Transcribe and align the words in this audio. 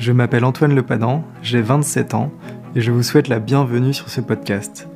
Je 0.00 0.12
m'appelle 0.12 0.46
Antoine 0.46 0.74
Lepadan, 0.74 1.22
j'ai 1.42 1.60
27 1.60 2.14
ans 2.14 2.32
et 2.74 2.80
je 2.80 2.90
vous 2.90 3.02
souhaite 3.02 3.28
la 3.28 3.38
bienvenue 3.38 3.92
sur 3.92 4.08
ce 4.08 4.22
podcast. 4.22 4.88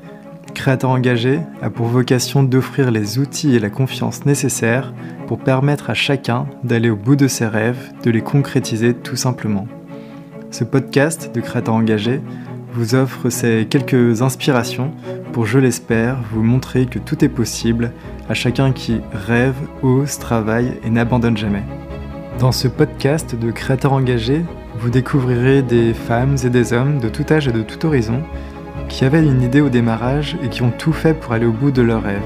Créateur 0.54 0.88
engagé 0.88 1.40
a 1.60 1.68
pour 1.68 1.88
vocation 1.88 2.42
d'offrir 2.42 2.90
les 2.90 3.18
outils 3.18 3.54
et 3.54 3.58
la 3.58 3.68
confiance 3.68 4.24
nécessaires 4.24 4.94
pour 5.26 5.40
permettre 5.40 5.90
à 5.90 5.94
chacun 5.94 6.46
d'aller 6.62 6.88
au 6.88 6.96
bout 6.96 7.16
de 7.16 7.28
ses 7.28 7.46
rêves, 7.46 7.92
de 8.02 8.10
les 8.10 8.22
concrétiser 8.22 8.94
tout 8.94 9.14
simplement. 9.14 9.68
Ce 10.50 10.64
podcast 10.64 11.34
de 11.34 11.42
Créateur 11.42 11.74
engagé 11.74 12.22
vous 12.72 12.94
offre 12.94 13.28
ces 13.28 13.66
quelques 13.68 14.22
inspirations 14.22 14.90
pour, 15.34 15.44
je 15.44 15.58
l'espère, 15.58 16.16
vous 16.32 16.42
montrer 16.42 16.86
que 16.86 16.98
tout 16.98 17.22
est 17.22 17.28
possible 17.28 17.92
à 18.30 18.32
chacun 18.32 18.72
qui 18.72 19.02
rêve, 19.12 19.56
ose, 19.82 20.18
travaille 20.18 20.72
et 20.82 20.88
n'abandonne 20.88 21.36
jamais. 21.36 21.64
Dans 22.38 22.52
ce 22.52 22.68
podcast 22.68 23.38
de 23.38 23.50
Créateurs 23.50 23.92
engagés, 23.92 24.44
vous 24.76 24.90
découvrirez 24.90 25.62
des 25.62 25.94
femmes 25.94 26.36
et 26.44 26.50
des 26.50 26.72
hommes 26.72 26.98
de 26.98 27.08
tout 27.08 27.24
âge 27.30 27.48
et 27.48 27.52
de 27.52 27.62
tout 27.62 27.86
horizon 27.86 28.22
qui 28.88 29.04
avaient 29.04 29.24
une 29.24 29.42
idée 29.42 29.60
au 29.60 29.68
démarrage 29.68 30.36
et 30.42 30.48
qui 30.48 30.62
ont 30.62 30.70
tout 30.70 30.92
fait 30.92 31.14
pour 31.14 31.32
aller 31.32 31.46
au 31.46 31.52
bout 31.52 31.70
de 31.70 31.82
leurs 31.82 32.02
rêves. 32.02 32.20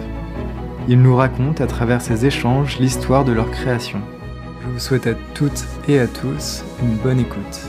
Ils 0.89 1.01
nous 1.01 1.15
racontent 1.15 1.63
à 1.63 1.67
travers 1.67 2.01
ces 2.01 2.27
échanges 2.27 2.79
l'histoire 2.79 3.25
de 3.25 3.33
leur 3.33 3.51
création. 3.51 4.01
Je 4.63 4.69
vous 4.69 4.79
souhaite 4.79 5.07
à 5.07 5.15
toutes 5.35 5.65
et 5.87 5.99
à 5.99 6.07
tous 6.07 6.65
une 6.83 6.97
bonne 6.97 7.21
écoute. 7.21 7.61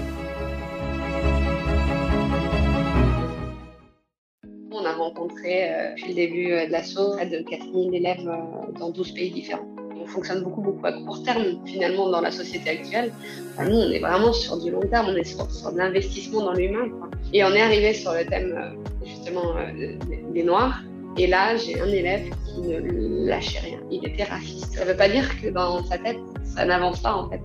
On 4.72 4.86
a 4.86 4.94
rencontré 4.94 5.70
euh, 5.70 5.92
depuis 5.92 6.10
le 6.10 6.16
début 6.16 6.52
euh, 6.52 6.68
de 6.68 6.72
l'assaut 6.72 7.12
près 7.16 7.26
de 7.26 7.42
4000 7.42 7.94
élèves 7.96 8.28
euh, 8.28 8.72
dans 8.80 8.90
12 8.90 9.12
pays 9.12 9.32
différents 9.32 9.68
fonctionne 10.10 10.44
beaucoup, 10.44 10.62
beaucoup 10.62 10.86
à 10.86 10.92
court 10.92 11.24
terme 11.24 11.60
finalement 11.66 12.10
dans 12.10 12.22
la 12.22 12.32
société 12.32 12.70
actuelle. 12.70 13.12
nous, 13.60 13.76
on 13.76 13.92
est 13.92 14.00
vraiment 14.00 14.34
sur 14.34 14.58
du 14.62 14.72
long 14.72 14.82
terme, 14.82 15.08
on 15.10 15.16
est 15.16 15.24
sur, 15.24 15.46
de 15.46 15.78
l'investissement 15.78 16.42
dans 16.42 16.54
l'humain. 16.54 16.90
Et 17.34 17.44
on 17.44 17.52
est 17.52 17.62
arrivé 17.62 17.94
sur 17.94 18.14
le 18.14 18.26
thème 18.26 18.56
euh, 18.58 19.06
justement 19.06 19.56
euh, 19.58 19.96
des 20.34 20.44
Noirs. 20.44 20.82
Et 21.18 21.28
là, 21.28 21.56
j'ai 21.58 21.80
un 21.80 21.88
élève 21.88 22.30
qui 22.46 22.62
ne 22.62 23.28
lâchait 23.28 23.60
rien. 23.60 23.80
Il 23.92 24.06
était 24.08 24.24
raciste. 24.24 24.74
Ça 24.74 24.86
ne 24.86 24.92
veut 24.92 24.98
pas 24.98 25.10
dire 25.10 25.28
que 25.42 25.50
dans 25.50 25.84
sa 25.86 25.98
tête, 25.98 26.20
ça 26.44 26.66
n'avance 26.66 27.02
pas 27.02 27.14
en 27.14 27.30
fait. 27.30 27.42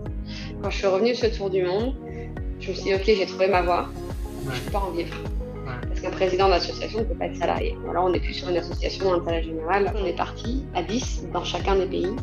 Quand 0.62 0.70
je 0.70 0.78
suis 0.78 0.86
revenue 0.86 1.14
ce 1.14 1.26
tour 1.26 1.50
du 1.50 1.62
monde, 1.62 1.94
je 2.60 2.70
me 2.70 2.74
suis 2.74 2.84
dit, 2.84 2.94
ok, 2.94 3.02
j'ai 3.04 3.26
trouvé 3.26 3.48
ma 3.48 3.62
voie. 3.62 3.88
Je 4.44 4.58
ne 4.58 4.64
peux 4.64 4.70
pas 4.70 4.78
en 4.80 4.90
vivre. 4.90 5.14
Parce 5.88 6.00
qu'un 6.00 6.10
président 6.10 6.48
d'association 6.48 7.00
ne 7.00 7.04
peut 7.04 7.14
pas 7.14 7.26
être 7.26 7.36
salarié. 7.36 7.76
Alors 7.90 8.04
on 8.04 8.10
n'est 8.10 8.20
plus 8.20 8.34
sur 8.34 8.48
une 8.48 8.56
association 8.56 9.10
d'intérêt 9.10 9.42
général. 9.42 9.92
On 9.96 10.04
est 10.04 10.16
parti 10.16 10.64
à 10.74 10.82
10 10.82 11.28
dans 11.32 11.44
chacun 11.44 11.76
des 11.76 11.86
pays 11.86 12.14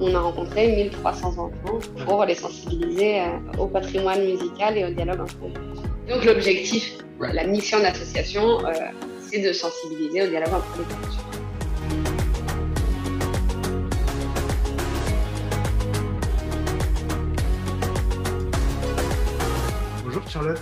on 0.00 0.14
a 0.14 0.20
rencontré 0.20 0.76
1300 0.76 1.28
enfants 1.38 1.78
pour 2.04 2.24
les 2.24 2.34
sensibiliser 2.34 3.20
euh, 3.20 3.38
au 3.58 3.66
patrimoine 3.66 4.24
musical 4.24 4.76
et 4.76 4.84
au 4.84 4.90
dialogue 4.90 5.20
entre 5.20 5.36
eux. 5.46 6.12
Donc 6.12 6.24
l'objectif, 6.24 6.98
la 7.20 7.46
mission 7.46 7.78
de 7.78 7.84
l'association, 7.84 8.64
euh, 8.66 8.72
c'est 9.20 9.40
de 9.40 9.52
sensibiliser 9.52 10.24
au 10.24 10.28
dialogue 10.28 10.54
entre 10.54 10.78
les 10.78 10.84
cultures. 10.84 11.22
Bonjour 20.04 20.28
Charlotte. 20.28 20.60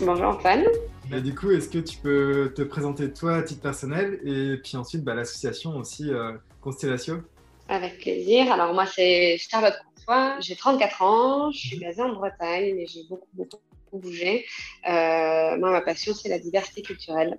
Bonjour 0.00 0.26
Antoine. 0.26 0.64
Bah, 1.10 1.18
du 1.20 1.34
coup, 1.34 1.50
est-ce 1.50 1.68
que 1.68 1.78
tu 1.78 1.98
peux 1.98 2.52
te 2.54 2.62
présenter 2.62 3.12
toi 3.12 3.34
à 3.34 3.42
titre 3.42 3.62
personnel 3.62 4.20
et 4.24 4.56
puis 4.62 4.76
ensuite 4.76 5.02
bah, 5.02 5.14
l'association 5.14 5.76
aussi 5.76 6.12
euh, 6.12 6.32
Constellation 6.60 7.22
avec 7.70 7.98
plaisir. 7.98 8.52
Alors 8.52 8.74
moi, 8.74 8.84
c'est 8.84 9.38
Charlotte 9.38 9.78
Courtois, 9.94 10.36
j'ai 10.40 10.56
34 10.56 11.02
ans, 11.02 11.50
je 11.52 11.58
suis 11.58 11.78
basée 11.78 12.02
en 12.02 12.12
Bretagne, 12.12 12.74
mais 12.74 12.86
j'ai 12.86 13.04
beaucoup, 13.08 13.28
beaucoup, 13.32 13.60
bougé. 13.92 14.44
Euh, 14.88 15.56
moi, 15.56 15.70
ma 15.70 15.80
passion, 15.80 16.12
c'est 16.12 16.28
la 16.28 16.38
diversité 16.38 16.82
culturelle. 16.82 17.38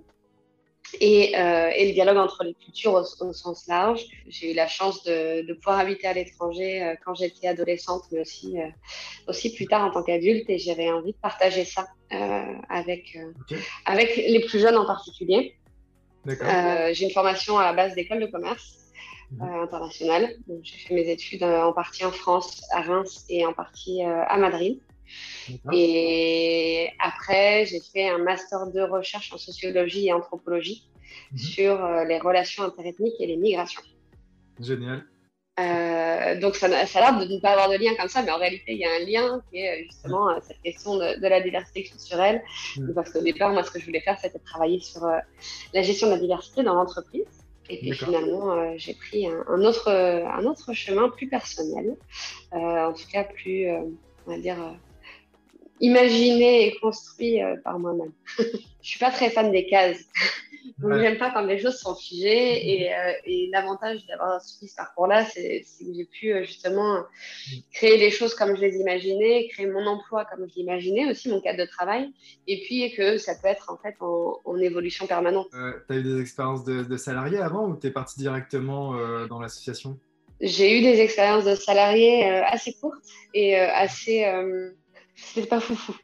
Et, 1.00 1.38
euh, 1.38 1.70
et, 1.74 1.86
le 1.86 1.92
dialogue 1.94 2.18
entre 2.18 2.44
les 2.44 2.54
cultures 2.54 2.92
au, 2.92 3.32
sens 3.32 3.66
large. 3.66 4.04
J'ai 4.28 4.52
eu 4.52 4.54
la 4.54 4.68
chance 4.68 5.02
de, 5.04 5.46
de 5.46 5.54
pouvoir 5.54 5.78
habiter 5.78 6.06
à 6.06 6.12
l'étranger 6.12 6.82
euh, 6.82 6.94
quand 7.04 7.14
j'étais 7.14 7.48
adolescente, 7.48 8.02
mais 8.10 8.20
aussi, 8.20 8.60
euh, 8.60 8.66
aussi 9.26 9.54
plus 9.54 9.66
tard 9.66 9.86
en 9.86 9.90
tant 9.90 10.02
qu'adulte. 10.02 10.50
Et 10.50 10.58
j'avais 10.58 10.90
envie 10.90 11.12
de 11.12 11.18
partager 11.18 11.64
ça 11.64 11.86
avec, 12.68 13.18
avec 13.86 14.16
les 14.16 14.40
plus 14.40 14.58
jeunes 14.58 14.76
en 14.76 14.84
particulier. 14.84 15.56
J'ai 16.26 17.04
une 17.04 17.10
formation 17.10 17.58
à 17.58 17.64
la 17.64 17.72
base 17.72 17.94
d'école 17.94 18.20
de 18.20 18.26
commerce. 18.26 18.81
Mhm. 19.32 19.48
Euh, 19.48 19.62
internationale. 19.62 20.36
J'ai 20.62 20.76
fait 20.76 20.94
mes 20.94 21.10
études 21.10 21.42
euh, 21.42 21.62
en 21.62 21.72
partie 21.72 22.04
en 22.04 22.12
France, 22.12 22.62
à 22.72 22.82
Reims 22.82 23.24
et 23.28 23.46
en 23.46 23.52
partie 23.52 24.04
euh, 24.04 24.24
à 24.26 24.36
Madrid. 24.36 24.78
Et 25.72 26.88
après, 26.98 27.66
j'ai 27.66 27.80
fait 27.80 28.08
un 28.08 28.18
master 28.18 28.70
de 28.70 28.80
recherche 28.80 29.32
en 29.32 29.38
sociologie 29.38 30.08
et 30.08 30.12
anthropologie 30.12 30.88
mhm. 31.32 31.38
sur 31.38 31.86
les 32.06 32.18
relations 32.18 32.62
interethniques 32.62 33.20
et 33.20 33.26
les 33.26 33.36
migrations. 33.36 33.82
Génial. 34.58 35.04
donc 36.40 36.56
ça, 36.56 36.86
ça 36.86 36.98
a 36.98 37.02
l'air 37.02 37.26
de 37.26 37.34
ne 37.34 37.40
pas 37.40 37.50
avoir 37.50 37.68
de 37.68 37.76
lien 37.76 37.94
comme 37.98 38.08
ça, 38.08 38.22
mais 38.22 38.30
en 38.30 38.38
réalité 38.38 38.72
il 38.72 38.78
y 38.78 38.86
a 38.86 38.94
un 38.94 39.04
lien 39.04 39.42
qui 39.50 39.58
est 39.58 39.84
justement 39.84 40.28
cette 40.40 40.62
question 40.62 40.96
de, 40.96 41.20
de 41.20 41.28
la 41.28 41.42
diversité 41.42 41.82
culturelle. 41.82 42.42
Mhm. 42.78 42.94
Parce 42.94 43.10
qu'au 43.10 43.22
départ, 43.22 43.52
moi 43.52 43.64
ce 43.64 43.70
que 43.70 43.80
je 43.80 43.84
voulais 43.84 44.00
faire, 44.00 44.18
c'était 44.18 44.38
travailler 44.38 44.80
sur 44.80 45.02
la 45.74 45.82
gestion 45.82 46.06
de 46.06 46.12
la 46.12 46.20
diversité 46.20 46.62
dans 46.62 46.74
l'entreprise. 46.74 47.41
Et 47.68 47.78
puis 47.78 47.92
finalement, 47.92 48.52
euh, 48.52 48.74
j'ai 48.76 48.94
pris 48.94 49.26
un, 49.26 49.64
autre, 49.64 49.88
un 49.88 50.44
autre 50.44 50.72
chemin 50.72 51.08
plus 51.08 51.28
personnel, 51.28 51.96
euh, 52.52 52.56
en 52.56 52.92
tout 52.92 53.06
cas 53.10 53.24
plus, 53.24 53.68
euh, 53.68 53.80
on 54.26 54.32
va 54.32 54.38
dire, 54.38 54.58
imaginé 55.80 56.66
et 56.66 56.74
construit 56.80 57.40
par 57.64 57.78
moi-même. 57.78 58.12
je 58.38 58.88
suis 58.88 58.98
pas 58.98 59.10
très 59.10 59.30
fan 59.30 59.50
des 59.52 59.66
cases. 59.66 60.04
Donc, 60.78 60.94
j'aime 60.98 61.18
pas 61.18 61.30
quand 61.30 61.42
les 61.42 61.58
choses 61.58 61.78
sont 61.78 61.94
figées. 61.94 62.82
Et, 62.82 62.94
euh, 62.94 63.12
et 63.24 63.48
l'avantage 63.52 64.06
d'avoir 64.06 64.40
suivi 64.40 64.68
ce 64.68 64.76
parcours-là, 64.76 65.24
c'est 65.24 65.60
que 65.60 65.92
j'ai 65.94 66.04
pu 66.04 66.32
euh, 66.32 66.44
justement 66.44 67.02
créer 67.72 67.98
les 67.98 68.10
choses 68.10 68.34
comme 68.34 68.56
je 68.56 68.60
les 68.60 68.76
imaginais, 68.76 69.48
créer 69.48 69.66
mon 69.66 69.86
emploi 69.86 70.24
comme 70.24 70.46
je 70.48 70.54
l'imaginais, 70.56 71.10
aussi 71.10 71.28
mon 71.28 71.40
cadre 71.40 71.58
de 71.58 71.66
travail. 71.66 72.12
Et 72.46 72.62
puis 72.62 72.92
que 72.94 73.18
ça 73.18 73.34
peut 73.34 73.48
être 73.48 73.70
en 73.70 73.76
fait 73.76 73.96
en, 74.00 74.56
évolution 74.58 75.06
permanente. 75.06 75.48
Euh, 75.54 75.72
tu 75.88 75.94
as 75.94 75.96
eu 75.98 76.02
des 76.02 76.20
expériences 76.20 76.64
de, 76.64 76.84
de 76.84 76.96
salarié 76.96 77.38
avant 77.38 77.66
ou 77.66 77.76
tu 77.76 77.88
es 77.88 77.90
parti 77.90 78.20
directement 78.20 78.94
dans 79.26 79.40
l'association? 79.40 79.98
J'ai 80.40 80.78
eu 80.78 80.82
des 80.82 81.00
expériences 81.00 81.44
de 81.44 81.54
salarié 81.54 82.24
assez 82.24 82.72
courtes 82.74 83.02
et 83.34 83.56
assez 83.56 84.24
c'était 85.14 85.46
pas 85.46 85.60
foufou. 85.60 85.94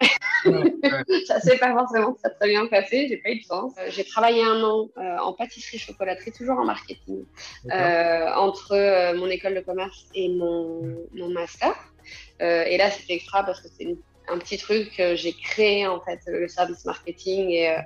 ça 1.27 1.41
s'est 1.41 1.59
pas 1.59 1.73
forcément 1.73 2.15
très, 2.15 2.31
très 2.35 2.49
bien 2.49 2.67
passé, 2.67 3.07
j'ai 3.09 3.17
pas 3.19 3.31
eu 3.31 3.41
de 3.41 3.45
chance. 3.45 3.73
Euh, 3.79 3.91
j'ai 3.91 4.05
travaillé 4.05 4.43
un 4.43 4.63
an 4.63 4.89
euh, 4.97 5.19
en 5.19 5.33
pâtisserie 5.33 5.79
chocolaterie, 5.79 6.33
toujours 6.33 6.59
en 6.59 6.65
marketing, 6.65 7.25
euh, 7.73 8.33
entre 8.35 9.15
mon 9.15 9.27
école 9.27 9.55
de 9.55 9.61
commerce 9.61 10.07
et 10.15 10.29
mon, 10.29 10.97
mon 11.15 11.29
master. 11.31 11.75
et 12.41 12.77
là, 12.77 12.91
c'était 12.91 13.15
extra 13.15 13.45
parce 13.45 13.61
que 13.61 13.69
c'est 13.69 13.85
une 13.85 13.99
un 14.31 14.39
petit 14.39 14.59
truc, 14.59 15.01
j'ai 15.15 15.33
créé 15.33 15.87
en 15.87 16.01
fait 16.01 16.21
le 16.27 16.49
service 16.49 16.85
marketing 16.85 17.51
et, 17.51 17.71
euh, 17.71 17.81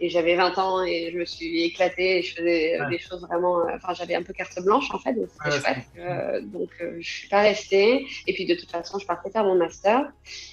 et 0.00 0.08
j'avais 0.08 0.36
20 0.36 0.58
ans 0.58 0.84
et 0.84 1.10
je 1.12 1.18
me 1.18 1.24
suis 1.24 1.64
éclatée 1.64 2.18
et 2.18 2.22
je 2.22 2.34
faisais 2.34 2.78
des 2.90 2.98
choses 2.98 3.22
vraiment, 3.22 3.60
euh, 3.60 3.76
enfin 3.76 3.94
j'avais 3.94 4.14
un 4.14 4.22
peu 4.22 4.32
carte 4.32 4.60
blanche 4.62 4.88
en 4.92 4.98
fait, 4.98 5.12
donc 5.14 5.28
c'était 5.30 5.60
chouette. 5.60 5.78
Euh, 5.98 6.40
donc 6.42 6.70
je 6.98 7.08
suis 7.08 7.28
pas 7.28 7.40
restée 7.40 8.06
et 8.26 8.32
puis 8.32 8.46
de 8.46 8.54
toute 8.54 8.70
façon 8.70 8.98
je 8.98 9.06
partais 9.06 9.30
faire 9.30 9.44
mon 9.44 9.56
master 9.56 10.10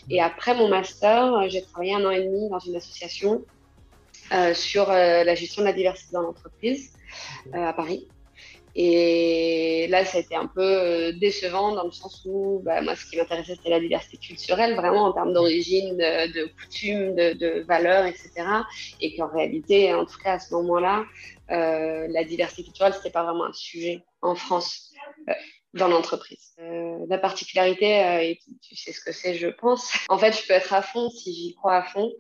et 0.10 0.22
après 0.22 0.56
mon 0.56 0.68
master 0.68 1.50
j'ai 1.50 1.62
travaillé 1.62 1.94
un 1.94 2.06
an 2.06 2.12
et 2.12 2.24
demi 2.24 2.50
dans 2.50 2.60
une 2.60 2.76
association 2.76 3.44
sur 4.54 4.88
la 4.88 5.36
gestion 5.36 5.62
de 5.62 5.68
la 5.68 5.74
diversité 5.74 6.14
dans 6.14 6.22
l'entreprise 6.22 6.92
à 7.54 7.74
Paris. 7.74 8.08
Et 8.78 9.88
là, 9.90 10.04
ça 10.04 10.18
a 10.18 10.22
été 10.22 10.36
un 10.36 10.48
peu 10.48 10.62
euh, 10.62 11.12
décevant 11.14 11.74
dans 11.74 11.86
le 11.86 11.92
sens 11.92 12.22
où 12.26 12.62
bah, 12.64 12.82
moi, 12.82 12.96
ce 12.96 13.06
qui 13.06 13.16
m'intéressait, 13.16 13.56
c'était 13.56 13.70
la 13.70 13.80
diversité 13.80 14.18
culturelle, 14.18 14.76
vraiment 14.76 15.06
en 15.06 15.14
termes 15.14 15.32
d'origine, 15.32 15.96
de, 15.96 16.34
de 16.34 16.50
coutumes, 16.60 17.16
de, 17.16 17.34
de, 17.34 17.64
valeurs, 17.66 18.06
etc. 18.06 18.32
Et 19.00 19.16
qu'en 19.16 19.30
réalité, 19.30 19.94
en 19.94 20.06
tout 20.06 20.18
cas 20.18 20.34
à 20.34 20.40
ce 20.40 20.54
moment-là, 20.56 21.06
euh, 21.52 22.08
la 22.10 22.26
diversité 22.26 22.64
culturelle, 22.64 22.94
c'était 22.94 23.12
pas 23.12 23.24
vraiment 23.24 23.46
un 23.46 23.54
sujet 23.54 24.04
en 24.22 24.36
France. 24.36 24.92
Euh, 25.30 25.34
dans 25.74 25.90
l'entreprise. 25.90 26.56
La 27.10 27.18
particularité, 27.18 27.86
et 27.86 28.40
tu 28.62 28.78
sais 28.78 28.94
ce 28.94 29.02
que 29.02 29.12
c'est, 29.12 29.36
je 29.36 29.48
pense. 29.48 29.92
En 30.08 30.18
fait, 30.18 30.32
je 30.32 30.48
peux 30.48 30.54
être 30.54 30.74
à 30.74 30.82
fond 30.82 31.10
si 31.10 31.34
j'y 31.34 31.54
crois 31.54 31.76
à 31.76 31.84
fond, 31.84 32.14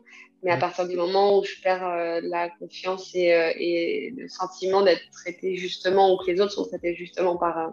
mais 0.46 0.52
à 0.52 0.58
partir 0.58 0.88
du 0.88 0.96
moment 0.96 1.40
où 1.40 1.44
je 1.44 1.60
perds 1.64 1.84
euh, 1.84 2.22
la 2.24 2.50
confiance 2.50 3.16
et, 3.16 3.34
euh, 3.34 3.52
et 3.58 4.14
le 4.16 4.30
sentiment 4.30 4.84
d'être 4.84 5.02
traité 5.12 5.56
justement, 5.56 6.14
ou 6.14 6.18
que 6.18 6.30
les 6.30 6.40
autres 6.40 6.52
sont 6.52 6.68
traités 6.68 6.94
justement 6.94 7.36
par, 7.36 7.58
euh, 7.58 7.68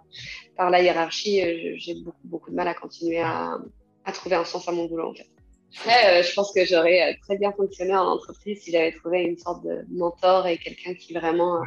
par 0.57 0.71
la 0.71 0.81
hiérarchie, 0.83 1.77
j'ai 1.77 1.95
beaucoup, 1.97 2.17
beaucoup 2.25 2.51
de 2.51 2.57
mal 2.57 2.67
à 2.69 2.73
continuer 2.73 3.21
à, 3.21 3.59
à, 4.07 4.13
trouver 4.13 4.37
un 4.37 4.47
sens 4.47 4.67
à 4.69 4.73
mon 4.73 4.87
boulot 4.87 5.11
en 5.11 5.15
fait. 5.15 5.29
Après, 5.81 6.23
je 6.23 6.33
pense 6.35 6.53
que 6.53 6.65
j'aurais 6.65 7.19
très 7.23 7.37
bien 7.37 7.53
fonctionné 7.53 7.95
en 7.95 8.07
entreprise 8.07 8.63
si 8.63 8.73
j'avais 8.73 8.93
trouvé 8.93 9.23
une 9.23 9.39
sorte 9.39 9.65
de 9.65 9.85
mentor 9.91 10.47
et 10.47 10.57
quelqu'un 10.57 10.95
qui 10.95 11.13
vraiment, 11.13 11.61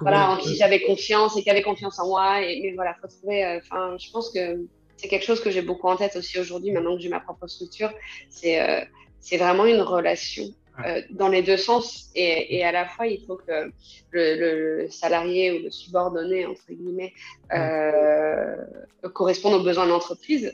voilà, 0.00 0.32
en 0.32 0.36
qui 0.38 0.56
j'avais 0.56 0.80
confiance 0.82 1.36
et 1.36 1.42
qui 1.42 1.50
avait 1.50 1.62
confiance 1.62 1.98
en 1.98 2.06
moi. 2.06 2.42
Et, 2.42 2.60
mais 2.62 2.72
voilà, 2.74 2.94
faut 3.00 3.08
trouver. 3.08 3.44
Enfin, 3.60 3.96
je 3.98 4.10
pense 4.12 4.30
que 4.30 4.64
c'est 4.96 5.08
quelque 5.08 5.24
chose 5.24 5.40
que 5.40 5.50
j'ai 5.50 5.62
beaucoup 5.62 5.88
en 5.88 5.96
tête 5.96 6.16
aussi 6.16 6.38
aujourd'hui, 6.38 6.70
maintenant 6.70 6.96
que 6.96 7.02
j'ai 7.02 7.08
ma 7.08 7.20
propre 7.20 7.46
structure. 7.46 7.92
C'est 8.30 8.60
euh, 8.60 8.84
c'est 9.20 9.36
vraiment 9.36 9.66
une 9.66 9.80
relation 9.80 10.44
euh, 10.84 11.00
dans 11.10 11.28
les 11.28 11.42
deux 11.42 11.56
sens. 11.56 12.10
Et, 12.14 12.56
et, 12.56 12.64
à 12.64 12.72
la 12.72 12.86
fois, 12.86 13.06
il 13.06 13.24
faut 13.26 13.36
que 13.36 13.70
le, 14.10 14.82
le 14.82 14.90
salarié 14.90 15.52
ou 15.52 15.64
le 15.64 15.70
subordonné, 15.70 16.46
entre 16.46 16.66
guillemets, 16.68 17.12
euh, 17.54 18.56
corresponde 19.14 19.54
aux 19.54 19.62
besoins 19.62 19.86
de 19.86 19.90
l'entreprise. 19.90 20.52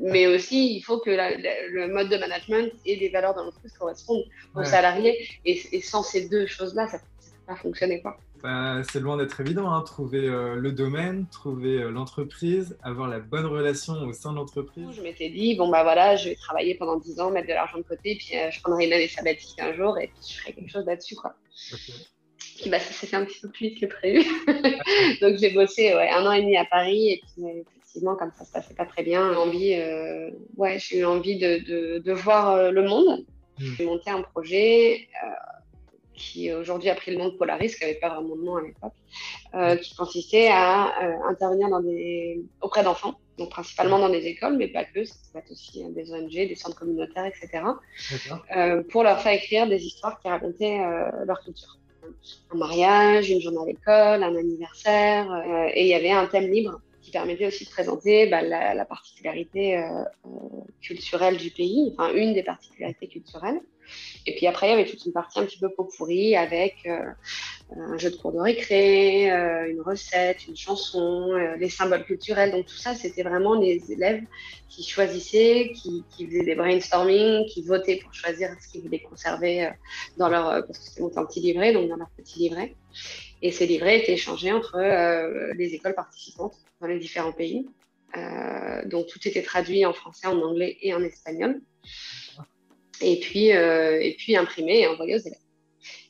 Mais 0.00 0.26
aussi, 0.26 0.74
il 0.74 0.80
faut 0.80 0.98
que 0.98 1.10
le 1.10 1.88
mode 1.88 2.08
de 2.08 2.16
management 2.16 2.72
et 2.84 2.96
les 2.96 3.10
valeurs 3.10 3.34
de 3.34 3.40
l'entreprise 3.40 3.72
correspondent 3.78 4.24
aux 4.56 4.64
salariés. 4.64 5.16
Et, 5.44 5.60
et, 5.72 5.80
sans 5.80 6.02
ces 6.02 6.28
deux 6.28 6.46
choses-là, 6.46 6.88
ça 6.88 6.96
ne 6.96 7.02
peut 7.02 7.36
pas 7.46 7.56
fonctionner. 7.56 8.00
Quoi. 8.00 8.18
Bah, 8.42 8.82
c'est 8.90 9.00
loin 9.00 9.16
d'être 9.16 9.40
évident, 9.40 9.72
hein. 9.72 9.82
trouver 9.82 10.28
euh, 10.28 10.54
le 10.54 10.70
domaine, 10.70 11.26
trouver 11.30 11.82
euh, 11.82 11.90
l'entreprise, 11.90 12.78
avoir 12.82 13.08
la 13.08 13.18
bonne 13.18 13.46
relation 13.46 13.94
au 13.94 14.12
sein 14.12 14.30
de 14.30 14.36
l'entreprise. 14.36 14.86
Je 14.92 15.02
m'étais 15.02 15.28
dit, 15.28 15.56
bon 15.56 15.68
bah 15.68 15.82
voilà, 15.82 16.14
je 16.14 16.28
vais 16.28 16.34
travailler 16.36 16.76
pendant 16.76 16.98
10 16.98 17.20
ans, 17.20 17.30
mettre 17.30 17.48
de 17.48 17.52
l'argent 17.52 17.78
de 17.78 17.82
côté, 17.82 18.16
puis 18.16 18.36
euh, 18.36 18.50
je 18.52 18.60
prendrai 18.60 18.86
une 18.86 18.92
année 18.92 19.08
sabbatique 19.08 19.58
un 19.60 19.72
jour 19.72 19.98
et 19.98 20.08
puis 20.08 20.34
je 20.34 20.40
ferai 20.40 20.52
quelque 20.52 20.70
chose 20.70 20.86
là-dessus. 20.86 21.16
quoi. 21.16 21.34
Puis 22.60 22.70
bah, 22.70 22.78
ça 22.78 22.92
s'est 22.92 23.08
fait 23.08 23.16
un 23.16 23.24
petit 23.24 23.40
peu 23.40 23.48
plus 23.48 23.68
vite 23.70 23.80
que 23.80 23.86
prévu. 23.86 24.24
Donc 25.20 25.36
j'ai 25.38 25.50
bossé 25.50 25.92
un 25.92 26.24
an 26.24 26.32
et 26.32 26.42
demi 26.42 26.56
à 26.56 26.64
Paris 26.64 27.10
et 27.10 27.22
puis 27.22 27.44
effectivement, 27.48 28.14
comme 28.14 28.30
ça 28.38 28.44
se 28.44 28.52
passait 28.52 28.74
pas 28.74 28.86
très 28.86 29.02
bien, 29.02 29.36
envie, 29.36 29.76
ouais, 30.56 30.78
j'ai 30.78 31.00
eu 31.00 31.04
envie 31.04 31.38
de, 31.38 31.98
de, 31.98 32.12
voir 32.12 32.70
le 32.70 32.82
monde. 32.86 33.24
Hmm. 33.58 33.74
J'ai 33.76 33.86
monté 33.86 34.10
un 34.10 34.22
projet 34.22 35.08
qui 36.18 36.52
aujourd'hui 36.52 36.90
a 36.90 36.94
pris 36.94 37.12
le 37.12 37.18
nom 37.18 37.28
de 37.28 37.36
Polaris, 37.36 37.74
qui 37.76 37.82
n'avait 37.82 37.98
pas 37.98 38.10
vraiment 38.10 38.36
de 38.36 38.42
nom 38.42 38.56
à 38.56 38.62
l'époque, 38.62 38.92
euh, 39.54 39.76
qui 39.76 39.94
consistait 39.94 40.48
à 40.48 40.88
euh, 41.02 41.30
intervenir 41.30 41.68
dans 41.68 41.80
des... 41.80 42.42
auprès 42.60 42.82
d'enfants, 42.82 43.14
donc 43.38 43.50
principalement 43.50 43.98
dans 43.98 44.08
des 44.08 44.26
écoles, 44.26 44.56
mais 44.56 44.68
pas 44.68 44.84
que, 44.84 45.04
ça 45.04 45.14
peut 45.32 45.38
être 45.38 45.52
aussi 45.52 45.82
euh, 45.82 45.88
des 45.90 46.12
ONG, 46.12 46.30
des 46.30 46.54
centres 46.54 46.78
communautaires, 46.78 47.26
etc., 47.26 47.64
pour 48.90 49.04
leur 49.04 49.20
faire 49.20 49.32
écrire 49.32 49.68
des 49.68 49.84
histoires 49.84 50.20
qui 50.20 50.28
racontaient 50.28 50.78
leur 51.24 51.40
culture. 51.40 51.78
Un 52.52 52.56
mariage, 52.56 53.30
une 53.30 53.40
journée 53.40 53.60
à 53.62 53.66
l'école, 53.66 54.22
un 54.22 54.36
anniversaire, 54.36 55.70
et 55.74 55.82
il 55.82 55.88
y 55.88 55.94
avait 55.94 56.10
un 56.10 56.26
thème 56.26 56.50
libre 56.50 56.80
qui 57.02 57.10
permettait 57.10 57.46
aussi 57.46 57.64
de 57.64 57.70
présenter 57.70 58.26
bah, 58.26 58.42
la, 58.42 58.74
la, 58.74 58.84
particularité 58.84 59.82
culturelle 60.80 61.36
du 61.36 61.50
pays, 61.50 61.92
enfin 61.92 62.12
une 62.14 62.34
des 62.34 62.42
particularités 62.42 63.08
culturelles. 63.08 63.60
Et 64.26 64.34
puis 64.34 64.46
après, 64.46 64.68
il 64.68 64.70
y 64.70 64.72
avait 64.74 64.84
toute 64.84 65.04
une 65.06 65.12
partie 65.12 65.38
un 65.38 65.44
petit 65.44 65.58
peu 65.58 65.68
pot 65.70 65.88
pourri 65.96 66.36
avec 66.36 66.76
euh, 66.86 67.10
un 67.76 67.98
jeu 67.98 68.10
de 68.10 68.16
cours 68.16 68.32
de 68.32 68.38
récré, 68.38 69.30
euh, 69.30 69.70
une 69.70 69.80
recette, 69.80 70.46
une 70.46 70.56
chanson, 70.56 71.32
euh, 71.32 71.56
les 71.56 71.68
symboles 71.68 72.04
culturels. 72.04 72.50
Donc 72.52 72.66
tout 72.66 72.76
ça, 72.76 72.94
c'était 72.94 73.22
vraiment 73.22 73.54
les 73.54 73.90
élèves 73.90 74.22
qui 74.68 74.84
choisissaient, 74.84 75.72
qui, 75.74 76.04
faisaient 76.18 76.44
des 76.44 76.54
brainstorming, 76.54 77.46
qui 77.46 77.62
votaient 77.62 77.96
pour 77.96 78.12
choisir 78.12 78.50
ce 78.60 78.68
qu'ils 78.68 78.82
voulaient 78.82 79.00
conserver 79.00 79.70
dans 80.18 80.28
leur, 80.28 80.66
petit 80.66 81.40
livret, 81.40 81.72
donc 81.72 81.88
dans 81.88 81.96
leur 81.96 82.10
petit 82.10 82.38
livret. 82.40 82.74
Et 83.40 83.50
ces 83.50 83.66
livrets 83.66 84.00
étaient 84.00 84.14
échangés 84.14 84.52
entre 84.52 84.78
les 85.56 85.74
écoles 85.74 85.94
participantes 85.94 86.54
dans 86.80 86.86
les 86.86 86.98
différents 86.98 87.32
pays. 87.32 87.66
donc 88.86 89.06
tout 89.06 89.26
était 89.26 89.42
traduit 89.42 89.86
en 89.86 89.92
français, 89.92 90.26
en 90.26 90.38
anglais 90.42 90.76
et 90.82 90.92
en 90.92 91.02
espagnol 91.02 91.60
et 93.00 93.20
puis, 93.20 93.52
euh, 93.52 94.00
et 94.00 94.14
puis 94.14 94.36
imprimer 94.36 94.80
et 94.80 94.86
envoyer 94.86 95.14
aux 95.14 95.18
élèves. 95.18 95.38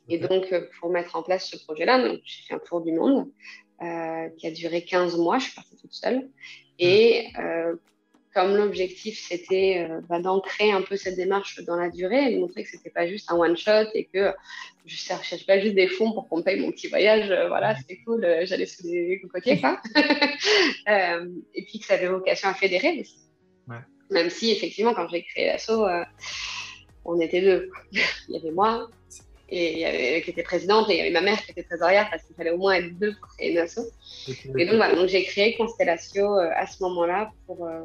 Et 0.09 0.19
donc, 0.19 0.53
euh, 0.53 0.67
pour 0.79 0.91
mettre 0.91 1.17
en 1.17 1.23
place 1.23 1.51
ce 1.51 1.57
projet-là, 1.65 2.15
j'ai 2.25 2.43
fait 2.47 2.55
un 2.55 2.59
tour 2.59 2.81
du 2.81 2.93
monde 2.93 3.29
euh, 3.83 4.29
qui 4.39 4.47
a 4.47 4.51
duré 4.51 4.83
15 4.83 5.17
mois. 5.19 5.39
Je 5.39 5.45
suis 5.45 5.55
partie 5.55 5.77
toute 5.77 5.93
seule. 5.93 6.29
Et 6.79 7.29
comme 8.35 8.55
l'objectif, 8.55 9.19
c'était 9.27 9.89
bah, 10.09 10.21
d'ancrer 10.21 10.71
un 10.71 10.83
peu 10.83 10.97
cette 10.97 11.17
démarche 11.17 11.61
dans 11.65 11.75
la 11.75 11.89
durée 11.91 12.31
et 12.31 12.35
de 12.37 12.41
montrer 12.41 12.63
que 12.63 12.69
c'était 12.71 12.91
pas 12.91 13.09
juste 13.09 13.33
un 13.33 13.37
one-shot 13.37 13.89
et 13.95 14.05
que 14.05 14.33
je 14.87 14.95
ne 14.95 14.99
cherchais 14.99 15.39
pas 15.45 15.59
juste 15.59 15.75
des 15.75 15.89
fonds 15.89 16.13
pour 16.13 16.29
qu'on 16.29 16.43
paye 16.43 16.61
mon 16.61 16.71
petit 16.71 16.87
voyage. 16.87 17.27
voilà, 17.49 17.75
c'était 17.75 17.99
cool. 18.05 18.25
J'allais 18.45 18.67
sous 18.67 18.85
des 18.85 19.19
cocotiers, 19.23 19.61
quoi. 19.61 19.83
et 20.87 21.65
puis 21.65 21.81
que 21.81 21.87
ça 21.87 21.95
avait 21.95 22.07
vocation 22.07 22.49
à 22.49 22.55
fédérer 22.55 23.01
aussi. 23.01 23.19
Même 24.11 24.31
si, 24.31 24.53
effectivement, 24.53 24.95
quand 24.95 25.09
j'ai 25.09 25.25
créé 25.25 25.47
l'assaut, 25.47 25.85
on 27.09 27.21
était 27.21 27.41
deux. 27.41 27.71
il 27.93 28.35
y 28.35 28.37
avait 28.37 28.51
moi, 28.51 28.89
et 29.51 30.17
il 30.17 30.23
qui 30.23 30.31
était 30.31 30.43
présidente, 30.43 30.91
et 30.91 30.95
il 30.95 30.99
y 30.99 31.01
avait 31.01 31.11
ma 31.11 31.23
mère 31.23 31.43
qui 31.43 31.53
était 31.53 31.63
trésorière, 31.63 32.09
parce 32.11 32.23
qu'il 32.25 32.37
fallait 32.37 32.51
au 32.51 32.59
moins 32.59 32.75
être 32.75 32.99
deux 32.99 33.15
pour 33.17 33.29
créer 33.31 33.53
une 33.53 33.59
asso. 33.59 33.81
Et 34.57 34.67
donc, 34.67 34.77
voilà, 34.77 34.95
donc 34.95 35.09
j'ai 35.09 35.25
créé 35.25 35.57
Constellation 35.57 36.35
euh, 36.35 36.51
à 36.55 36.67
ce 36.67 36.83
moment-là 36.83 37.33
pour, 37.47 37.67
euh, 37.67 37.81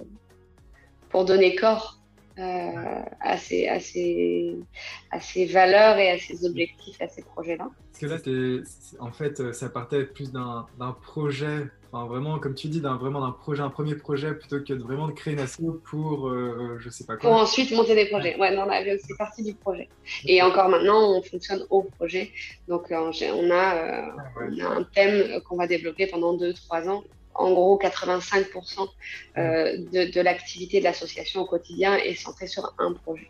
pour 1.09 1.25
donner 1.25 1.55
corps 1.55 1.99
euh, 1.99 2.02
à, 2.37 3.37
ces, 3.37 3.67
à, 3.67 3.79
ces 3.79 5.45
valeurs 5.45 5.97
et 5.97 6.11
à 6.11 6.17
ces 6.17 6.45
objectifs, 6.45 7.01
à 7.01 7.07
ces 7.07 7.23
projets-là. 7.23 7.69
Parce 7.91 7.99
que 7.99 8.57
là, 8.57 8.63
en 8.99 9.11
fait, 9.11 9.53
ça 9.53 9.69
partait 9.69 10.05
plus 10.05 10.31
d'un 10.31 10.65
projet 11.01 11.67
vraiment, 12.01 12.39
comme 12.39 12.55
tu 12.55 12.67
dis, 12.67 12.81
d'un 12.81 12.97
vraiment 12.97 13.21
d'un 13.21 13.31
projet, 13.31 13.61
un 13.61 13.69
premier 13.69 13.95
projet, 13.95 14.33
plutôt 14.33 14.59
que 14.59 14.73
de 14.73 14.81
vraiment 14.81 15.07
de 15.07 15.11
créer 15.11 15.33
une 15.33 15.39
asso 15.39 15.61
pour, 15.83 16.27
euh, 16.27 16.77
je 16.79 16.89
sais 16.89 17.05
pas 17.05 17.15
quoi. 17.15 17.29
Pour 17.29 17.39
ensuite 17.39 17.71
monter 17.71 17.93
des 17.93 18.07
projets. 18.07 18.37
Ouais, 18.39 18.55
non, 18.55 18.65
là, 18.65 18.81
c'est 18.83 19.17
partie 19.17 19.43
du 19.43 19.53
projet. 19.53 19.87
Et 20.25 20.41
encore 20.41 20.69
maintenant, 20.69 21.17
on 21.17 21.21
fonctionne 21.21 21.63
au 21.69 21.83
projet. 21.83 22.31
Donc, 22.67 22.91
euh, 22.91 22.97
on, 22.97 23.51
a, 23.51 23.75
euh, 23.75 24.01
on 24.41 24.59
a 24.59 24.67
un 24.67 24.83
thème 24.83 25.39
qu'on 25.41 25.57
va 25.57 25.67
développer 25.67 26.07
pendant 26.07 26.35
2-3 26.35 26.89
ans. 26.89 27.03
En 27.35 27.51
gros, 27.51 27.79
85% 27.79 28.87
de, 29.35 30.11
de 30.11 30.21
l'activité 30.21 30.79
de 30.79 30.83
l'association 30.83 31.41
au 31.41 31.45
quotidien 31.45 31.95
est 31.95 32.15
centrée 32.15 32.47
sur 32.47 32.73
un 32.77 32.93
projet. 32.93 33.29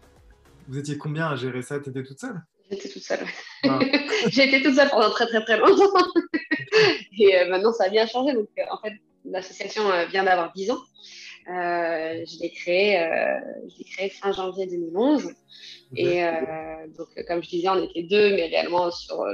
Vous 0.67 0.77
étiez 0.77 0.97
combien 0.97 1.27
à 1.27 1.35
gérer 1.35 1.61
ça? 1.61 1.79
Tu 1.79 1.89
étais 1.89 2.03
toute 2.03 2.19
seule? 2.19 2.41
J'étais 2.69 2.89
toute 2.89 3.03
seule. 3.03 3.25
Ah. 3.63 3.79
J'ai 4.29 4.47
été 4.47 4.61
toute 4.61 4.75
seule 4.75 4.89
pendant 4.89 5.09
très 5.09 5.27
très 5.27 5.44
très 5.44 5.57
longtemps. 5.57 5.83
Et 7.17 7.38
euh, 7.38 7.50
maintenant, 7.50 7.73
ça 7.73 7.85
a 7.85 7.89
bien 7.89 8.07
changé. 8.07 8.33
Donc, 8.33 8.50
euh, 8.57 8.63
en 8.71 8.77
fait, 8.77 8.94
l'association 9.25 9.89
euh, 9.91 10.06
vient 10.06 10.23
d'avoir 10.23 10.53
10 10.53 10.71
ans. 10.71 10.81
je 11.47 12.41
l'ai 12.41 12.51
créée 12.51 12.97
créé 13.91 14.09
fin 14.09 14.31
janvier 14.31 14.67
2011. 14.67 15.33
Et 15.95 16.23
donc, 16.97 17.07
comme 17.27 17.44
je 17.44 17.49
disais, 17.49 17.69
on 17.69 17.83
était 17.83 18.03
deux, 18.03 18.35
mais 18.35 18.47
réellement 18.47 18.89
sur 18.91 19.25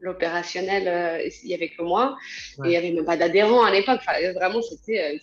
l'opérationnel, 0.00 1.22
il 1.42 1.48
n'y 1.48 1.54
avait 1.54 1.70
que 1.70 1.82
moi. 1.82 2.16
Et 2.58 2.66
il 2.66 2.68
n'y 2.70 2.76
avait 2.76 2.92
même 2.92 3.04
pas 3.04 3.16
d'adhérents 3.16 3.64
à 3.64 3.70
l'époque. 3.70 4.00
Enfin, 4.00 4.32
vraiment, 4.32 4.60
c'était 4.62 5.20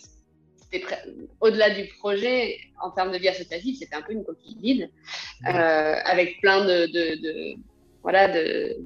au-delà 1.40 1.70
du 1.70 1.86
projet, 1.98 2.58
en 2.82 2.90
termes 2.90 3.12
de 3.12 3.18
vie 3.18 3.28
associative, 3.28 3.76
c'était 3.78 3.94
un 3.96 4.02
peu 4.02 4.12
une 4.12 4.24
coquille 4.24 4.58
vide, 4.60 4.90
avec 5.44 6.40
plein 6.40 6.64
de, 6.64 6.86
de 6.86 7.56
voilà, 8.02 8.28
de, 8.28 8.76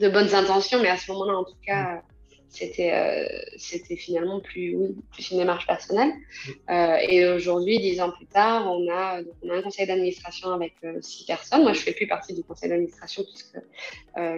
de 0.00 0.08
bonnes 0.08 0.34
intentions, 0.34 0.80
mais 0.80 0.88
à 0.88 0.96
ce 0.96 1.10
moment-là, 1.12 1.38
en 1.38 1.44
tout 1.44 1.58
cas, 1.66 2.02
c'était 2.50 2.92
euh, 2.92 3.26
c'était 3.56 3.96
finalement 3.96 4.40
plus, 4.40 4.74
oui, 4.74 4.96
plus 5.12 5.30
une 5.30 5.38
démarche 5.38 5.66
personnelle. 5.66 6.12
Euh, 6.70 6.96
et 7.08 7.26
aujourd'hui, 7.28 7.78
dix 7.78 8.00
ans 8.00 8.10
plus 8.10 8.26
tard, 8.26 8.66
on 8.66 8.90
a, 8.90 9.20
on 9.42 9.50
a 9.50 9.56
un 9.56 9.62
conseil 9.62 9.86
d'administration 9.86 10.52
avec 10.52 10.74
euh, 10.84 10.98
six 11.00 11.24
personnes. 11.24 11.62
Moi, 11.62 11.74
je 11.74 11.80
fais 11.80 11.92
plus 11.92 12.06
partie 12.06 12.34
du 12.34 12.42
conseil 12.42 12.70
d'administration 12.70 13.22
puisque 13.24 13.58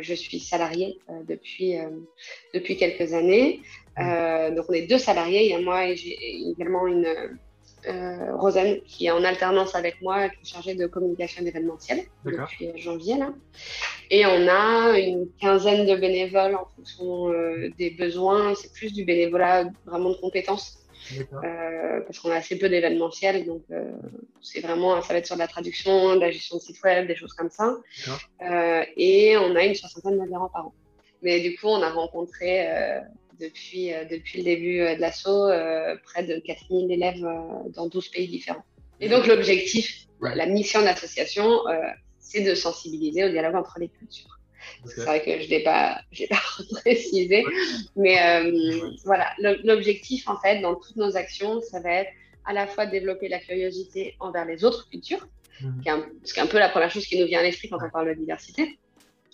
je 0.00 0.14
suis 0.14 0.40
salariée 0.40 0.98
depuis, 1.26 1.76
depuis 2.52 2.76
quelques 2.76 3.14
années. 3.14 3.62
donc, 3.96 4.66
on 4.68 4.72
est 4.72 4.86
deux 4.86 4.98
salariés. 4.98 5.46
Il 5.46 5.50
y 5.50 5.54
a 5.54 5.60
moi 5.60 5.88
et 5.88 5.96
j'ai 5.96 6.18
également 6.50 6.86
une 6.86 7.06
euh, 7.86 8.36
Rosanne, 8.36 8.80
qui 8.82 9.06
est 9.06 9.10
en 9.10 9.24
alternance 9.24 9.74
avec 9.74 10.00
moi, 10.02 10.28
qui 10.28 10.42
est 10.42 10.52
chargée 10.52 10.74
de 10.74 10.86
communication 10.86 11.44
événementielle 11.44 12.04
depuis 12.24 12.70
janvier. 12.76 13.16
Là. 13.18 13.32
Et 14.10 14.26
on 14.26 14.48
a 14.48 14.98
une 14.98 15.28
quinzaine 15.40 15.86
de 15.86 15.94
bénévoles 15.96 16.54
en 16.54 16.66
fonction 16.76 17.32
euh, 17.32 17.70
des 17.78 17.90
besoins. 17.90 18.54
C'est 18.54 18.72
plus 18.72 18.92
du 18.92 19.04
bénévolat 19.04 19.64
vraiment 19.86 20.10
de 20.10 20.16
compétences. 20.16 20.76
Euh, 21.42 22.00
parce 22.02 22.20
qu'on 22.20 22.30
a 22.30 22.36
assez 22.36 22.56
peu 22.58 22.68
d'événementiels, 22.68 23.44
donc 23.44 23.62
c'est 24.42 24.60
vraiment, 24.60 25.00
ça 25.02 25.14
va 25.14 25.18
être 25.18 25.26
sur 25.26 25.34
de 25.34 25.40
la 25.40 25.48
traduction, 25.48 26.14
de 26.14 26.20
la 26.20 26.30
gestion 26.30 26.56
de 26.56 26.60
site 26.60 26.80
web, 26.84 27.08
des 27.08 27.16
choses 27.16 27.32
comme 27.32 27.50
ça. 27.50 27.74
et 28.96 29.36
on 29.38 29.56
a 29.56 29.64
une 29.64 29.74
soixantaine 29.74 30.18
d'adhérents 30.18 30.50
par 30.50 30.66
an. 30.66 30.74
Mais 31.22 31.40
du 31.40 31.56
coup, 31.56 31.66
on 31.66 31.82
a 31.82 31.90
rencontré 31.90 33.00
depuis, 33.40 33.92
euh, 33.92 34.04
depuis 34.04 34.38
le 34.38 34.44
début 34.44 34.80
euh, 34.80 34.94
de 34.94 35.00
l'assaut, 35.00 35.48
euh, 35.48 35.96
près 36.04 36.22
de 36.22 36.38
4000 36.38 36.92
élèves 36.92 37.26
dans 37.74 37.86
12 37.88 38.08
pays 38.08 38.28
différents. 38.28 38.64
Et 39.00 39.08
donc 39.08 39.26
l'objectif, 39.26 40.06
la 40.20 40.46
mission 40.46 40.80
de 40.80 40.84
l'association, 40.84 41.48
c'est 42.18 42.42
de 42.42 42.54
sensibiliser 42.54 43.24
au 43.24 43.30
dialogue 43.30 43.54
entre 43.54 43.78
les 43.80 43.88
cultures. 43.88 44.38
C'est 44.84 45.00
vrai 45.00 45.22
que 45.22 45.40
je 45.40 45.46
ne 45.46 45.50
l'ai 45.50 45.62
pas, 45.62 46.02
pas 46.30 46.42
précisé, 46.82 47.44
mais 47.96 48.18
voilà, 49.04 49.32
l'objectif 49.64 50.28
en 50.28 50.36
fait 50.38 50.60
dans 50.60 50.74
toutes 50.74 50.96
nos 50.96 51.16
actions, 51.16 51.62
ça 51.62 51.80
va 51.80 51.90
être 51.92 52.10
à 52.44 52.52
la 52.52 52.66
fois 52.66 52.84
de 52.84 52.90
développer 52.90 53.28
la 53.28 53.38
curiosité 53.38 54.16
envers 54.20 54.44
les 54.44 54.62
autres 54.64 54.86
cultures, 54.90 55.26
qui 55.82 55.88
est 55.88 55.92
un, 55.92 56.04
ce 56.24 56.34
qui 56.34 56.40
est 56.40 56.42
un 56.42 56.46
peu 56.46 56.58
la 56.58 56.68
première 56.68 56.90
chose 56.90 57.06
qui 57.06 57.18
nous 57.18 57.26
vient 57.26 57.40
à 57.40 57.42
l'esprit 57.42 57.70
quand 57.70 57.78
on 57.82 57.88
parle 57.88 58.08
de 58.08 58.14
diversité, 58.14 58.78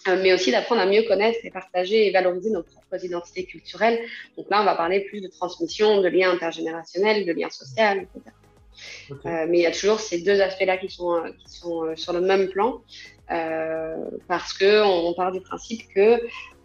mais 0.07 0.33
aussi 0.33 0.51
d'apprendre 0.51 0.81
à 0.81 0.87
mieux 0.87 1.03
connaître 1.03 1.39
et 1.45 1.51
partager 1.51 2.07
et 2.07 2.11
valoriser 2.11 2.51
nos 2.51 2.63
propres 2.63 3.05
identités 3.05 3.45
culturelles. 3.45 3.99
Donc 4.37 4.47
là, 4.51 4.61
on 4.61 4.65
va 4.65 4.75
parler 4.75 5.01
plus 5.01 5.21
de 5.21 5.29
transmission, 5.29 6.01
de 6.01 6.09
liens 6.09 6.31
intergénérationnels, 6.31 7.27
de 7.27 7.33
liens 7.33 7.51
sociaux, 7.51 8.03
etc. 8.03 9.47
mais 9.49 9.59
il 9.59 9.63
y 9.63 9.67
a 9.67 9.73
toujours 9.73 10.01
ces 10.01 10.21
deux 10.21 10.41
aspects-là 10.41 10.77
qui 10.77 10.91
sont, 10.91 11.23
qui 11.39 11.59
sont 11.59 11.97
sur 11.97 12.13
le 12.13 12.21
même 12.21 12.49
plan, 12.49 12.83
parce 14.29 14.53
qu'on 14.53 14.85
on 14.85 15.15
part 15.15 15.33
du 15.33 15.41
principe 15.41 15.83
que 15.95 16.21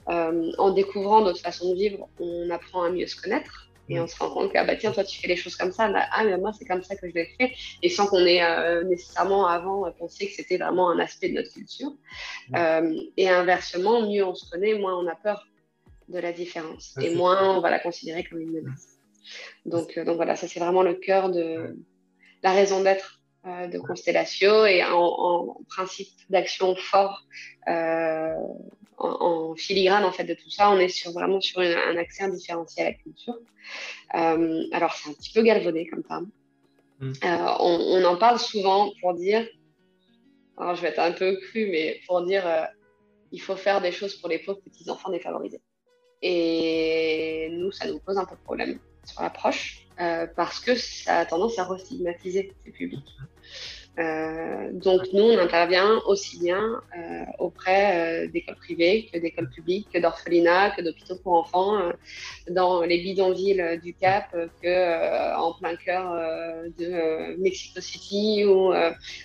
en 0.08 0.72
découvrant 0.72 1.22
notre 1.22 1.40
façon 1.40 1.72
de 1.72 1.76
vivre, 1.76 2.10
on 2.20 2.50
apprend 2.50 2.84
à 2.84 2.90
mieux 2.90 3.08
se 3.08 3.20
connaître. 3.20 3.71
Et 3.91 4.00
on 4.00 4.07
se 4.07 4.17
rend 4.17 4.29
compte 4.29 4.53
que, 4.53 4.57
ah 4.57 4.63
bah 4.63 4.77
tiens, 4.77 4.93
toi, 4.93 5.03
tu 5.03 5.19
fais 5.19 5.27
les 5.27 5.36
choses 5.36 5.57
comme 5.57 5.74
ça. 5.74 5.89
Bah, 5.89 6.05
ah, 6.13 6.24
mais 6.24 6.38
moi, 6.38 6.53
c'est 6.57 6.63
comme 6.63 6.81
ça 6.81 6.95
que 6.95 7.10
je 7.10 7.13
l'ai 7.13 7.25
fait. 7.38 7.51
Et 7.83 7.89
sans 7.89 8.07
qu'on 8.07 8.25
ait 8.25 8.41
euh, 8.41 8.83
nécessairement 8.86 9.48
avant 9.48 9.91
pensé 9.91 10.27
que 10.27 10.33
c'était 10.33 10.57
vraiment 10.57 10.89
un 10.89 11.00
aspect 11.00 11.27
de 11.27 11.33
notre 11.33 11.51
culture. 11.51 11.91
Euh, 12.55 12.95
et 13.17 13.27
inversement, 13.27 14.07
mieux 14.07 14.25
on 14.25 14.33
se 14.33 14.50
connaît, 14.50 14.75
moins 14.75 14.98
on 14.98 15.07
a 15.07 15.15
peur 15.15 15.45
de 16.07 16.19
la 16.19 16.31
différence. 16.31 16.95
et 17.01 17.13
moins 17.15 17.57
on 17.57 17.60
va 17.60 17.69
la 17.69 17.79
considérer 17.79 18.24
comme 18.24 18.39
une 18.39 18.51
menace. 18.51 19.00
Donc, 19.65 19.98
euh, 19.98 20.05
donc 20.05 20.15
voilà, 20.15 20.38
ça, 20.38 20.48
c'est 20.48 20.62
vraiment 20.62 20.83
le 20.83 20.93
cœur 20.93 21.29
de 21.29 21.77
la 22.43 22.51
raison 22.53 22.81
d'être 22.81 23.19
de 23.43 23.79
Constellatio 23.79 24.65
et 24.67 24.83
en, 24.83 25.57
principe 25.67 26.10
d'action 26.29 26.75
fort 26.75 27.25
en, 29.01 29.55
filigrane 29.55 30.03
en 30.03 30.12
fait 30.12 30.24
de 30.24 30.34
tout 30.34 30.50
ça, 30.50 30.72
on 30.72 30.79
est 30.79 30.89
sur, 30.89 31.12
vraiment 31.12 31.41
sur 31.41 31.60
un 31.60 31.98
accès 31.98 32.24
indifférencié 32.24 32.84
à 32.84 32.86
la 32.89 32.93
culture. 32.93 33.38
Euh, 34.15 34.63
alors 34.72 34.93
c'est 34.93 35.10
un 35.10 35.13
petit 35.13 35.34
peu 35.34 35.41
galvaudé 35.41 35.88
comme 35.88 36.03
ça. 36.08 36.22
Mm. 37.00 37.12
Euh, 37.24 37.55
on, 37.60 38.03
en 38.03 38.17
parle 38.17 38.39
souvent 38.39 38.91
pour 39.01 39.13
dire, 39.13 39.48
alors 40.58 40.75
je 40.75 40.81
vais 40.81 40.89
être 40.89 41.00
un 41.00 41.12
peu 41.12 41.36
cru, 41.38 41.67
mais 41.72 42.00
pour 42.08 42.22
dire 42.24 42.46
euh, 42.46 42.65
il 43.31 43.41
faut 43.41 43.55
faire 43.55 43.81
des 43.81 43.91
choses 43.91 44.15
pour 44.15 44.29
les 44.29 44.39
pauvres 44.39 44.62
petits 44.62 44.89
enfants 44.89 45.10
défavorisés. 45.10 45.62
Et 46.22 47.50
nous, 47.51 47.72
ça 47.72 47.88
nous 47.88 48.00
pose 48.00 48.17
un 48.17 48.25
peu 48.25 48.36
de 48.36 48.41
problème 48.41 48.79
sur 49.05 49.22
l'approche 49.22 49.88
parce 50.36 50.60
que 50.60 50.75
ça 50.75 51.20
a 51.20 51.25
tendance 51.25 51.60
à 51.60 51.63
restigmatiser 51.63 52.53
ces 52.63 52.72
publics. 52.72 53.08
Euh, 54.00 54.69
donc 54.71 55.01
nous, 55.13 55.24
on 55.24 55.38
intervient 55.38 56.00
aussi 56.05 56.39
bien 56.39 56.81
euh, 56.98 57.24
auprès 57.39 58.24
euh, 58.24 58.27
d'écoles 58.31 58.55
privées 58.55 59.10
que 59.12 59.19
d'écoles 59.19 59.50
publiques, 59.50 59.89
que 59.93 60.00
d'orphelinats, 60.00 60.71
que 60.71 60.81
d'hôpitaux 60.81 61.17
pour 61.17 61.33
enfants, 61.33 61.91
dans 62.50 62.81
les 62.83 63.00
bidonvilles 63.00 63.79
du 63.83 63.93
Cap, 63.93 64.36
que 64.62 65.36
en 65.36 65.53
plein 65.53 65.75
cœur 65.75 66.13
de 66.77 67.36
Mexico 67.41 67.81
City, 67.81 68.45
où 68.45 68.74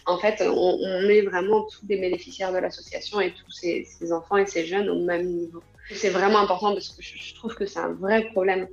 en 0.07 0.19
fait 0.19 0.43
on, 0.43 0.79
met 1.07 1.23
vraiment 1.23 1.63
tous 1.63 1.87
les 1.89 1.99
bénéficiaires 1.99 2.53
de 2.53 2.59
l'association 2.59 3.21
et 3.21 3.33
tous 3.33 3.51
ces, 3.51 3.85
ces, 3.85 4.13
enfants 4.13 4.37
et 4.37 4.47
ces 4.47 4.67
jeunes 4.67 4.89
au 4.89 5.05
même 5.05 5.27
niveau. 5.27 5.63
C'est 5.93 6.11
vraiment 6.11 6.41
important 6.41 6.73
parce 6.73 6.89
que 6.89 7.03
je, 7.03 7.17
je 7.17 7.35
trouve 7.35 7.55
que 7.55 7.67
c'est 7.67 7.79
un 7.79 7.93
vrai 7.93 8.25
problème 8.33 8.67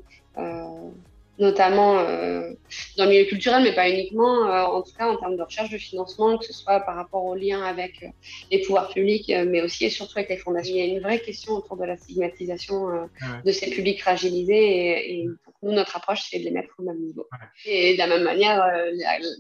notamment 1.39 1.97
euh, 1.99 2.53
dans 2.97 3.05
le 3.05 3.09
milieu 3.09 3.25
culturel, 3.25 3.63
mais 3.63 3.73
pas 3.73 3.89
uniquement, 3.89 4.47
euh, 4.47 4.63
en 4.65 4.83
tout 4.83 4.93
cas 4.95 5.09
en 5.09 5.17
termes 5.17 5.35
de 5.35 5.41
recherche 5.41 5.71
de 5.71 5.77
financement, 5.77 6.37
que 6.37 6.45
ce 6.45 6.53
soit 6.53 6.79
par 6.81 6.95
rapport 6.95 7.25
aux 7.25 7.35
liens 7.35 7.63
avec 7.63 8.03
euh, 8.03 8.07
les 8.51 8.61
pouvoirs 8.61 8.89
publics, 8.93 9.31
mais 9.47 9.61
aussi 9.61 9.85
et 9.85 9.89
surtout 9.89 10.19
avec 10.19 10.29
les 10.29 10.37
fondations. 10.37 10.75
Il 10.75 10.77
y 10.77 10.81
a 10.81 10.93
une 10.93 11.01
vraie 11.01 11.19
question 11.19 11.53
autour 11.53 11.77
de 11.77 11.85
la 11.85 11.97
stigmatisation 11.97 13.09
de 13.45 13.51
ces 13.51 13.69
publics 13.71 14.01
fragilisés, 14.01 15.21
et, 15.21 15.27
nous, 15.63 15.71
notre 15.71 15.95
approche, 15.95 16.23
c'est 16.29 16.39
de 16.39 16.43
les 16.43 16.51
mettre 16.51 16.73
au 16.77 16.83
même 16.83 16.99
niveau. 16.99 17.27
Et 17.65 17.93
de 17.93 17.97
la 17.97 18.07
même 18.07 18.23
manière, 18.23 18.63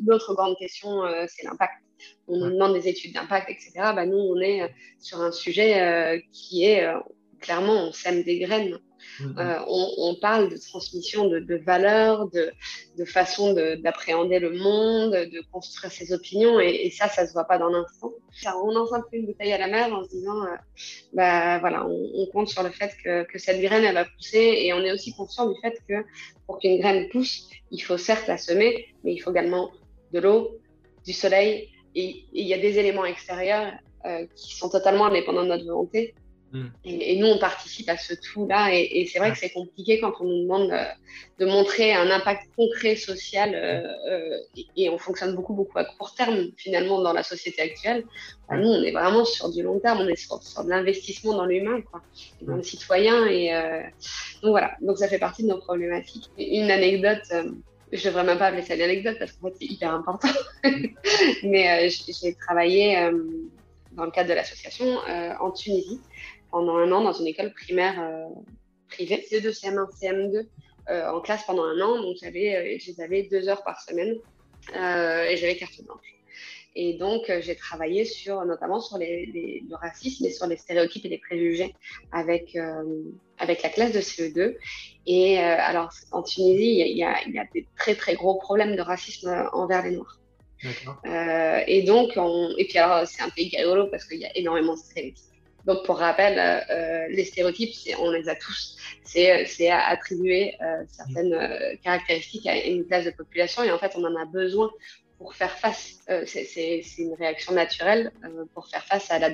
l'autre 0.05 0.33
grande 0.33 0.57
question, 0.57 1.01
c'est 1.27 1.45
l'impact. 1.45 1.73
On 2.27 2.37
nous 2.37 2.51
demande 2.51 2.73
des 2.73 2.87
études 2.87 3.13
d'impact, 3.13 3.49
etc. 3.49 3.71
Bah, 3.75 4.05
nous, 4.05 4.17
on 4.17 4.39
est 4.39 4.73
sur 4.99 5.21
un 5.21 5.31
sujet 5.31 6.23
qui 6.31 6.65
est, 6.65 6.87
clairement, 7.41 7.87
on 7.87 7.91
sème 7.91 8.23
des 8.23 8.39
graines 8.39 8.79
Mm-hmm. 9.19 9.39
Euh, 9.39 9.59
on, 9.67 10.15
parle 10.15 10.49
de 10.49 10.57
transmission 10.57 11.27
de, 11.27 11.55
valeurs, 11.57 12.29
de, 12.29 13.05
façon 13.05 13.53
d'appréhender 13.53 14.39
le 14.39 14.51
monde, 14.51 15.11
de 15.11 15.41
construire 15.51 15.91
ses 15.91 16.13
opinions, 16.13 16.59
et, 16.59 16.89
ça, 16.89 17.07
ça 17.09 17.27
se 17.27 17.33
voit 17.33 17.45
pas 17.45 17.57
dans 17.57 17.69
l'instant. 17.69 18.13
On 18.63 18.71
lance 18.71 18.93
un 18.93 19.03
une 19.11 19.25
bouteille 19.27 19.53
à 19.53 19.57
la 19.57 19.67
mer 19.67 19.93
en 19.93 20.03
se 20.03 20.09
disant, 20.09 20.43
euh, 20.43 20.55
bah 21.13 21.59
voilà, 21.59 21.85
on, 21.87 22.25
compte 22.27 22.47
sur 22.47 22.63
le 22.63 22.69
fait 22.69 22.93
que, 23.03 23.37
cette 23.37 23.61
graine, 23.61 23.83
elle 23.83 23.95
va 23.95 24.05
pousser, 24.05 24.57
et 24.61 24.73
on 24.73 24.79
est 24.79 24.91
aussi 24.91 25.13
conscient 25.13 25.47
du 25.49 25.59
fait 25.61 25.79
que 25.87 26.05
pour 26.47 26.59
qu'une 26.59 26.79
graine 26.79 27.09
pousse, 27.09 27.49
il 27.71 27.79
faut 27.79 27.97
certes 27.97 28.27
la 28.27 28.37
semer, 28.37 28.87
mais 29.03 29.13
il 29.13 29.19
faut 29.19 29.31
également 29.31 29.71
de 30.11 30.19
l'eau, 30.19 30.59
du 31.05 31.13
soleil, 31.13 31.69
et 31.95 32.25
il 32.33 32.47
y 32.47 32.53
a 32.53 32.57
des 32.57 32.79
éléments 32.79 33.05
extérieurs 33.05 33.73
euh, 34.05 34.25
qui 34.35 34.55
sont 34.55 34.69
totalement 34.69 35.05
indépendants 35.05 35.43
de 35.43 35.49
notre 35.49 35.65
volonté. 35.65 36.15
Mm. 36.53 36.67
Et, 36.85 37.17
nous, 37.17 37.27
on 37.27 37.39
participe 37.39 37.89
à 37.89 37.97
ce 37.97 38.13
tout-là. 38.13 38.69
Et, 38.71 39.07
c'est 39.11 39.19
vrai 39.19 39.31
que 39.31 39.37
c'est 39.37 39.49
compliqué 39.49 39.99
quand 39.99 40.13
on 40.19 40.25
nous 40.25 40.43
demande 40.43 40.71
euh, 40.71 40.85
de, 41.39 41.45
montrer 41.45 41.93
un 41.93 42.09
impact 42.11 42.43
concret 42.55 42.95
social. 42.95 43.53
Euh, 43.55 43.81
euh, 44.09 44.37
et, 44.77 44.89
on 44.89 44.99
fonctionne 44.99 45.35
beaucoup, 45.35 45.53
beaucoup 45.53 45.77
à 45.79 45.85
court 45.85 46.13
terme, 46.13 46.51
finalement, 46.57 47.01
dans 47.01 47.13
la 47.13 47.23
société 47.23 47.61
actuelle. 47.61 48.05
Bah, 48.47 48.57
nous, 48.57 48.69
on 48.69 48.83
est 48.83 48.91
vraiment 48.91 49.25
sur 49.25 49.51
du 49.51 49.63
long 49.63 49.79
terme. 49.79 50.01
On 50.01 50.07
est 50.07 50.15
sur, 50.15 50.39
de 50.39 50.69
l'investissement 50.69 51.33
dans 51.33 51.45
l'humain, 51.45 51.81
quoi, 51.81 52.01
dans 52.41 52.55
le 52.55 52.63
citoyen. 52.63 53.25
Et 53.25 53.51
donc 54.41 54.51
voilà. 54.51 54.75
Donc 54.81 54.97
ça 54.97 55.07
fait 55.07 55.19
partie 55.19 55.43
de 55.43 55.47
nos 55.47 55.57
problématiques. 55.57 56.29
une 56.37 56.69
anecdote. 56.69 57.23
je 57.91 58.07
devrais 58.07 58.23
même 58.23 58.37
pas 58.37 58.47
appeler 58.47 58.61
ça 58.61 58.75
une 58.75 58.81
anecdote 58.81 59.17
parce 59.17 59.31
qu'en 59.31 59.49
fait 59.49 59.55
c'est 59.59 59.65
hyper 59.65 59.93
important. 59.93 60.27
Mais 61.43 61.89
j'ai 61.89 62.35
travaillé 62.35 63.09
dans 63.93 64.05
le 64.05 64.11
cadre 64.11 64.29
de 64.29 64.33
l'association 64.33 64.99
en 65.39 65.51
Tunisie 65.51 65.99
pendant 66.53 66.77
un 66.77 66.91
an 66.91 67.01
dans 67.01 67.13
une 67.13 67.25
école 67.25 67.51
primaire 67.51 67.99
euh, 67.99 68.29
privée, 68.87 69.25
CE2, 69.29 69.49
CM1, 69.59 69.87
CM2, 69.99 70.45
en 71.11 71.19
classe 71.19 71.43
pendant 71.47 71.63
un 71.63 71.81
an. 71.81 71.99
Donc, 71.99 72.15
j'avais, 72.21 72.77
euh, 72.77 73.03
avais 73.03 73.23
deux 73.23 73.49
heures 73.49 73.63
par 73.63 73.81
semaine 73.81 74.15
euh, 74.75 75.23
et 75.23 75.35
j'avais 75.35 75.57
carte 75.57 75.83
blanche. 75.83 76.13
Et 76.75 76.93
donc, 76.93 77.31
j'ai 77.41 77.55
travaillé 77.55 78.05
sur, 78.05 78.45
notamment 78.45 78.79
sur 78.79 78.97
les, 78.97 79.63
le 79.67 79.75
racisme 79.75 80.25
et 80.25 80.31
sur 80.31 80.47
les 80.47 80.57
stéréotypes 80.57 81.05
et 81.05 81.09
les 81.09 81.19
préjugés 81.19 81.75
avec, 82.11 82.57
avec 83.37 83.61
la 83.61 83.69
classe 83.69 83.91
de 83.91 83.99
CE2. 83.99 84.55
Et 85.05 85.37
alors, 85.37 85.91
en 86.11 86.23
Tunisie, 86.23 86.79
il 86.79 86.97
y, 86.97 87.03
a, 87.03 87.21
il 87.27 87.33
y, 87.35 87.37
a, 87.37 87.45
des 87.53 87.67
très, 87.77 87.93
très 87.93 88.15
gros 88.15 88.39
problèmes 88.39 88.75
de 88.75 88.81
racisme 88.81 89.47
envers 89.53 89.83
les 89.83 89.91
Noirs. 89.91 90.19
et 91.67 91.83
donc, 91.83 92.13
on, 92.15 92.49
et 92.57 92.65
puis 92.65 92.79
alors, 92.79 93.07
c'est 93.07 93.21
un 93.21 93.29
pays 93.29 93.55
rigolo 93.55 93.85
parce 93.91 94.05
qu'il 94.05 94.17
y 94.17 94.25
a 94.25 94.35
énormément 94.35 94.73
de 94.73 94.79
stéréotypes. 94.79 95.32
Donc, 95.65 95.85
pour 95.85 95.97
rappel, 95.97 96.37
euh, 96.37 96.59
euh, 96.73 97.07
les 97.09 97.25
stéréotypes, 97.25 97.73
on 97.99 98.11
les 98.11 98.27
a 98.27 98.35
tous. 98.35 98.77
C'est 99.03 99.69
attribuer 99.69 100.55
euh, 100.61 100.83
certaines 100.89 101.77
caractéristiques 101.83 102.47
à 102.47 102.57
une 102.65 102.85
classe 102.85 103.05
de 103.05 103.11
population 103.11 103.63
et 103.63 103.71
en 103.71 103.77
fait, 103.77 103.93
on 103.95 104.03
en 104.03 104.15
a 104.15 104.25
besoin 104.25 104.69
pour 105.19 105.35
faire 105.35 105.51
face. 105.51 105.99
c'est 106.25 106.83
une 106.97 107.13
réaction 107.13 107.53
naturelle 107.53 108.11
pour 108.53 108.67
faire 108.67 108.83
face 108.83 109.09
à 109.09 109.19
la, 109.19 109.29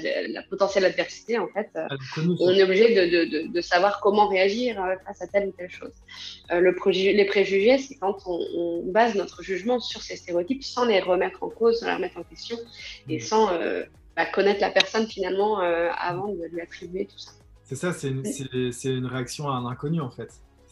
potentielle 0.49 0.85
adversité. 0.85 1.39
En 1.39 1.47
fait, 1.47 1.69
on 2.17 2.49
est 2.49 2.61
obligé 2.61 2.93
de, 2.93 3.25
de, 3.25 3.47
de, 3.47 3.61
savoir 3.61 3.99
comment 4.01 4.27
réagir 4.27 4.75
face 5.07 5.21
à 5.23 5.27
telle 5.27 5.47
ou 5.47 5.51
telle 5.51 5.71
chose. 5.71 5.93
Le 6.51 6.75
les 6.93 7.25
préjugés, 7.25 7.79
c'est 7.79 7.95
quand 7.95 8.17
on, 8.27 8.39
on, 8.55 8.91
base 8.91 9.15
notre 9.15 9.41
jugement 9.41 9.79
sur 9.79 10.03
ces 10.03 10.17
stéréotypes 10.17 10.63
sans 10.63 10.85
les 10.85 10.99
remettre 10.99 11.41
en 11.41 11.49
cause, 11.49 11.79
sans 11.79 11.87
les 11.87 11.93
remettre 11.93 12.17
en 12.17 12.23
question 12.23 12.57
et 13.07 13.17
mmh. 13.17 13.21
Sans 14.19 14.31
connaître 14.31 14.61
la 14.61 14.69
personne 14.69 15.07
finalement 15.07 15.61
euh, 15.61 15.89
avant 15.97 16.27
de 16.29 16.45
lui 16.51 16.61
attribuer 16.61 17.05
tout 17.05 17.17
ça. 17.17 17.31
C'est 17.63 17.75
ça, 17.75 17.93
c'est 17.93 18.09
une, 18.09 18.23
une, 18.83 19.05
réaction 19.05 19.47
à 19.47 19.53
un 19.53 19.65
inconnu 19.65 20.01
en 20.01 20.09
fait. 20.09 20.29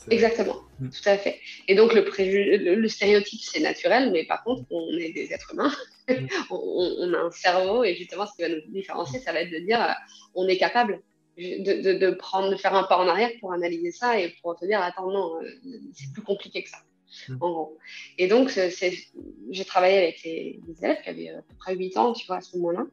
Exactement, 0.10 0.62
mm. 0.80 0.90
tout 0.90 1.10
à 1.10 1.18
fait. 1.18 1.40
Et 1.68 1.76
donc 1.76 1.94
le, 1.94 2.02
le, 2.02 2.88
stéréotype, 2.88 3.42
c'est 3.42 3.60
naturel, 3.60 4.12
mais 4.12 4.26
par 4.26 4.44
contre, 4.44 4.64
on 4.70 4.90
est 4.98 5.12
des 5.12 5.34
êtres 5.34 5.54
humains, 5.54 5.72
mm. 6.10 6.28
on, 6.50 7.14
a 7.14 7.20
un 7.20 7.32
cerveau, 7.32 7.84
et 7.84 7.96
justement, 7.96 8.26
ce 8.26 8.36
qui 8.36 8.42
va 8.42 8.50
nous 8.50 8.62
différencier, 8.70 9.20
ça 9.20 9.34
va 9.34 9.42
être 9.42 9.52
de 9.52 9.60
dire, 9.60 9.82
euh, 9.82 9.94
on 10.36 10.48
est 10.48 10.58
capable 10.58 11.02
de, 11.38 12.00
de, 12.00 12.12
prendre, 12.12 12.50
de 12.50 12.56
faire 12.56 12.74
un 12.74 12.84
pas 12.84 12.98
en 12.98 13.08
arrière 13.08 13.30
pour 13.40 13.54
analyser 13.54 13.92
ça 13.92 14.20
et 14.20 14.34
pour 14.42 14.56
te 14.56 14.66
dire, 14.66 14.82
attends, 14.82 15.12
non, 15.12 15.38
euh, 15.42 15.50
c'est 15.94 16.12
plus 16.14 16.24
compliqué 16.24 16.64
que 16.64 16.70
ça. 16.70 16.80
Mm. 17.30 17.38
En 17.42 17.52
gros. 17.52 17.78
Et 18.18 18.28
donc, 18.28 18.50
j'ai 18.50 19.66
travaillé 19.66 19.98
avec 19.98 20.24
les, 20.24 20.60
les, 20.68 20.84
élèves 20.84 21.02
qui 21.04 21.10
avaient 21.10 21.30
à 21.30 21.42
peu 21.42 21.56
près 21.60 21.76
8 21.76 21.98
ans, 21.98 22.14
tu 22.14 22.26
vois, 22.28 22.38
à 22.38 22.42
ce 22.42 22.58
moment-là 22.58 22.86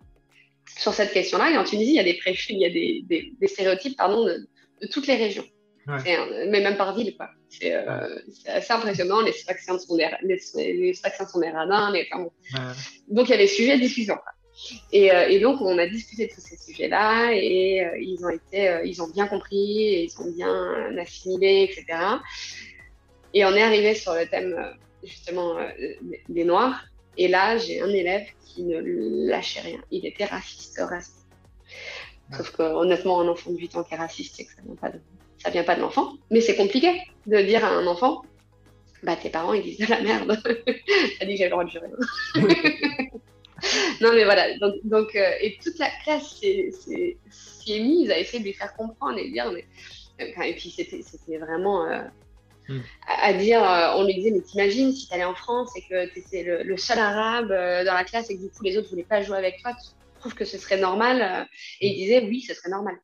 sur 0.66 0.94
cette 0.94 1.12
question-là. 1.12 1.50
Et 1.50 1.56
en 1.56 1.64
Tunisie, 1.64 1.92
il 1.92 1.96
y 1.96 2.00
a 2.00 2.04
des, 2.04 2.18
il 2.48 2.58
y 2.58 2.64
a 2.64 2.70
des, 2.70 3.32
des, 3.38 3.48
stéréotypes 3.48 3.96
pardon, 3.96 4.24
de, 4.24 4.48
toutes 4.90 5.06
les 5.06 5.16
régions, 5.16 5.44
mais 5.86 6.60
même 6.60 6.76
par 6.76 6.96
ville. 6.96 7.16
C'est 7.48 7.74
euh, 7.74 8.18
assez 8.46 8.72
impressionnant. 8.72 9.20
Les 9.20 9.32
Sfaxiens 9.32 9.78
sont 9.78 9.96
des, 9.96 10.08
les, 10.22 10.40
les 10.56 10.94
sont 10.94 11.40
des 11.40 11.50
radins. 11.50 11.92
Les, 11.92 12.08
Donc, 13.08 13.28
il 13.28 13.30
y 13.30 13.34
a 13.34 13.38
des 13.38 13.46
sujets 13.46 13.76
de 13.76 13.82
discussion. 13.82 14.16
Et, 14.92 15.12
euh, 15.12 15.28
et, 15.28 15.40
donc, 15.40 15.60
on 15.60 15.78
a 15.78 15.86
discuté 15.86 16.26
de 16.26 16.32
tous 16.32 16.40
ces 16.40 16.56
sujets-là 16.56 17.32
et 17.32 17.84
euh, 17.84 17.98
ils, 17.98 18.24
ont 18.24 18.28
été, 18.28 18.80
ils 18.84 19.02
ont 19.02 19.08
bien 19.08 19.26
compris, 19.26 19.82
et 19.82 20.04
ils 20.04 20.20
ont 20.20 20.30
bien 20.30 20.96
assimilé, 20.98 21.68
etc. 21.68 21.98
Et 23.32 23.44
on 23.44 23.52
est 23.52 23.62
arrivé 23.62 23.94
sur 23.94 24.14
le 24.14 24.26
thème, 24.26 24.56
justement, 25.02 25.56
des 26.28 26.44
Noirs. 26.44 26.84
Et 27.16 27.28
là, 27.28 27.58
j'ai 27.58 27.80
un 27.80 27.88
élève 27.88 28.26
qui 28.44 28.62
ne 28.64 28.80
lâchait 29.28 29.60
rien. 29.60 29.80
Il 29.90 30.06
était 30.06 30.24
raciste, 30.24 30.80
raciste. 30.80 31.26
Sauf 32.36 32.50
que 32.52 32.62
honnêtement, 32.62 33.20
un 33.20 33.28
enfant 33.28 33.50
de 33.50 33.58
8 33.58 33.76
ans 33.76 33.84
qui 33.84 33.94
est 33.94 33.98
raciste, 33.98 34.36
c'est 34.36 34.44
que 34.44 34.52
ça 34.52 34.62
vient 34.64 34.76
pas 34.76 34.90
de, 34.90 35.00
ça 35.38 35.50
vient 35.50 35.64
pas 35.64 35.76
de 35.76 35.80
l'enfant. 35.80 36.14
Mais 36.30 36.40
c'est 36.40 36.56
compliqué 36.56 37.02
de 37.26 37.40
dire 37.42 37.64
à 37.64 37.68
un 37.68 37.86
enfant, 37.86 38.22
bah 39.02 39.16
tes 39.16 39.28
parents 39.28 39.52
ils 39.52 39.62
disent 39.62 39.78
de 39.78 39.86
la 39.86 40.00
merde. 40.00 40.40
T'as 41.18 41.26
dit 41.26 41.32
que 41.32 41.38
j'avais 41.38 41.44
le 41.44 41.50
droit 41.50 41.64
de 41.64 41.70
jurer. 41.70 41.88
non 44.00 44.12
mais 44.12 44.24
voilà, 44.24 44.58
donc, 44.58 44.74
donc 44.84 45.14
euh, 45.14 45.30
et 45.40 45.58
toute 45.62 45.78
la 45.78 45.90
classe 46.02 46.40
s'est 46.40 47.16
mise 47.68 48.10
à 48.10 48.18
essayer 48.18 48.40
de 48.40 48.44
lui 48.44 48.52
faire 48.52 48.74
comprendre 48.74 49.18
et 49.18 49.30
dire, 49.30 49.52
mais, 49.52 49.66
et 50.18 50.54
puis 50.54 50.70
c'était 50.70 51.38
vraiment 51.38 51.86
euh, 51.86 52.02
hmm. 52.68 52.80
à, 53.06 53.32
dire, 53.32 53.62
euh, 53.62 53.94
on 53.96 54.04
lui 54.04 54.14
disait, 54.14 54.30
mais 54.30 54.40
t'imagines 54.40 54.92
si 54.92 55.08
t'allais 55.08 55.24
en 55.24 55.34
France 55.34 55.70
et 55.76 55.82
que 55.82 56.12
t'étais 56.12 56.42
le, 56.42 56.62
le 56.62 56.76
seul 56.76 56.98
arabe 56.98 57.48
dans 57.48 57.94
la 57.94 58.04
classe 58.04 58.30
et 58.30 58.36
que 58.36 58.42
du 58.42 58.50
coup 58.50 58.62
les 58.64 58.76
autres 58.76 58.90
voulaient 58.90 59.04
pas 59.04 59.22
jouer 59.22 59.38
avec 59.38 59.60
toi, 59.62 59.72
tu 59.72 59.90
trouves 60.20 60.34
que 60.34 60.44
ce 60.44 60.58
serait 60.58 60.78
normal 60.78 61.48
Et 61.80 61.88
il 61.88 61.96
disait, 61.96 62.24
oui, 62.26 62.40
ce 62.40 62.54
serait 62.54 62.70
normal. 62.70 62.96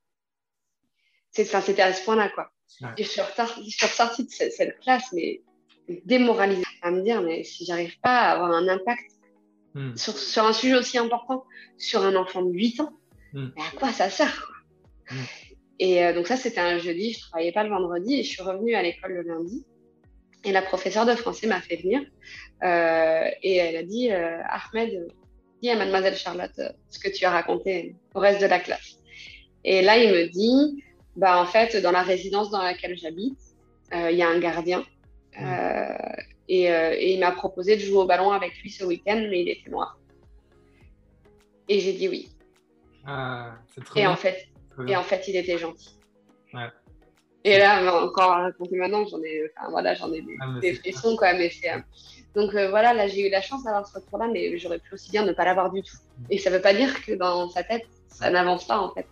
C'était 1.30 1.82
à 1.82 1.92
ce 1.92 2.04
point-là, 2.04 2.28
quoi. 2.30 2.50
Je 2.98 3.02
suis, 3.02 3.20
ressortie, 3.20 4.24
de 4.24 4.30
cette, 4.30 4.80
classe, 4.80 5.12
mais 5.12 5.42
démoralisée, 6.04 6.64
à 6.82 6.90
me 6.90 7.02
dire, 7.02 7.20
mais 7.20 7.44
si 7.44 7.64
j'arrive 7.66 7.98
pas 8.00 8.20
à 8.20 8.32
avoir 8.32 8.52
un 8.52 8.68
impact 8.68 9.10
hmm. 9.74 9.96
sur, 9.96 10.16
sur, 10.16 10.44
un 10.44 10.52
sujet 10.52 10.76
aussi 10.76 10.98
important, 10.98 11.44
sur 11.78 12.04
un 12.04 12.16
enfant 12.16 12.42
de 12.42 12.52
8 12.52 12.80
ans, 12.80 12.92
mais 13.32 13.62
à 13.62 13.76
quoi 13.76 13.92
ça 13.92 14.08
sert. 14.10 14.50
Et 15.80 16.04
euh, 16.04 16.12
donc 16.12 16.26
ça, 16.26 16.36
c'était 16.36 16.60
un 16.60 16.78
jeudi, 16.78 17.14
je 17.14 17.20
travaillais 17.20 17.52
pas 17.52 17.64
le 17.64 17.70
vendredi, 17.70 18.20
et 18.20 18.22
je 18.22 18.28
suis 18.28 18.42
revenue 18.42 18.74
à 18.74 18.82
l'école 18.82 19.14
le 19.14 19.22
lundi. 19.22 19.64
Et 20.44 20.52
la 20.52 20.60
professeure 20.60 21.06
de 21.06 21.14
français 21.14 21.46
m'a 21.46 21.60
fait 21.60 21.76
venir, 21.76 22.02
euh, 22.62 23.24
et 23.42 23.56
elle 23.56 23.76
a 23.76 23.82
dit, 23.82 24.12
euh, 24.12 24.42
Ahmed, 24.44 25.08
dis 25.62 25.70
à 25.70 25.76
mademoiselle 25.76 26.16
Charlotte 26.16 26.60
ce 26.90 26.98
que 26.98 27.08
tu 27.08 27.24
as 27.24 27.30
raconté 27.30 27.96
au 28.14 28.20
reste 28.20 28.42
de 28.42 28.46
la 28.46 28.60
classe. 28.60 28.98
Et 29.64 29.80
là, 29.80 29.96
il 29.96 30.12
me 30.12 30.28
dit, 30.28 30.84
bah, 31.16 31.40
en 31.40 31.46
fait, 31.46 31.76
dans 31.76 31.92
la 31.92 32.02
résidence 32.02 32.50
dans 32.50 32.62
laquelle 32.62 32.96
j'habite, 32.96 33.38
il 33.92 34.16
y 34.16 34.22
a 34.22 34.28
un 34.28 34.38
gardien 34.38 34.84
euh, 35.40 36.16
et, 36.48 37.12
il 37.14 37.20
m'a 37.20 37.32
proposé 37.32 37.76
de 37.76 37.80
jouer 37.80 37.98
au 37.98 38.06
ballon 38.06 38.30
avec 38.30 38.56
lui 38.62 38.70
ce 38.70 38.84
week-end, 38.84 39.26
mais 39.30 39.42
il 39.42 39.48
était 39.48 39.70
noir. 39.70 39.98
Et 41.68 41.80
j'ai 41.80 41.92
dit 41.92 42.08
oui. 42.08 42.28
Ah, 43.04 43.54
et, 43.96 44.06
en 44.06 44.16
fait, 44.16 44.49
et 44.86 44.96
en 44.96 45.02
fait, 45.02 45.26
il 45.28 45.36
était 45.36 45.58
gentil. 45.58 45.98
Et 47.42 47.58
là, 47.58 48.04
encore 48.04 48.32
à 48.32 48.42
raconter 48.42 48.76
maintenant, 48.76 49.06
j'en 49.06 49.22
ai, 49.22 49.50
enfin, 49.56 49.70
voilà, 49.70 49.94
j'en 49.94 50.12
ai 50.12 50.20
des, 50.20 50.36
ah, 50.40 50.74
frissons, 50.80 51.16
quoi. 51.16 51.32
Mais 51.32 51.48
c'est, 51.50 51.72
euh, 51.72 51.78
donc 52.34 52.50
voilà, 52.52 52.92
là, 52.92 53.08
j'ai 53.08 53.26
eu 53.26 53.30
la 53.30 53.40
chance 53.40 53.64
d'avoir 53.64 53.86
ce 53.86 53.94
retour-là, 53.94 54.28
mais 54.30 54.58
j'aurais 54.58 54.78
pu 54.78 54.94
aussi 54.94 55.10
bien 55.10 55.24
ne 55.24 55.32
pas 55.32 55.44
l'avoir 55.44 55.72
du 55.72 55.82
tout. 55.82 55.96
Mm. 56.18 56.24
Et 56.30 56.38
ça 56.38 56.50
ne 56.50 56.56
veut 56.56 56.62
pas 56.62 56.74
dire 56.74 57.02
que 57.02 57.12
dans 57.12 57.48
sa 57.48 57.62
tête, 57.62 57.86
ça 58.08 58.30
n'avance 58.30 58.66
pas, 58.66 58.78
en 58.78 58.92
fait. 58.92 59.06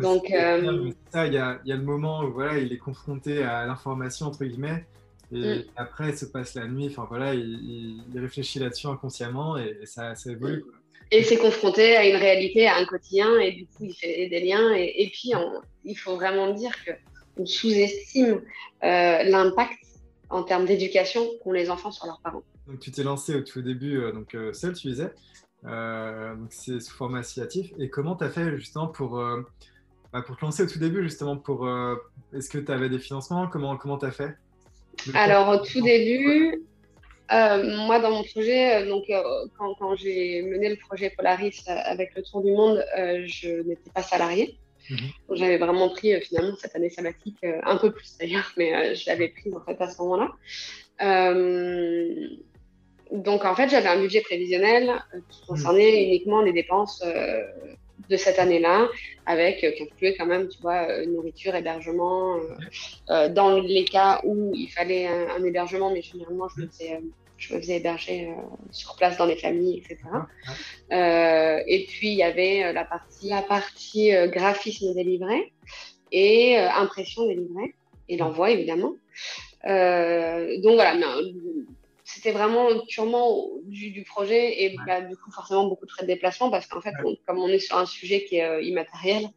donc, 0.00 0.30
il 0.30 0.34
y, 0.34 0.38
a, 0.38 1.60
y, 1.64 1.72
a 1.72 1.76
le 1.76 1.82
moment 1.82 2.22
où 2.22 2.32
voilà, 2.32 2.56
il 2.58 2.72
est 2.72 2.78
confronté 2.78 3.42
à 3.42 3.66
l'information, 3.66 4.26
entre 4.26 4.44
guillemets, 4.44 4.86
et 5.32 5.58
mm. 5.58 5.62
après, 5.76 6.10
il 6.10 6.16
se 6.16 6.26
passe 6.26 6.54
la 6.54 6.66
nuit, 6.66 6.88
enfin 6.90 7.06
voilà, 7.08 7.34
il, 7.34 8.02
réfléchit 8.14 8.58
là-dessus 8.58 8.88
inconsciemment 8.88 9.56
et, 9.56 9.80
ça, 9.84 10.14
ça, 10.14 10.30
évolue. 10.30 10.64
Et 11.12 11.24
c'est 11.24 11.38
confronté 11.38 11.96
à 11.96 12.06
une 12.06 12.16
réalité, 12.16 12.68
à 12.68 12.76
un 12.76 12.84
quotidien, 12.84 13.38
et 13.40 13.52
du 13.52 13.66
coup, 13.66 13.84
il 13.84 13.94
fait 13.94 14.28
des 14.28 14.40
liens. 14.40 14.72
Et, 14.74 15.10
puis, 15.12 15.32
il 15.84 15.94
faut 15.96 16.14
vraiment 16.14 16.52
dire 16.52 16.72
qu'on 17.34 17.46
sous-estime 17.46 18.42
euh, 18.84 19.22
l'impact 19.24 19.78
en 20.28 20.44
termes 20.44 20.66
d'éducation 20.66 21.26
qu'ont 21.42 21.50
les 21.50 21.68
enfants 21.68 21.90
sur 21.90 22.06
leurs 22.06 22.20
parents. 22.20 22.44
Donc, 22.68 22.78
tu 22.78 22.92
t'es 22.92 23.02
lancé 23.02 23.34
au 23.34 23.40
tout 23.40 23.60
début, 23.60 23.98
euh, 23.98 24.12
donc 24.12 24.36
euh, 24.36 24.52
seul, 24.52 24.74
tu 24.74 24.86
disais. 24.86 25.12
donc, 25.64 26.50
c'est 26.50 26.80
sous 26.80 26.94
format 26.94 27.18
associatif. 27.18 27.72
Et 27.80 27.90
comment 27.90 28.14
tu 28.14 28.22
as 28.22 28.30
fait 28.30 28.56
justement 28.56 28.86
pour, 28.86 29.20
bah, 30.12 30.22
pour 30.22 30.36
te 30.36 30.44
lancer 30.44 30.62
au 30.62 30.66
tout 30.66 30.78
début, 30.78 31.02
justement 31.02 31.36
pour, 31.36 31.68
Est-ce 32.32 32.48
que 32.48 32.58
tu 32.58 32.70
avais 32.70 32.88
des 32.88 33.00
financements? 33.00 33.48
Comment 33.48 33.98
tu 33.98 34.06
as 34.06 34.12
fait? 34.12 34.36
Alors, 35.14 35.48
au 35.48 35.64
tout 35.64 35.80
début, 35.80 36.62
euh, 37.32 37.76
moi, 37.86 38.00
dans 38.00 38.10
mon 38.10 38.24
projet, 38.24 38.82
euh, 38.82 38.88
donc, 38.88 39.04
euh, 39.08 39.22
quand, 39.56 39.94
j'ai 39.96 40.42
mené 40.42 40.68
le 40.68 40.76
projet 40.76 41.10
Polaris 41.10 41.62
avec 41.66 42.14
le 42.16 42.22
Tour 42.22 42.42
du 42.42 42.52
Monde, 42.52 42.84
je 42.96 43.62
n'étais 43.62 43.90
pas 43.94 44.02
salariée. 44.02 44.56
Mhm. 44.88 44.98
J'avais 45.36 45.58
vraiment 45.58 45.88
pris 45.90 46.20
finalement 46.20 46.56
cette 46.56 46.74
année 46.74 46.90
sabbatique, 46.90 47.38
un 47.44 47.76
peu 47.76 47.92
plus 47.92 48.16
d'ailleurs, 48.18 48.50
mais 48.56 48.94
je 48.94 49.08
l'avais 49.08 49.28
prise 49.28 49.54
en 49.54 49.60
fait 49.64 49.80
à 49.80 49.88
ce 49.88 50.02
moment-là. 50.02 50.32
donc 53.12 53.44
en 53.44 53.54
fait, 53.54 53.68
j'avais 53.68 53.88
un 53.88 54.00
budget 54.00 54.22
prévisionnel 54.22 55.00
qui 55.28 55.46
concernait 55.46 56.04
uniquement 56.04 56.42
les 56.42 56.52
dépenses 56.52 57.04
de 58.10 58.16
cette 58.16 58.38
année-là, 58.38 58.88
avec 59.24 59.62
euh, 59.62 59.70
calculer 59.70 60.16
quand 60.18 60.26
même, 60.26 60.48
tu 60.48 60.60
vois, 60.60 60.88
euh, 60.88 61.06
nourriture, 61.06 61.54
hébergement, 61.54 62.36
euh, 63.08 63.28
dans 63.28 63.58
les 63.60 63.84
cas 63.84 64.20
où 64.24 64.52
il 64.54 64.68
fallait 64.68 65.06
un, 65.06 65.42
hébergement, 65.44 65.90
mais 65.92 66.02
généralement, 66.02 66.48
je 66.48 66.62
me 66.62 66.66
faisais, 66.66 67.00
je 67.38 67.54
me 67.54 67.60
faisais 67.60 67.76
héberger 67.76 68.34
sur 68.72 68.96
place 68.96 69.16
dans 69.16 69.26
les 69.26 69.36
familles, 69.36 69.78
etc. 69.78 69.96
et 71.66 71.86
puis, 71.88 72.08
il 72.08 72.16
y 72.16 72.22
avait 72.22 72.72
la 72.72 72.84
partie, 72.84 73.28
la 73.28 73.42
partie 73.42 74.10
graphisme 74.26 74.92
délivré 74.94 75.52
et 76.12 76.56
impression 76.58 77.26
délivrée, 77.26 77.74
et 78.08 78.16
l'envoi, 78.16 78.50
évidemment. 78.50 78.96
donc 79.64 80.74
voilà, 80.74 80.96
c'était 82.14 82.32
vraiment 82.32 82.68
purement 82.88 83.48
du, 83.64 84.04
projet 84.04 84.62
et 84.62 84.76
bah, 84.86 85.00
du 85.00 85.16
coup 85.16 85.30
forcément 85.30 85.66
beaucoup 85.66 85.86
de 85.86 85.90
frais 85.90 86.02
de 86.02 86.08
déplacement 86.08 86.50
parce 86.50 86.66
qu'en 86.66 86.80
fait 86.80 86.92
comme 87.26 87.38
on 87.38 87.48
est 87.48 87.58
sur 87.58 87.76
un 87.76 87.86
sujet 87.86 88.24
qui 88.24 88.36
est 88.36 88.44
euh, 88.44 88.62
immatériel 88.62 89.28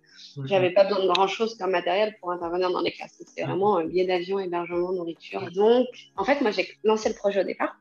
j'avais 0.46 0.72
pas 0.72 0.84
besoin 0.84 1.04
de 1.04 1.12
grand 1.12 1.28
chose 1.28 1.56
comme 1.58 1.72
matériel 1.72 2.16
pour 2.20 2.32
intervenir 2.32 2.72
dans 2.72 2.82
les 2.82 2.92
classes. 2.92 3.16
C'était 3.18 3.44
vraiment 3.44 3.78
un 3.78 3.86
billet 3.86 4.06
d'avion 4.06 4.40
hébergement 4.40 4.92
nourriture. 4.92 5.52
Donc 5.52 5.88
en 6.16 6.24
fait 6.24 6.42
moi 6.42 6.52
j'ai 6.52 6.68
lancé 6.84 7.10
le 7.10 7.16
projet 7.16 7.42
au 7.42 7.44
départ 7.44 7.78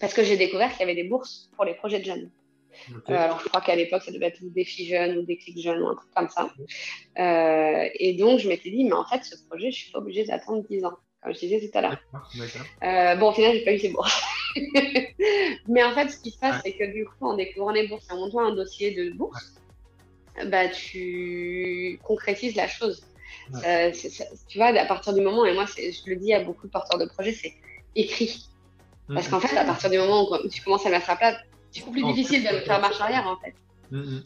parce 0.00 0.14
que 0.14 0.22
j'ai 0.22 0.36
découvert 0.36 0.70
qu'il 0.70 0.80
y 0.80 0.82
avait 0.82 0.94
des 0.94 1.08
bourses 1.08 1.50
pour 1.56 1.64
les 1.64 1.74
projets 1.74 2.00
de 2.00 2.04
jeunes. 2.04 2.30
Euh, 3.08 3.14
alors, 3.14 3.40
je 3.40 3.48
crois 3.48 3.62
qu'à 3.62 3.74
l'époque, 3.74 4.02
ça 4.02 4.12
devait 4.12 4.26
être 4.26 4.40
des 4.42 4.64
filles 4.64 4.88
jeunes 4.88 5.18
ou 5.18 5.22
des 5.22 5.38
clics 5.38 5.58
jeunes 5.58 5.82
ou 5.82 5.88
un 5.88 5.94
truc 5.94 6.10
comme 6.14 6.28
ça. 6.28 6.52
Euh, 7.18 7.88
et 7.94 8.14
donc, 8.14 8.38
je 8.38 8.48
m'étais 8.48 8.70
dit, 8.70 8.84
mais 8.84 8.92
en 8.92 9.06
fait, 9.06 9.24
ce 9.24 9.36
projet, 9.48 9.70
je 9.70 9.76
suis 9.76 9.92
pas 9.92 9.98
obligée 9.98 10.24
d'attendre 10.24 10.62
10 10.68 10.84
ans 10.84 10.98
comme 11.26 11.34
je 11.34 11.40
disais 11.40 11.68
tout 11.68 11.76
à 11.76 11.82
l'heure. 11.82 11.96
Euh, 12.84 13.16
bon, 13.16 13.30
au 13.30 13.32
final, 13.32 13.52
j'ai 13.54 13.64
pas 13.64 13.72
eu 13.72 13.80
ces 13.80 13.88
bourses. 13.88 14.22
Mais 15.66 15.82
en 15.82 15.92
fait, 15.92 16.08
ce 16.08 16.18
qui 16.20 16.30
se 16.30 16.38
passe, 16.38 16.62
c'est 16.64 16.72
que 16.72 16.84
du 16.92 17.04
coup, 17.04 17.26
en 17.26 17.34
découvrant 17.34 17.72
les 17.72 17.88
bourses, 17.88 18.06
en 18.10 18.16
montant 18.16 18.46
un 18.46 18.54
dossier 18.54 18.92
de 18.92 19.10
bourse, 19.10 19.54
bah, 20.46 20.68
tu 20.68 21.98
concrétises 22.04 22.54
la 22.54 22.68
chose. 22.68 23.02
Euh, 23.64 23.90
tu 24.46 24.58
vois, 24.58 24.68
à 24.68 24.86
partir 24.86 25.14
du 25.14 25.20
moment, 25.20 25.44
et 25.44 25.52
moi, 25.52 25.66
je 25.66 26.10
le 26.10 26.16
dis 26.16 26.32
à 26.32 26.44
beaucoup 26.44 26.68
de 26.68 26.72
porteurs 26.72 26.98
de 27.00 27.06
projets, 27.06 27.32
c'est 27.32 27.54
écrit. 27.96 28.48
Parce 29.08 29.28
qu'en 29.28 29.40
fait, 29.40 29.56
à 29.56 29.64
partir 29.64 29.90
du 29.90 29.98
moment 29.98 30.30
où 30.30 30.48
tu 30.48 30.62
commences 30.62 30.86
à 30.86 30.90
mettre 30.90 31.10
à 31.10 31.16
plat, 31.16 31.36
c'est 31.72 31.80
beaucoup 31.80 31.92
plus 31.92 32.04
difficile 32.04 32.44
de 32.44 32.60
faire 32.60 32.80
marche 32.80 33.00
arrière, 33.00 33.26
en 33.26 33.36
fait. 33.44 33.54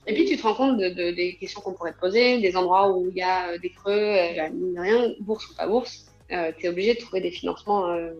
Et 0.06 0.14
puis 0.14 0.26
tu 0.26 0.36
te 0.36 0.42
rends 0.42 0.54
compte 0.54 0.78
de, 0.78 0.88
des 0.88 1.36
questions 1.38 1.60
qu'on 1.60 1.72
pourrait 1.72 1.92
te 1.92 2.00
poser, 2.00 2.40
des 2.40 2.56
endroits 2.56 2.90
où 2.90 3.08
il 3.10 3.16
y 3.16 3.22
a 3.22 3.50
euh, 3.50 3.58
des 3.58 3.70
creux, 3.70 3.92
euh, 3.92 4.48
rien, 4.76 5.12
bourse 5.20 5.48
ou 5.50 5.54
pas 5.54 5.66
bourse. 5.66 6.09
Euh, 6.32 6.52
tu 6.56 6.66
es 6.66 6.68
obligé 6.68 6.94
de 6.94 7.00
trouver 7.00 7.20
des 7.20 7.30
financements 7.30 7.88
euh, 7.88 8.12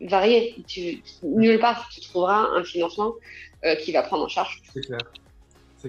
variés. 0.00 0.54
Tu, 0.66 1.02
nulle 1.22 1.58
part, 1.58 1.88
tu 1.90 2.00
trouveras 2.00 2.48
un 2.54 2.64
financement 2.64 3.14
euh, 3.64 3.74
qui 3.76 3.92
va 3.92 4.02
prendre 4.02 4.24
en 4.24 4.28
charge. 4.28 4.62
C'est 4.72 4.80
clair. 4.80 4.98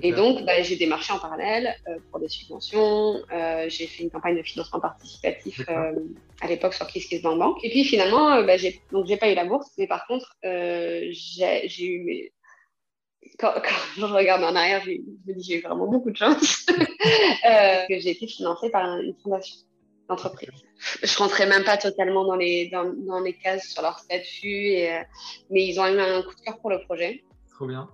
Et 0.04 0.12
donc, 0.12 0.46
bah, 0.46 0.62
j'ai 0.62 0.76
démarché 0.76 1.12
en 1.14 1.18
parallèle 1.18 1.76
pour 2.12 2.20
des 2.20 2.28
subventions. 2.28 3.24
j'ai 3.68 3.88
fait 3.88 4.04
une 4.04 4.12
campagne 4.12 4.38
de 4.38 4.44
financement 4.44 4.80
participatif 4.80 5.68
à 5.68 6.48
l'époque 6.48 6.76
sur 6.76 6.86
KissKissBankBank. 6.86 7.56
Bank. 7.56 7.64
Et 7.64 7.72
puis 7.72 7.84
finalement, 7.84 8.44
bah, 8.44 8.56
j'ai 8.56 8.80
donc 8.92 9.08
j'ai 9.08 9.18
pas 9.18 9.32
eu 9.32 9.34
la 9.34 9.46
bourse, 9.46 9.72
mais 9.80 9.88
par 9.88 10.06
contre, 10.06 10.38
j'ai 10.44 11.86
eu 11.86 12.04
mes... 12.04 12.32
quand, 13.40 13.52
je 13.98 14.06
regarde 14.06 14.44
en 14.44 14.56
arrière, 14.56 14.84
je 14.86 14.92
me 14.92 15.34
dis 15.34 15.44
j'ai 15.44 15.58
eu 15.58 15.62
vraiment 15.62 15.88
beaucoup 15.88 16.12
de 16.12 16.18
chance 16.18 16.66
que 16.68 18.00
j'ai 18.00 18.12
été 18.12 18.28
financée 18.28 18.70
par 18.70 18.86
une 19.00 19.16
fondation 19.24 19.56
d'entreprise. 20.10 20.50
Je 21.04 21.18
rentrais 21.18 21.46
même 21.46 21.64
pas 21.64 21.78
totalement 21.78 22.26
dans 22.26 22.36
les, 22.36 22.70
dans, 22.70 22.92
dans 23.08 23.20
les 23.22 23.34
cases 23.34 23.70
sur 23.70 23.82
leur 23.82 24.00
statut, 24.00 24.48
et, 24.48 24.92
euh, 24.92 25.02
mais 25.50 25.66
ils 25.66 25.80
ont 25.80 25.86
eu 25.86 26.00
un 26.00 26.22
coup 26.24 26.36
de 26.36 26.42
cœur 26.42 26.60
pour 26.60 26.70
le 26.70 26.80
projet. 26.82 27.24
Trop 27.54 27.68
bien. 27.68 27.88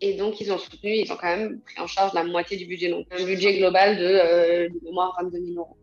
Et 0.00 0.14
donc, 0.14 0.40
ils 0.40 0.52
ont 0.52 0.58
soutenu, 0.58 0.90
ils 0.90 1.12
ont 1.12 1.16
quand 1.16 1.36
même 1.36 1.60
pris 1.60 1.80
en 1.80 1.86
charge 1.86 2.12
la 2.12 2.24
moitié 2.24 2.56
du 2.56 2.66
budget. 2.66 2.90
Donc, 2.90 3.06
un 3.10 3.24
budget 3.24 3.56
global 3.58 3.96
de, 3.96 4.04
euh, 4.04 4.68
de 4.68 4.84
mémoire 4.84 5.16
22 5.22 5.38
000 5.38 5.58
euros. 5.58 5.76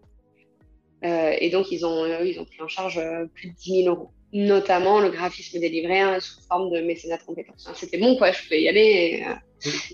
Euh, 1.06 1.36
et 1.40 1.50
donc, 1.50 1.72
ils 1.72 1.86
ont, 1.86 2.06
ils 2.24 2.38
ont 2.40 2.46
pris 2.46 2.62
en 2.62 2.68
charge 2.68 3.02
plus 3.34 3.50
de 3.50 3.56
10 3.56 3.84
000 3.84 3.96
euros. 3.96 4.12
Notamment 4.32 5.00
le 5.00 5.10
graphisme 5.10 5.60
délivré 5.60 6.02
hein, 6.02 6.20
sous 6.20 6.40
forme 6.42 6.70
de 6.70 6.82
mécénat 6.82 7.18
de 7.18 7.24
compétences. 7.24 7.68
C'était 7.74 7.98
bon, 7.98 8.16
quoi, 8.18 8.32
je 8.32 8.44
pouvais 8.44 8.62
y 8.62 8.68
aller. 8.68 9.26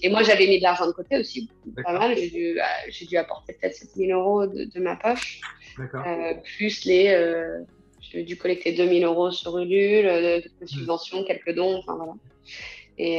Et, 0.01 0.09
moi, 0.09 0.23
j'avais 0.23 0.47
mis 0.47 0.57
de 0.57 0.63
l'argent 0.63 0.87
de 0.87 0.91
côté 0.91 1.17
aussi, 1.17 1.47
pas 1.83 1.93
mal. 1.93 2.17
J'ai 2.17 3.05
dû, 3.05 3.17
apporter 3.17 3.53
peut-être 3.53 3.75
7 3.75 3.89
000 3.95 4.19
euros 4.19 4.47
de, 4.47 4.65
de 4.65 4.79
ma 4.79 4.95
poche. 4.95 5.39
Euh, 5.79 6.33
plus 6.43 6.85
les. 6.85 7.09
Euh, 7.09 7.61
j'ai 7.99 8.23
dû 8.23 8.37
collecter 8.37 8.73
2000 8.73 9.03
euros 9.03 9.31
sur 9.31 9.57
Ulule, 9.57 10.05
euh, 10.05 10.39
quelques 10.41 10.69
subventions, 10.69 11.23
quelques 11.23 11.53
dons, 11.55 11.77
enfin 11.79 11.95
voilà. 11.95 12.13
Et, 12.97 13.17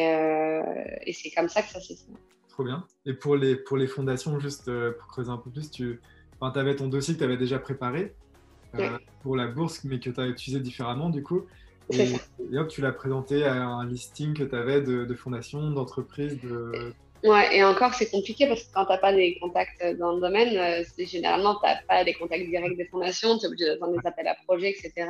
et 1.07 1.13
c'est 1.13 1.31
comme 1.31 1.49
ça 1.49 1.61
que 1.61 1.69
ça 1.69 1.81
s'est 1.81 1.97
fait. 1.97 2.13
trop 2.49 2.65
bien. 2.65 2.87
Et 3.05 3.13
pour 3.13 3.37
les, 3.37 3.57
pour 3.57 3.77
les 3.77 3.87
fondations, 3.87 4.39
juste 4.39 4.71
pour 4.99 5.09
creuser 5.09 5.31
un 5.31 5.37
peu 5.37 5.51
plus, 5.51 5.71
tu 5.71 6.01
enfin, 6.41 6.59
avais 6.59 6.77
ton 6.77 6.89
dossier 6.89 7.15
que 7.15 7.19
tu 7.19 7.25
avais 7.25 7.37
déjà 7.37 7.59
préparé 7.59 8.15
pour 9.23 9.37
la 9.37 9.49
bourse, 9.49 9.85
mais 9.85 10.01
que 10.01 10.09
tu 10.09 10.21
as 10.21 10.27
utilisé 10.27 10.61
différemment 10.61 11.11
du 11.11 11.23
coup. 11.23 11.45
Et, 11.91 12.15
hop, 12.57 12.69
tu 12.69 12.81
l'as 12.81 12.93
présenté 12.93 13.45
à 13.45 13.67
un 13.67 13.87
listing 13.87 14.35
que 14.35 14.45
tu 14.45 14.57
avais 14.57 14.81
de, 14.81 15.05
de 15.05 15.15
fondations, 15.15 15.71
d'entreprises, 15.71 16.41
de 16.41 16.95
Ouais, 17.25 17.57
et 17.57 17.65
encore, 17.65 17.95
c'est 17.95 18.11
compliqué 18.11 18.47
parce 18.47 18.63
que 18.63 18.73
quand 18.73 18.85
tu 18.85 18.93
n'as 18.93 18.99
pas 18.99 19.13
des 19.13 19.39
contacts 19.41 19.85
dans 19.99 20.13
le 20.13 20.21
domaine, 20.21 20.57
euh, 20.57 20.85
généralement, 20.99 21.55
tu 21.57 21.67
n'as 21.67 21.81
pas 21.89 22.05
des 22.05 22.15
contacts 22.15 22.47
directs 22.47 22.77
des 22.77 22.85
fondations, 22.87 23.39
tu 23.39 23.45
es 23.45 23.49
obligé 23.49 23.67
d'attendre 23.67 24.01
des 24.01 24.07
appels 24.07 24.29
à 24.29 24.37
projets, 24.47 24.71
etc. 24.71 25.09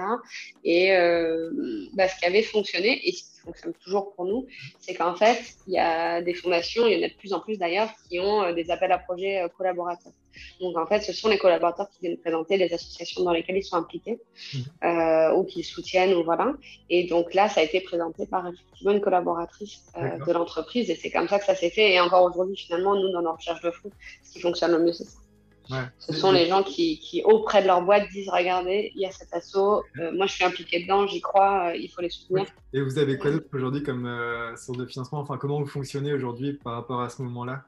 Et 0.65 0.93
euh, 0.93 1.51
bah, 1.95 2.09
ce 2.09 2.19
qui 2.19 2.27
avait 2.27 2.43
fonctionné, 2.43 3.01
et 3.07 3.13
ce 3.13 3.36
fonctionne 3.47 3.73
toujours 3.83 4.15
pour 4.15 4.25
nous, 4.27 4.47
c'est 4.81 4.95
qu'en 4.95 5.15
fait, 5.15 5.39
il 5.67 5.75
y 5.75 5.79
a 5.79 6.21
des 6.21 6.35
fondations, 6.35 6.87
il 6.87 6.99
y 6.99 7.03
en 7.03 7.07
a 7.07 7.09
de 7.09 7.15
plus 7.15 7.33
en 7.33 7.41
plus 7.41 7.57
d'ailleurs, 7.59 7.89
qui 8.09 8.19
ont 8.21 8.43
euh, 8.43 8.53
des 8.53 8.71
appels 8.71 8.93
à 8.93 8.99
projets 8.99 9.43
euh, 9.43 9.49
collaborateurs. 9.49 10.13
Donc, 10.61 10.77
en 10.77 10.87
fait, 10.87 11.01
ce 11.01 11.13
sont 11.13 11.29
les 11.29 11.39
collaborateurs 11.39 11.89
qui 11.91 12.01
viennent 12.03 12.19
présenter 12.19 12.57
les 12.57 12.73
associations 12.73 13.23
dans 13.23 13.33
lesquelles 13.33 13.57
ils 13.57 13.65
sont 13.65 13.77
impliqués 13.77 14.19
mmh. 14.53 14.59
euh, 14.85 15.35
ou 15.35 15.45
qui 15.45 15.63
soutiennent, 15.63 16.15
ou 16.15 16.25
voilà. 16.25 16.53
Et 16.91 17.05
donc 17.05 17.35
là, 17.35 17.49
ça 17.49 17.61
a 17.61 17.65
été 17.65 17.81
présenté 17.81 18.27
par 18.27 18.47
effectivement 18.47 18.93
une 18.93 19.01
collaboratrice 19.01 19.87
euh, 19.97 20.25
de 20.25 20.33
l'entreprise 20.33 20.91
et 20.91 20.97
c'est 20.97 21.11
comme 21.11 21.29
ça 21.29 21.39
que 21.39 21.45
ça 21.45 21.55
s'est 21.55 21.71
fait. 21.71 21.93
Et 21.93 22.01
encore 22.01 22.25
aujourd'hui, 22.25 22.57
finalement, 22.57 22.95
nous, 22.95 23.11
dans 23.13 23.23
nos 23.23 23.33
recherches 23.33 23.63
de 23.63 23.71
fonds, 23.71 23.91
ce 24.23 24.33
qui 24.33 24.41
fonctionne 24.41 24.73
le 24.73 24.81
mieux, 24.81 24.93
c'est 24.93 25.05
ça. 25.05 25.19
Ouais. 25.71 25.85
Ce 25.99 26.13
sont 26.13 26.33
les 26.33 26.47
gens 26.47 26.63
qui, 26.63 26.99
qui, 26.99 27.23
auprès 27.25 27.63
de 27.63 27.67
leur 27.67 27.83
boîte, 27.83 28.09
disent 28.11 28.29
Regardez, 28.29 28.93
il 28.95 29.01
y 29.01 29.07
a 29.07 29.11
cet 29.11 29.33
assaut, 29.33 29.83
euh, 29.99 30.13
moi 30.13 30.27
je 30.27 30.33
suis 30.33 30.45
impliqué 30.45 30.83
dedans, 30.83 31.07
j'y 31.07 31.21
crois, 31.21 31.73
il 31.75 31.89
faut 31.89 32.03
les 32.03 32.11
soutenir. 32.11 32.47
Et 32.73 32.81
vous 32.81 32.99
avez 32.99 33.19
quoi 33.19 33.31
d'autre 33.31 33.47
aujourd'hui 33.53 33.83
comme 33.83 34.09
source 34.57 34.79
de 34.79 34.87
financement? 34.87 35.21
Enfin, 35.21 35.39
comment 35.39 35.61
vous 35.61 35.67
fonctionnez 35.67 36.13
aujourd'hui 36.13 36.55
par 36.55 36.75
rapport 36.75 37.01
à 37.01 37.09
ce 37.09 37.23
moment-là? 37.23 37.65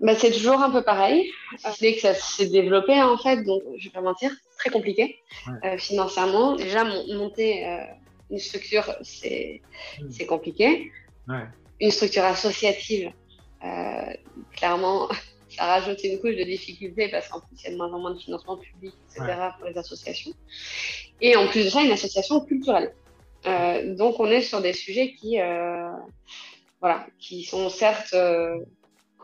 Bah, 0.00 0.14
c'est 0.14 0.32
toujours 0.32 0.60
un 0.60 0.70
peu 0.70 0.82
pareil. 0.82 1.30
C'est 1.76 1.94
que 1.94 2.00
ça 2.00 2.14
s'est 2.14 2.48
développé 2.48 3.00
en 3.02 3.16
fait, 3.16 3.42
donc 3.44 3.62
je 3.78 3.84
vais 3.84 3.92
pas 3.92 4.00
mentir, 4.00 4.30
très 4.58 4.70
compliqué 4.70 5.18
euh, 5.64 5.78
financièrement. 5.78 6.56
Déjà, 6.56 6.84
monter 6.84 7.66
euh, 7.66 7.84
une 8.30 8.38
structure, 8.38 8.94
c'est 9.02 9.62
mm. 10.00 10.26
compliqué. 10.26 10.92
Une 11.80 11.90
structure 11.90 12.24
associative, 12.24 13.12
euh, 13.64 14.12
clairement, 14.52 15.08
ça 15.56 15.66
rajoute 15.66 16.02
une 16.04 16.20
couche 16.20 16.36
de 16.36 16.44
difficulté 16.44 17.08
parce 17.08 17.28
qu'en 17.28 17.40
plus, 17.40 17.56
il 17.60 17.64
y 17.64 17.66
a 17.68 17.70
de 17.72 17.76
moins 17.76 17.92
en 17.92 17.98
moins 17.98 18.14
de 18.14 18.18
financement 18.18 18.56
public, 18.56 18.94
etc., 19.10 19.34
pour 19.58 19.68
les 19.68 19.78
associations. 19.78 20.32
Et 21.20 21.36
en 21.36 21.46
plus 21.48 21.64
de 21.64 21.70
ça, 21.70 21.82
une 21.82 21.92
association 21.92 22.40
culturelle. 22.40 22.94
donc, 23.96 24.20
on 24.20 24.26
est 24.26 24.42
sur 24.42 24.60
des 24.60 24.72
sujets 24.72 25.14
qui, 25.14 25.38
voilà, 26.80 27.06
qui 27.18 27.44
sont 27.44 27.68
certes 27.68 28.14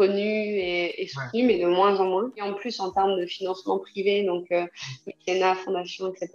connus 0.00 0.16
et, 0.16 1.02
et 1.02 1.06
soutenus, 1.06 1.44
mais 1.46 1.58
de 1.58 1.66
moins 1.66 2.00
en 2.00 2.06
moins. 2.06 2.32
Et 2.38 2.40
en 2.40 2.54
plus, 2.54 2.80
en 2.80 2.90
termes 2.90 3.20
de 3.20 3.26
financement 3.26 3.78
privé, 3.78 4.24
donc 4.24 4.50
euh, 4.50 4.66
mécénat, 5.06 5.54
fondation, 5.56 6.10
etc., 6.10 6.30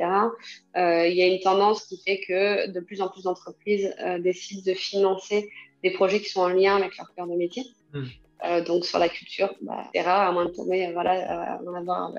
euh, 0.77 1.07
il 1.07 1.17
y 1.17 1.23
a 1.23 1.25
une 1.25 1.39
tendance 1.39 1.85
qui 1.87 1.99
fait 2.05 2.19
que 2.27 2.69
de 2.69 2.79
plus 2.79 3.01
en 3.01 3.09
plus 3.09 3.23
d'entreprises 3.23 3.91
euh, 4.01 4.19
décident 4.19 4.61
de 4.71 4.75
financer 4.75 5.49
des 5.83 5.89
projets 5.89 6.19
qui 6.19 6.29
sont 6.29 6.41
en 6.41 6.49
lien 6.49 6.75
avec 6.75 6.95
leur 6.95 7.11
cœur 7.15 7.25
de 7.25 7.35
métier. 7.35 7.63
Hmm. 8.43 8.61
donc 8.63 8.85
sur 8.85 8.99
la 8.99 9.09
culture, 9.09 9.53
bah, 9.61 9.89
c'est 9.93 10.01
rare, 10.01 10.27
à 10.29 10.31
moins 10.31 10.45
de 10.45 10.51
tomber, 10.51 10.91
voilà, 10.93 11.55
à 11.55 11.61
en 11.61 11.73
avoir 11.73 12.11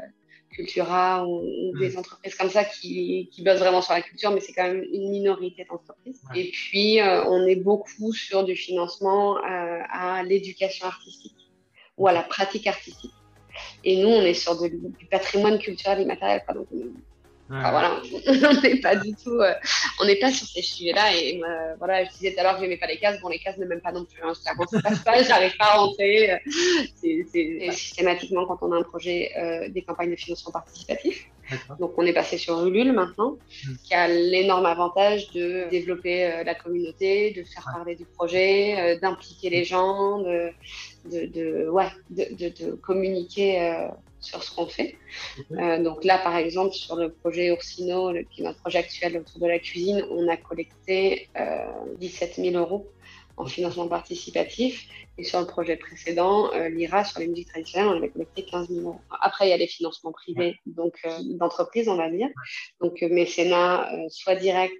Cultura 0.57 1.27
ou, 1.27 1.77
des 1.79 1.91
mm. 1.91 1.99
entreprises 1.99 2.35
comme 2.35 2.49
ça 2.49 2.65
qui, 2.65 3.29
qui 3.31 3.43
bossent 3.43 3.59
vraiment 3.59 3.83
sur 3.83 3.93
la 3.93 4.03
culture, 4.03 4.31
mais 4.31 4.41
c'est 4.41 4.53
quand 4.53 4.63
même 4.63 4.83
une 4.93 5.11
minorité 5.11 5.67
d'entreprises. 5.69 6.23
Et 6.35 6.51
puis, 6.51 7.01
euh, 7.01 7.25
on 7.27 7.45
est 7.47 7.57
beaucoup 7.57 8.13
sur 8.13 8.45
du 8.45 8.57
financement 8.57 9.37
euh, 9.39 9.81
à 9.91 10.23
l'éducation 10.23 10.87
artistique 10.87 11.37
ou 11.99 12.09
à 12.09 12.13
la 12.13 12.23
pratique 12.23 12.67
artistique. 12.67 13.13
Et 13.85 14.01
nous, 14.01 14.09
on 14.09 14.23
est 14.23 14.35
sur 14.35 14.59
du 14.61 15.07
patrimoine 15.11 15.59
culturel 15.59 16.01
immatériel. 16.01 16.43
Quoi. 16.47 16.55
Donc, 16.55 16.69
voilà, 17.49 18.01
on 18.51 18.61
n'est 18.61 18.81
pas 18.81 18.97
du 18.97 19.15
tout, 19.15 19.41
euh, 19.41 19.55
on 20.01 20.07
n'est 20.07 20.17
pas 20.17 20.33
sur 20.33 20.47
ces 20.47 20.63
sujets-là. 20.63 21.15
Et 21.15 21.41
voilà, 21.79 22.05
je 22.05 22.11
disais 22.11 22.33
tout 22.33 22.41
à 22.41 22.43
l'heure 22.43 22.57
que 22.57 22.63
j'aimais 22.63 22.77
pas 22.77 22.87
les 22.87 22.99
cases. 22.99 23.21
Bon, 23.21 23.29
les 23.29 23.39
cases 23.39 23.57
ne 23.59 23.67
m'aiment 23.67 23.81
pas 23.81 23.93
non 23.93 24.05
plus. 24.05 24.21
Hein. 24.23 24.33
Ça 24.35 24.53
ne 24.55 24.81
passe 24.81 24.99
pas, 25.01 25.23
j'arrive 25.23 25.57
pas 25.57 25.67
à 25.67 25.77
rentrer. 25.77 26.33
Euh, 26.33 26.37
c'est 26.97 27.73
systématiquement 27.73 28.47
quand 28.47 28.59
on 28.63 28.73
a 28.73 28.77
un 28.79 28.83
projet 28.83 29.31
euh, 29.39 29.69
des 29.69 29.83
campagnes 29.83 30.11
de 30.11 30.17
financement 30.17 30.53
participatif. 30.53 31.29
Donc, 31.79 31.93
on 31.97 32.07
est 32.07 32.13
passé 32.13 32.39
sur 32.39 32.65
Ulule 32.67 32.93
maintenant, 32.93 33.33
mmh. 33.33 33.73
qui 33.85 33.95
a 33.95 34.09
l'énorme 34.09 34.67
avantage 34.67 35.31
de 35.33 35.69
développer 35.71 36.43
la 36.45 36.55
communauté, 36.55 37.33
de 37.33 37.43
faire 37.43 37.65
parler 37.65 37.95
du 37.97 38.05
projet, 38.05 38.99
d'impliquer 39.01 39.51
les 39.51 39.65
gens, 39.65 40.21
de, 40.21 40.51
de, 41.11 41.27
de 41.27 41.69
ouais, 41.69 41.89
de, 42.11 42.49
de 42.49 42.73
communiquer 42.77 43.89
sur 44.27 44.43
ce 44.43 44.55
qu'on 44.55 44.67
fait. 44.67 44.97
Euh, 45.53 45.83
donc 45.83 46.05
là, 46.05 46.19
par 46.19 46.37
exemple, 46.37 46.75
sur 46.75 46.97
le 46.97 47.11
projet 47.11 47.47
Ursino, 47.49 48.13
qui 48.31 48.43
est 48.43 48.45
notre 48.45 48.61
projet 48.61 48.79
actuel 48.79 49.19
autour 49.19 49.41
de 49.41 49.47
la 49.47 49.59
cuisine, 49.59 50.05
on 50.11 50.29
a 50.29 50.37
collecté 50.37 51.29
17 51.99 52.37
000 52.37 52.57
euros 52.57 52.89
en 53.37 53.46
financement 53.46 53.88
participatif. 53.88 54.88
Et 55.18 55.25
sur 55.25 55.40
le 55.40 55.46
projet 55.46 55.77
précédent, 55.77 56.53
euh, 56.55 56.68
l'IRA, 56.68 57.05
sur 57.05 57.20
les 57.20 57.29
musiques 57.29 57.49
traditionnelles, 57.49 57.88
on 57.88 57.96
avait 57.96 58.11
collecté 58.11 58.44
15 58.44 58.68
000 58.68 58.81
euros. 58.81 59.01
Après, 59.20 59.46
il 59.46 59.51
y 59.51 59.53
a 59.53 59.57
les 59.57 59.66
financements 59.66 60.12
privés, 60.12 60.59
donc 60.66 60.94
euh, 61.05 61.18
d'entreprises, 61.38 61.88
on 61.88 61.96
va 61.96 62.11
dire. 62.11 62.29
Donc 62.81 63.01
mécénat, 63.03 63.90
soit 64.09 64.37
direct, 64.37 64.77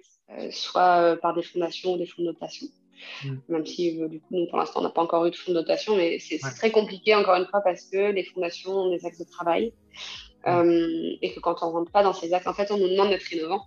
soit 0.51 1.17
par 1.21 1.33
des 1.35 1.43
fondations 1.43 1.93
ou 1.93 1.97
des 1.97 2.05
fonds 2.05 2.21
de 2.21 2.27
notation. 2.27 2.67
Mm. 3.23 3.35
Même 3.49 3.65
si, 3.65 4.01
euh, 4.01 4.07
du 4.07 4.19
coup, 4.19 4.27
nous, 4.31 4.47
pour 4.47 4.57
l'instant, 4.57 4.79
on 4.79 4.83
n'a 4.83 4.89
pas 4.89 5.01
encore 5.01 5.25
eu 5.25 5.31
de 5.31 5.35
fonds 5.35 5.51
de 5.51 5.57
dotation, 5.57 5.95
mais 5.95 6.19
c'est 6.19 6.39
très 6.39 6.71
compliqué, 6.71 7.15
encore 7.15 7.35
une 7.35 7.47
fois, 7.47 7.61
parce 7.61 7.83
que 7.85 8.11
les 8.11 8.23
fondations 8.23 8.71
ont 8.71 8.89
des 8.91 9.05
axes 9.05 9.19
de 9.19 9.25
travail. 9.25 9.73
Euh, 10.45 11.15
et 11.21 11.33
que 11.33 11.39
quand 11.39 11.61
on 11.61 11.67
ne 11.67 11.71
rentre 11.71 11.91
pas 11.91 12.03
dans 12.03 12.13
ces 12.13 12.33
axes, 12.33 12.47
en 12.47 12.53
fait, 12.53 12.71
on 12.71 12.77
nous 12.77 12.87
demande 12.87 13.09
d'être 13.09 13.31
innovant, 13.33 13.65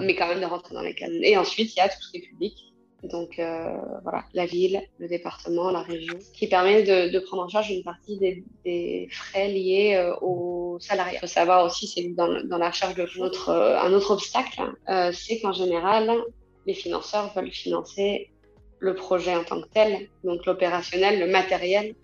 mais 0.00 0.14
quand 0.14 0.28
même 0.28 0.40
de 0.40 0.46
rentrer 0.46 0.74
dans 0.74 0.82
les 0.82 0.94
cases. 0.94 1.10
Et 1.22 1.36
ensuite, 1.36 1.74
il 1.74 1.78
y 1.78 1.80
a 1.80 1.88
tout 1.88 2.00
ce 2.00 2.10
qui 2.10 2.18
est 2.18 2.28
public. 2.28 2.71
Donc 3.04 3.38
euh, 3.38 3.76
voilà, 4.02 4.24
la 4.32 4.46
ville, 4.46 4.80
le 4.98 5.08
département, 5.08 5.70
la 5.70 5.82
région, 5.82 6.18
qui 6.34 6.46
permet 6.46 6.82
de, 6.82 7.18
prendre 7.18 7.42
en 7.42 7.48
charge 7.48 7.70
une 7.70 7.82
partie 7.82 8.18
des, 8.18 9.08
frais 9.10 9.48
liés 9.48 10.12
aux 10.20 10.78
salariés. 10.80 11.16
Il 11.16 11.20
faut 11.20 11.26
savoir 11.26 11.64
aussi, 11.64 11.86
c'est 11.88 12.08
dans, 12.14 12.28
dans, 12.44 12.58
la 12.58 12.70
recherche 12.70 12.94
de 12.94 13.06
notre, 13.18 13.50
un 13.50 13.92
autre 13.92 14.12
obstacle, 14.12 14.62
c'est 15.12 15.40
qu'en 15.40 15.52
général, 15.52 16.12
les 16.66 16.74
financeurs 16.74 17.32
veulent 17.34 17.50
financer 17.50 18.30
le 18.82 18.94
projet 18.94 19.34
en 19.34 19.44
tant 19.44 19.60
que 19.62 19.68
tel, 19.68 20.08
donc 20.24 20.44
l'opérationnel, 20.44 21.20
le 21.20 21.30
matériel, 21.30 21.94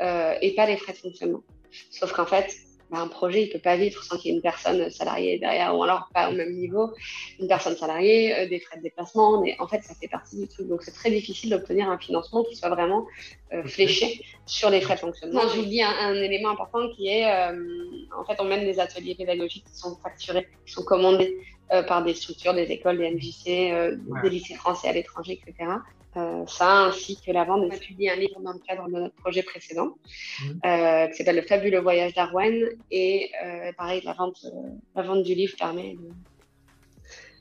euh, 0.00 0.34
et 0.42 0.54
pas 0.54 0.66
les 0.66 0.76
frais 0.76 0.92
de 0.92 0.98
fonctionnement. 0.98 1.42
Sauf 1.90 2.12
qu'en 2.12 2.26
fait, 2.26 2.52
bah, 2.96 3.02
un 3.02 3.08
projet, 3.08 3.44
il 3.44 3.50
peut 3.50 3.58
pas 3.58 3.76
vivre 3.76 4.02
sans 4.02 4.16
qu'il 4.16 4.30
y 4.30 4.34
ait 4.34 4.36
une 4.36 4.42
personne 4.42 4.90
salariée 4.90 5.38
derrière, 5.38 5.76
ou 5.76 5.82
alors 5.82 6.08
pas 6.14 6.30
au 6.30 6.32
même 6.32 6.52
niveau, 6.54 6.92
une 7.40 7.48
personne 7.48 7.76
salariée, 7.76 8.34
euh, 8.34 8.48
des 8.48 8.60
frais 8.60 8.78
de 8.78 8.82
déplacement. 8.82 9.40
Mais 9.40 9.56
en 9.58 9.68
fait, 9.68 9.82
ça 9.82 9.94
fait 9.94 10.08
partie 10.08 10.38
du 10.38 10.48
truc. 10.48 10.68
Donc, 10.68 10.82
c'est 10.82 10.94
très 10.94 11.10
difficile 11.10 11.50
d'obtenir 11.50 11.90
un 11.90 11.98
financement 11.98 12.44
qui 12.44 12.56
soit 12.56 12.70
vraiment 12.70 13.06
euh, 13.52 13.64
fléché 13.64 14.20
sur 14.46 14.70
les 14.70 14.80
frais 14.80 14.94
de 14.94 15.00
fonctionnement. 15.00 15.42
je 15.48 15.60
vous 15.60 15.66
dis 15.66 15.82
un, 15.82 16.14
élément 16.14 16.50
important 16.50 16.88
qui 16.96 17.08
est, 17.08 17.26
en 17.26 18.24
fait, 18.24 18.36
on 18.38 18.44
mène 18.44 18.64
des 18.64 18.78
ateliers 18.80 19.14
pédagogiques 19.14 19.64
qui 19.64 19.78
sont 19.78 19.96
facturés, 19.96 20.48
qui 20.64 20.72
sont 20.72 20.84
commandés 20.84 21.36
euh, 21.72 21.82
par 21.82 22.04
des 22.04 22.14
structures, 22.14 22.54
des 22.54 22.70
écoles, 22.70 22.98
des 22.98 23.10
MJC, 23.10 23.72
euh, 23.72 23.96
des 24.22 24.30
lycées 24.30 24.54
français 24.54 24.86
à 24.86 24.92
l'étranger, 24.92 25.40
etc. 25.44 25.68
Euh, 26.16 26.46
ça, 26.46 26.86
ainsi 26.86 27.20
que 27.20 27.30
la 27.30 27.44
vente. 27.44 27.62
On 27.64 27.70
a 27.70 27.76
publié 27.76 28.10
un 28.10 28.16
livre 28.16 28.40
dans 28.40 28.52
le 28.52 28.58
cadre 28.58 28.86
de 28.86 28.92
notre 28.92 29.14
projet 29.16 29.42
précédent, 29.42 29.96
mmh. 30.40 31.10
qui 31.10 31.16
s'appelle 31.16 31.36
Le 31.36 31.42
fabuleux 31.42 31.80
voyage 31.80 32.14
d'Arwen. 32.14 32.68
Et 32.90 33.30
pareil, 33.76 34.02
la 34.04 34.14
vente, 34.14 34.46
la 34.94 35.02
vente 35.02 35.22
du 35.22 35.34
livre 35.34 35.54
permet 35.58 35.96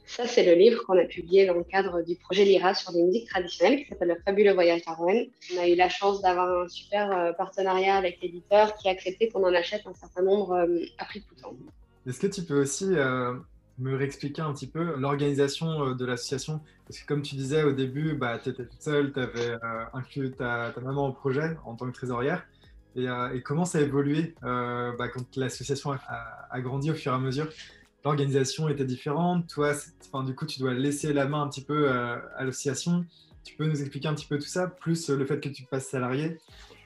Ça, 0.05 0.27
c'est 0.27 0.43
le 0.43 0.53
livre 0.53 0.83
qu'on 0.83 0.97
a 0.97 1.05
publié 1.05 1.45
dans 1.45 1.53
le 1.53 1.63
cadre 1.63 2.01
du 2.01 2.15
projet 2.15 2.43
LIRA 2.43 2.73
sur 2.73 2.91
les 2.91 3.03
musiques 3.03 3.29
traditionnelles, 3.29 3.83
qui 3.83 3.89
s'appelle 3.89 4.09
Le 4.09 4.21
fabuleux 4.25 4.53
voyage 4.53 4.83
d'Arwen. 4.85 5.27
On 5.53 5.59
a 5.59 5.67
eu 5.67 5.75
la 5.75 5.89
chance 5.89 6.21
d'avoir 6.21 6.63
un 6.63 6.67
super 6.67 7.33
partenariat 7.37 7.95
avec 7.95 8.19
l'éditeur 8.21 8.75
qui 8.75 8.89
a 8.89 8.91
accepté 8.91 9.29
qu'on 9.29 9.43
en 9.43 9.53
achète 9.53 9.83
un 9.85 9.93
certain 9.93 10.23
nombre 10.23 10.67
à 10.97 11.05
prix 11.05 11.21
coûtant. 11.21 11.55
Est-ce 12.07 12.19
que 12.19 12.27
tu 12.27 12.43
peux 12.43 12.61
aussi 12.61 12.87
me 13.77 13.95
réexpliquer 13.95 14.41
un 14.41 14.53
petit 14.53 14.67
peu 14.67 14.95
l'organisation 14.97 15.89
euh, 15.89 15.93
de 15.93 16.05
l'association 16.05 16.61
Parce 16.87 16.99
que 16.99 17.05
comme 17.05 17.21
tu 17.21 17.35
disais 17.35 17.63
au 17.63 17.73
début, 17.73 18.13
bah, 18.13 18.39
tu 18.41 18.49
étais 18.49 18.65
toute 18.65 18.81
seule, 18.81 19.11
tu 19.11 19.19
avais 19.19 19.51
euh, 19.51 19.85
inclus 19.93 20.31
ta, 20.31 20.73
maman 20.81 21.07
au 21.07 21.11
projet 21.11 21.57
en 21.65 21.75
tant 21.75 21.87
que 21.87 21.93
trésorière. 21.93 22.45
Et, 22.95 23.09
euh, 23.09 23.39
comment 23.43 23.65
ça 23.65 23.79
a 23.79 23.81
évolué 23.81 24.35
bah, 24.41 25.09
quand 25.13 25.35
l'association 25.35 25.91
a, 25.91 26.61
grandi 26.61 26.91
au 26.91 26.93
fur 26.93 27.11
et 27.11 27.15
à 27.15 27.19
mesure? 27.19 27.49
L'organisation 28.05 28.69
était 28.69 28.85
différente. 28.85 29.47
Toi, 29.47 29.73
du 30.25 30.35
coup, 30.35 30.45
tu 30.45 30.59
dois 30.59 30.73
laisser 30.73 31.11
la 31.11 31.25
main 31.25 31.41
un 31.41 31.49
petit 31.49 31.63
peu 31.63 31.89
à 31.89 32.43
l'association. 32.43 33.03
Tu 33.43 33.55
peux 33.55 33.65
nous 33.65 33.81
expliquer 33.81 34.07
un 34.07 34.13
petit 34.13 34.27
peu 34.27 34.37
tout 34.37 34.47
ça, 34.47 34.67
plus 34.67 35.09
le 35.09 35.25
fait 35.25 35.39
que 35.39 35.49
tu 35.49 35.63
passes 35.63 35.87
salarié 35.87 36.37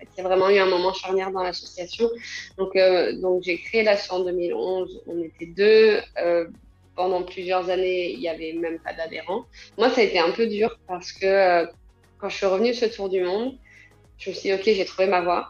il 0.01 0.17
y 0.17 0.21
a 0.21 0.23
vraiment 0.23 0.49
eu 0.49 0.57
un 0.57 0.65
moment 0.65 0.93
charnière 0.93 1.29
dans 1.29 1.43
l'association. 1.43 2.09
Donc, 2.57 2.71
donc 3.19 3.43
j'ai 3.43 3.57
créé 3.57 3.83
l'association 3.83 4.15
en 4.15 4.23
2011. 4.23 5.01
On 5.07 5.21
était 5.21 5.47
deux 5.47 5.99
pendant 6.99 7.23
plusieurs 7.23 7.69
années, 7.69 8.11
il 8.11 8.19
n'y 8.19 8.27
avait 8.27 8.51
même 8.51 8.77
pas 8.79 8.91
d'adhérents. 8.91 9.45
Moi, 9.77 9.89
ça 9.89 10.01
a 10.01 10.03
été 10.03 10.19
un 10.19 10.31
peu 10.31 10.47
dur 10.47 10.77
parce 10.85 11.13
que 11.13 11.25
euh, 11.25 11.65
quand 12.17 12.27
je 12.27 12.35
suis 12.35 12.45
revenue 12.45 12.73
ce 12.73 12.87
tour 12.87 13.07
du 13.07 13.21
monde, 13.23 13.57
Je 14.17 14.31
me 14.31 14.35
suis 14.35 14.49
dit, 14.49 14.53
ok, 14.53 14.63
j'ai 14.65 14.83
trouvé 14.83 15.07
ma 15.07 15.21
voie, 15.21 15.47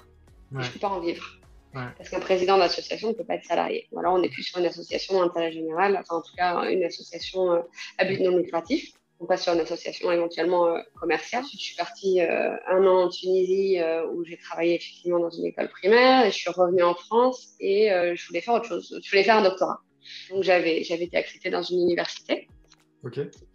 je 0.51 0.67
ne 0.67 0.71
peux 0.71 0.77
pas 0.77 0.89
en 0.89 0.99
vivre. 0.99 1.25
Parce 1.73 2.09
qu'un 2.12 2.19
président 2.19 2.59
d'association 2.59 3.07
ne 3.09 3.13
peut 3.13 3.23
pas 3.23 3.33
être 3.33 3.45
salarié. 3.45 3.88
Ou 3.91 3.97
alors 3.99 4.13
on 4.13 4.21
est 4.21 4.29
plus 4.29 4.43
sur 4.43 4.59
une 4.59 4.67
association 4.67 5.19
d'intérêt 5.19 5.51
général, 5.51 5.97
enfin 5.99 6.17
en 6.17 6.21
tout 6.21 6.35
cas 6.38 6.69
une 6.69 6.83
association 6.83 7.51
euh, 7.51 7.62
à 7.97 8.05
but 8.05 8.19
non 8.19 8.38
lucratif. 8.38 8.91
On 9.19 9.25
passe 9.25 9.41
sur 9.41 9.53
une 9.53 9.59
association 9.59 10.12
éventuellement 10.12 10.67
euh, 10.67 10.79
commerciale. 11.01 11.43
Je 11.51 11.57
suis 11.57 11.75
partie 11.75 12.21
un 12.21 12.85
an 12.85 13.05
en 13.05 13.09
Tunisie 13.09 13.79
où 14.13 14.23
j'ai 14.23 14.38
travaillé 14.38 14.75
effectivement 14.75 15.19
dans 15.19 15.31
une 15.31 15.47
école 15.47 15.69
primaire 15.69 16.27
et 16.27 16.31
je 16.31 16.38
suis 16.38 16.51
revenue 16.51 16.83
en 16.83 16.93
France 16.93 17.55
et 17.59 17.89
je 17.89 18.27
voulais 18.27 18.41
faire 18.41 18.53
autre 18.53 18.67
chose. 18.67 18.99
Je 19.03 19.09
voulais 19.09 19.23
faire 19.23 19.38
un 19.38 19.43
doctorat. 19.49 19.81
Donc 20.29 20.43
j'avais 20.43 20.81
été 20.81 21.17
acceptée 21.17 21.49
dans 21.49 21.63
une 21.63 21.81
université. 21.81 22.47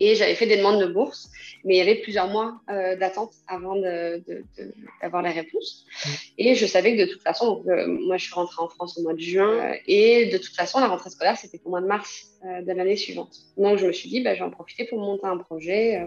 Et 0.00 0.14
j'avais 0.14 0.34
fait 0.34 0.46
des 0.46 0.56
demandes 0.56 0.80
de 0.80 0.86
bourse, 0.86 1.30
mais 1.64 1.74
il 1.74 1.78
y 1.78 1.80
avait 1.80 1.96
plusieurs 1.96 2.28
mois 2.28 2.60
euh, 2.70 2.96
d'attente 2.96 3.34
avant 3.46 3.76
d'avoir 3.76 5.22
de, 5.22 5.28
les 5.28 5.34
réponses. 5.34 5.86
Mm. 6.04 6.10
Et 6.38 6.54
je 6.54 6.66
savais 6.66 6.96
que 6.96 7.02
de 7.02 7.12
toute 7.12 7.22
façon, 7.22 7.62
euh, 7.68 7.86
moi 7.86 8.16
je 8.16 8.24
suis 8.24 8.34
rentrée 8.34 8.62
en 8.62 8.68
France 8.68 8.96
au 8.98 9.02
mois 9.02 9.12
de 9.12 9.20
juin, 9.20 9.50
euh, 9.50 9.74
et 9.86 10.26
de 10.26 10.38
toute 10.38 10.54
façon, 10.54 10.80
la 10.80 10.88
rentrée 10.88 11.10
scolaire, 11.10 11.36
c'était 11.36 11.60
au 11.64 11.70
mois 11.70 11.82
de 11.82 11.86
mars 11.86 12.30
de 12.42 12.72
l'année 12.72 12.96
suivante. 12.96 13.36
Donc 13.56 13.78
je 13.78 13.86
me 13.86 13.92
suis 13.92 14.08
dit, 14.08 14.20
bah, 14.20 14.34
je 14.34 14.40
vais 14.40 14.46
en 14.46 14.50
profiter 14.50 14.84
pour 14.84 14.98
monter 14.98 15.26
un 15.26 15.38
projet. 15.38 16.06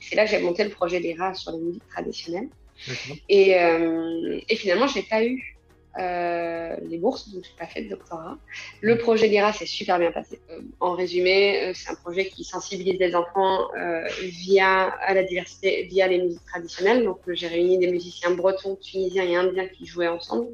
C'est 0.00 0.16
là 0.16 0.24
que 0.24 0.30
j'ai 0.30 0.40
monté 0.40 0.64
le 0.64 0.70
projet 0.70 0.98
l'IRA 0.98 1.34
sur 1.34 1.52
les 1.52 1.58
musiques 1.58 1.86
traditionnelles. 1.88 2.48
Et, 3.28 3.50
et, 3.52 4.56
finalement, 4.56 4.88
je 4.88 4.98
n'ai 4.98 5.04
pas 5.04 5.24
eu 5.24 5.53
euh, 5.98 6.76
les 6.88 6.98
bourses, 6.98 7.32
donc 7.32 7.44
j'ai 7.44 7.56
pas 7.56 7.66
fait 7.66 7.82
de 7.82 7.90
doctorat. 7.90 8.36
Le 8.80 8.98
projet 8.98 9.28
l'IRA 9.28 9.52
s'est 9.52 9.66
super 9.66 9.98
bien 9.98 10.10
passé. 10.10 10.40
Euh, 10.50 10.60
en 10.80 10.94
résumé, 10.94 11.62
euh, 11.62 11.72
c'est 11.72 11.90
un 11.90 11.94
projet 11.94 12.26
qui 12.26 12.42
sensibilise 12.42 12.98
les 12.98 13.14
enfants 13.14 13.68
via 14.22 14.88
à 14.88 15.14
la 15.14 15.22
diversité, 15.22 15.84
via 15.84 16.08
les 16.08 16.18
musiques 16.18 16.44
traditionnelles. 16.46 17.04
Donc 17.04 17.18
j'ai 17.28 17.46
réuni 17.46 17.78
des 17.78 17.90
musiciens 17.90 18.32
bretons, 18.32 18.76
tunisiens 18.76 19.24
et 19.24 19.36
indiens 19.36 19.68
qui 19.68 19.86
jouaient 19.86 20.08
ensemble 20.08 20.48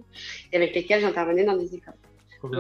et 0.53 0.57
avec 0.57 0.75
lesquels 0.75 1.01
j'intervenais 1.01 1.45
dans 1.45 1.57
des 1.57 1.75
écoles. 1.75 1.95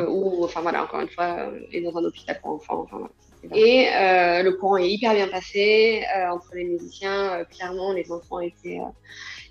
ou 0.09 0.45
enfin 0.45 0.63
voilà, 0.63 0.85
encore 0.85 1.01
une 1.01 1.09
fois, 1.09 1.51
et 1.73 1.83
dans 1.83 1.97
un 1.97 2.05
hôpital 2.05 2.39
pour 2.41 2.53
enfants. 2.53 2.87
Enfin, 2.87 3.11
Et 3.55 3.89
le 4.43 4.51
courant 4.53 4.79
est 4.79 4.91
hyper 4.91 5.13
bien 5.15 5.29
passé 5.29 6.03
entre 6.31 6.55
les 6.55 6.65
musiciens. 6.65 7.45
clairement, 7.45 7.93
les 7.93 8.11
enfants 8.11 8.41
étaient 8.41 8.81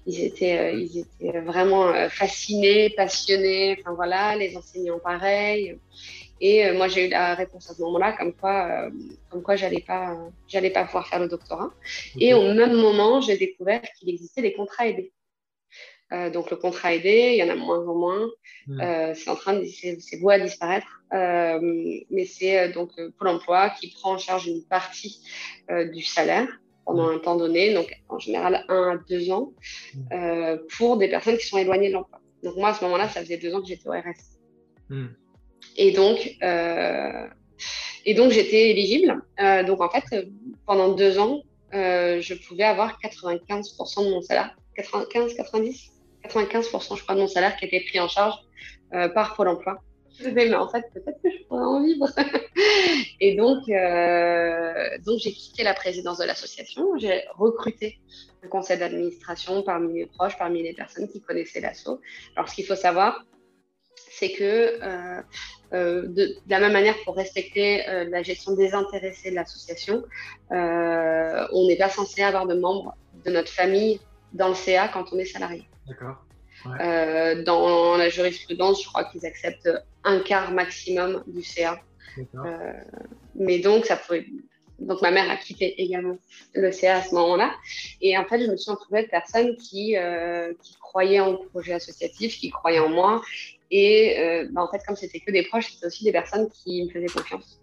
ils 0.10 0.24
étaient, 0.24 0.58
euh, 0.58 0.72
ils 0.72 1.00
étaient 1.00 1.40
vraiment 1.40 1.88
euh, 1.88 2.10
fascinés, 2.10 2.90
passionnés. 2.90 3.78
Enfin 3.80 3.94
voilà, 3.94 4.36
les 4.36 4.58
enseignants 4.58 5.00
pareil. 5.00 5.78
Et 6.42 6.66
euh, 6.66 6.74
moi, 6.74 6.88
j'ai 6.88 7.08
eu 7.08 7.10
la 7.10 7.36
réponse 7.36 7.70
à 7.70 7.76
ce 7.76 7.82
moment-là, 7.82 8.14
comme 8.14 8.34
quoi, 8.34 8.90
comme 9.30 9.44
quoi, 9.44 9.56
j'allais 9.56 9.84
pas, 9.86 10.18
j'allais 10.48 10.72
pas 10.72 10.86
pouvoir 10.86 11.08
faire 11.08 11.20
le 11.20 11.28
doctorat. 11.28 11.72
Et 12.20 12.34
au 12.34 12.54
même 12.54 12.74
moment, 12.74 13.22
j'ai 13.22 13.38
découvert 13.38 13.82
qu'il 13.98 14.10
existait 14.10 14.42
des 14.42 14.54
contrats 14.54 14.88
aidés. 14.88 15.12
donc 16.34 16.50
le 16.50 16.58
contrat 16.58 16.96
aidé, 16.96 17.34
il 17.34 17.38
y 17.38 17.44
en 17.44 17.50
a 17.50 17.56
moins 17.56 17.86
en 17.86 17.96
moins. 17.96 18.30
Hmm. 18.68 19.14
c'est 19.14 19.30
en 19.30 19.36
train 19.36 19.54
de, 19.54 19.66
c'est 19.66 20.20
beau 20.22 20.30
à 20.30 20.40
disparaître. 20.40 21.04
mais 21.12 22.26
c'est 22.26 22.70
donc 22.70 22.92
Pôle 23.18 23.28
Emploi 23.28 23.72
qui 23.72 23.92
prend 23.92 24.14
en 24.14 24.18
charge 24.18 24.48
une 24.48 24.64
partie 24.64 25.22
du 25.94 26.04
salaire 26.04 26.48
pendant 26.90 27.10
un 27.10 27.20
temps 27.20 27.36
donné, 27.36 27.72
donc 27.72 27.96
en 28.10 28.18
général 28.18 28.66
un 28.68 28.94
à 28.94 28.98
deux 29.08 29.32
ans, 29.32 29.54
mm. 29.94 30.00
euh, 30.12 30.58
pour 30.76 30.98
des 30.98 31.08
personnes 31.08 31.38
qui 31.38 31.46
sont 31.46 31.60
éloignées 31.60 31.90
de 31.90 31.94
l'emploi. 31.94 32.20
Donc 32.44 32.56
moi, 32.56 32.70
à 32.70 32.74
ce 32.74 32.84
moment-là, 32.86 33.08
ça 33.08 33.22
faisait 33.22 33.38
deux 33.38 33.54
ans 33.54 33.62
que 33.62 33.68
j'étais 33.68 33.88
au 33.88 33.92
RS. 33.92 34.40
Mm. 34.90 35.06
Et 35.78 35.92
donc, 35.92 36.18
euh, 36.42 37.28
et 38.06 38.16
donc 38.16 38.32
j'étais 38.32 38.72
éligible. 38.72 39.22
Euh, 39.40 39.64
donc 39.64 39.82
en 39.82 39.90
fait, 39.90 40.28
pendant 40.66 40.90
deux 40.94 41.20
ans, 41.20 41.44
je 41.72 42.48
pouvais 42.48 42.64
avoir 42.64 43.00
95% 43.02 44.06
de 44.06 44.10
mon 44.10 44.22
salaire, 44.22 44.56
95, 44.76 45.36
90, 45.36 45.92
95% 46.28 46.98
je 46.98 47.04
crois 47.04 47.14
de 47.14 47.20
mon 47.20 47.28
salaire 47.28 47.56
qui 47.56 47.66
était 47.66 47.82
pris 47.82 48.00
en 48.00 48.08
charge 48.08 48.34
par 49.14 49.36
Pôle 49.36 49.50
Emploi 49.50 49.80
mais 50.34 50.54
en 50.54 50.68
fait, 50.70 50.86
peut-être 50.94 51.22
que 51.22 51.30
je 51.30 51.44
pourrais 51.48 51.64
en 51.64 51.84
vivre. 51.84 52.08
et 53.20 53.36
donc, 53.36 53.68
euh, 53.70 54.98
donc 55.06 55.20
j'ai 55.20 55.32
quitté 55.32 55.64
la 55.64 55.74
présidence 55.74 56.18
de 56.18 56.26
l'association. 56.26 56.98
J'ai 56.98 57.24
recruté 57.36 58.00
un 58.44 58.48
conseil 58.48 58.78
d'administration 58.78 59.64
parmi 59.64 59.94
mes 59.94 60.06
proches, 60.06 60.38
parmi 60.38 60.64
les 60.64 60.74
personnes 60.74 61.08
qui 61.08 61.22
connaissaient 61.22 61.62
l'asso. 61.62 62.02
Alors, 62.36 62.50
ce 62.50 62.56
qu'il 62.56 62.66
faut 62.66 62.76
savoir, 62.76 63.26
c'est 63.96 64.32
que 64.32 64.80
euh, 64.82 65.22
euh, 65.74 66.08
de, 66.08 66.36
la 66.48 66.60
même 66.60 66.74
manière, 66.74 66.96
pour 67.06 67.16
respecter 67.16 67.84
la 68.10 68.24
gestion 68.24 68.54
désintéressée 68.54 69.32
de 69.32 69.36
l'association, 69.36 70.04
on 70.52 71.68
n'est 71.68 71.78
pas 71.78 71.90
censé 71.90 72.22
avoir 72.22 72.48
de 72.48 72.56
membres 72.56 72.96
de 73.26 73.32
notre 73.32 73.52
famille 73.52 74.00
dans 74.34 74.50
le 74.50 74.56
CA 74.56 74.88
quand 74.88 75.06
on 75.12 75.18
est 75.18 75.26
salarié. 75.26 75.68
D'accord. 75.88 76.24
Euh, 76.80 77.44
dans 77.44 77.98
la 77.98 78.10
jurisprudence, 78.10 78.84
je 78.84 78.88
crois 78.88 79.06
qu'ils 79.06 79.26
acceptent 79.26 79.70
un 80.04 80.20
quart 80.20 80.52
maximum 80.52 81.24
du 81.28 81.44
CA. 81.44 81.80
Euh, 82.18 82.74
mais 83.36 83.60
donc, 83.60 83.86
ça 83.86 83.98
pouvait. 83.98 84.26
Donc, 84.80 85.02
ma 85.02 85.12
mère 85.12 85.30
a 85.30 85.36
quitté 85.36 85.82
également 85.82 86.18
le 86.54 86.72
CA 86.72 86.98
à 86.98 87.02
ce 87.02 87.14
moment-là. 87.16 87.54
Et 88.02 88.18
en 88.18 88.26
fait, 88.26 88.42
je 88.42 88.50
me 88.50 88.56
suis 88.56 88.72
entourée 88.72 89.04
de 89.04 89.10
personnes 89.10 89.58
qui, 89.58 89.98
euh, 89.98 90.54
qui 90.62 90.76
croyaient 90.76 91.20
en 91.20 91.36
projet 91.36 91.74
associatif, 91.74 92.38
qui 92.38 92.50
croyaient 92.50 92.80
en 92.80 92.90
moi. 92.90 93.22
Et 93.72 94.48
bah, 94.52 94.64
en 94.64 94.72
fait, 94.72 94.82
comme 94.88 94.96
c'était 94.96 95.20
que 95.20 95.32
des 95.32 95.44
proches, 95.44 95.74
c'était 95.74 95.86
aussi 95.86 96.04
des 96.04 96.12
personnes 96.12 96.50
qui 96.50 96.86
me 96.86 96.90
faisaient 96.90 97.08
confiance 97.08 97.59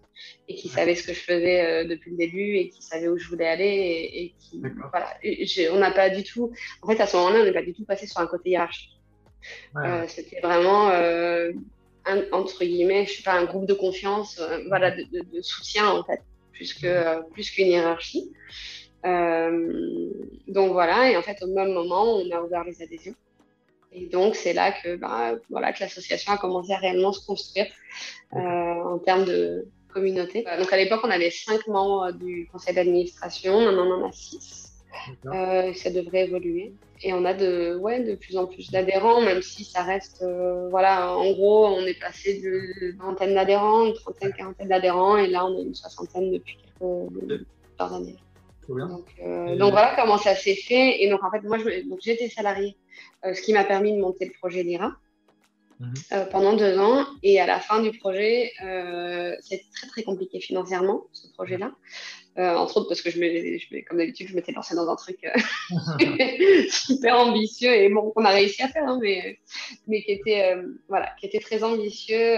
et 0.47 0.55
qui 0.55 0.69
savaient 0.69 0.95
ce 0.95 1.05
que 1.07 1.13
je 1.13 1.19
faisais 1.19 1.85
depuis 1.85 2.11
le 2.11 2.17
début 2.17 2.55
et 2.55 2.69
qui 2.69 2.81
savaient 2.81 3.07
où 3.07 3.17
je 3.17 3.27
voulais 3.27 3.47
aller 3.47 4.09
et, 4.13 4.35
qui 4.39 4.61
voilà. 4.91 5.13
On 5.71 5.79
n'a 5.79 5.91
pas 5.91 6.09
du 6.09 6.23
tout 6.23 6.51
en 6.81 6.87
fait 6.87 6.99
à 7.01 7.07
ce 7.07 7.17
moment-là 7.17 7.39
on 7.41 7.43
n'est 7.43 7.53
pas 7.53 7.61
du 7.61 7.73
tout 7.73 7.85
passé 7.85 8.07
sur 8.07 8.19
un 8.19 8.27
côté 8.27 8.51
hiérarchique. 8.51 8.97
Euh, 9.77 10.05
c'était 10.07 10.39
vraiment 10.41 10.89
euh, 10.89 11.51
un, 12.05 12.23
entre 12.31 12.63
guillemets 12.63 13.05
je 13.05 13.17
sais 13.17 13.23
pas 13.23 13.33
un 13.33 13.45
groupe 13.45 13.65
de 13.65 13.73
confiance 13.73 14.39
euh, 14.39 14.59
voilà 14.67 14.91
de, 14.91 15.03
de, 15.03 15.41
soutien 15.41 15.87
en 15.87 16.03
fait 16.03 16.21
plus 16.51 16.73
que 16.73 17.21
plus 17.31 17.51
qu'une 17.51 17.67
hiérarchie. 17.67 18.31
Donc 19.03 20.71
voilà 20.73 21.11
et 21.11 21.17
en 21.17 21.21
fait 21.21 21.41
au 21.43 21.47
même 21.47 21.73
moment 21.73 22.17
on 22.17 22.31
a 22.31 22.41
ouvert 22.41 22.63
les 22.63 22.81
adhésions. 22.81 23.15
Et 23.93 24.05
donc, 24.05 24.35
c'est 24.35 24.51
là 24.51 24.73
que, 24.73 24.97
bah, 24.97 25.35
voilà, 25.49 25.71
que 25.71 25.79
l'association 25.79 26.33
a 26.33 26.37
commencé 26.37 26.73
à 26.73 26.77
réellement 26.77 27.13
se 27.13 27.25
construire 27.25 27.67
en 28.31 28.99
termes 28.99 29.23
de, 29.23 29.65
communauté. 29.97 30.45
Euh, 30.47 30.59
donc 30.59 30.71
à 30.71 30.77
l'époque, 30.77 31.01
on 31.03 31.09
avait 31.09 31.31
cinq 31.31 31.67
membres 31.67 32.11
du 32.11 32.47
conseil 32.51 32.75
d'administration, 32.75 33.61
maintenant 33.61 33.87
on 33.87 34.03
en 34.03 34.09
a 34.09 34.11
six. 34.11 34.73
Euh, 35.27 35.73
ça 35.73 35.89
devrait 35.89 36.25
évoluer. 36.25 36.73
Et 37.03 37.13
on 37.13 37.23
a 37.25 37.33
de, 37.33 37.77
ouais, 37.77 38.01
de 38.03 38.15
plus 38.15 38.37
en 38.37 38.47
plus 38.47 38.71
d'adhérents, 38.71 39.21
même 39.21 39.41
si 39.41 39.63
ça 39.63 39.83
reste. 39.83 40.23
Euh, 40.23 40.69
voilà, 40.69 41.15
en 41.15 41.31
gros, 41.31 41.67
on 41.67 41.85
est 41.85 41.99
passé 41.99 42.41
de 42.41 42.97
trentaine 42.97 43.35
d'adhérents, 43.35 43.85
une 43.85 43.93
trentaine, 43.93 44.33
quarantaine 44.33 44.69
d'adhérents, 44.69 45.17
et 45.17 45.27
là, 45.27 45.45
on 45.45 45.57
a 45.57 45.61
une 45.61 45.75
soixantaine 45.75 46.31
depuis 46.31 46.57
quelques, 46.57 47.93
années. 47.93 48.15
Donc, 48.67 49.05
donc, 49.57 49.71
voilà 49.71 49.95
comment 49.95 50.17
ça 50.17 50.35
s'est 50.35 50.55
fait. 50.55 51.03
Et 51.03 51.09
donc, 51.09 51.23
en 51.23 51.31
fait, 51.31 51.41
moi, 51.43 51.57
j'étais 52.01 52.29
salariée, 52.29 52.75
ce 53.23 53.39
qui 53.41 53.53
m'a 53.53 53.63
permis 53.63 53.93
de 53.93 54.01
monter 54.01 54.25
le 54.25 54.33
projet 54.41 54.63
LIRA. 54.63 54.91
Mhm. 55.79 55.93
Euh, 56.11 56.25
pendant 56.25 56.53
deux 56.53 56.79
ans. 56.79 57.05
Et 57.23 57.39
à 57.39 57.45
la 57.45 57.59
fin 57.59 57.81
du 57.81 57.91
projet, 57.91 58.51
euh, 58.63 59.35
c'était 59.41 59.63
très 59.73 59.87
très 59.87 60.03
compliqué 60.03 60.39
financièrement, 60.39 61.03
ce 61.13 61.27
projet-là. 61.33 61.71
Euh, 62.37 62.55
entre 62.55 62.77
autres 62.77 62.89
parce 62.89 63.01
que 63.01 63.09
je, 63.09 63.19
me, 63.19 63.87
comme 63.87 63.97
d'habitude, 63.97 64.27
je 64.27 64.35
m'étais 64.35 64.51
lancée 64.51 64.75
dans 64.75 64.87
un 64.87 64.95
truc 64.95 65.17
euh, 65.23 65.31
super 66.69 67.17
ambitieux 67.17 67.73
et 67.73 67.89
bon, 67.89 68.11
qu'on 68.11 68.25
a 68.25 68.29
réussi 68.29 68.61
à 68.61 68.67
faire, 68.67 68.83
hein, 68.87 68.99
mais, 69.01 69.39
mais 69.87 70.03
qui 70.03 70.11
était 70.11 70.55
voilà, 70.87 71.09
qui 71.19 71.25
était 71.25 71.39
très 71.39 71.63
ambitieux 71.63 72.35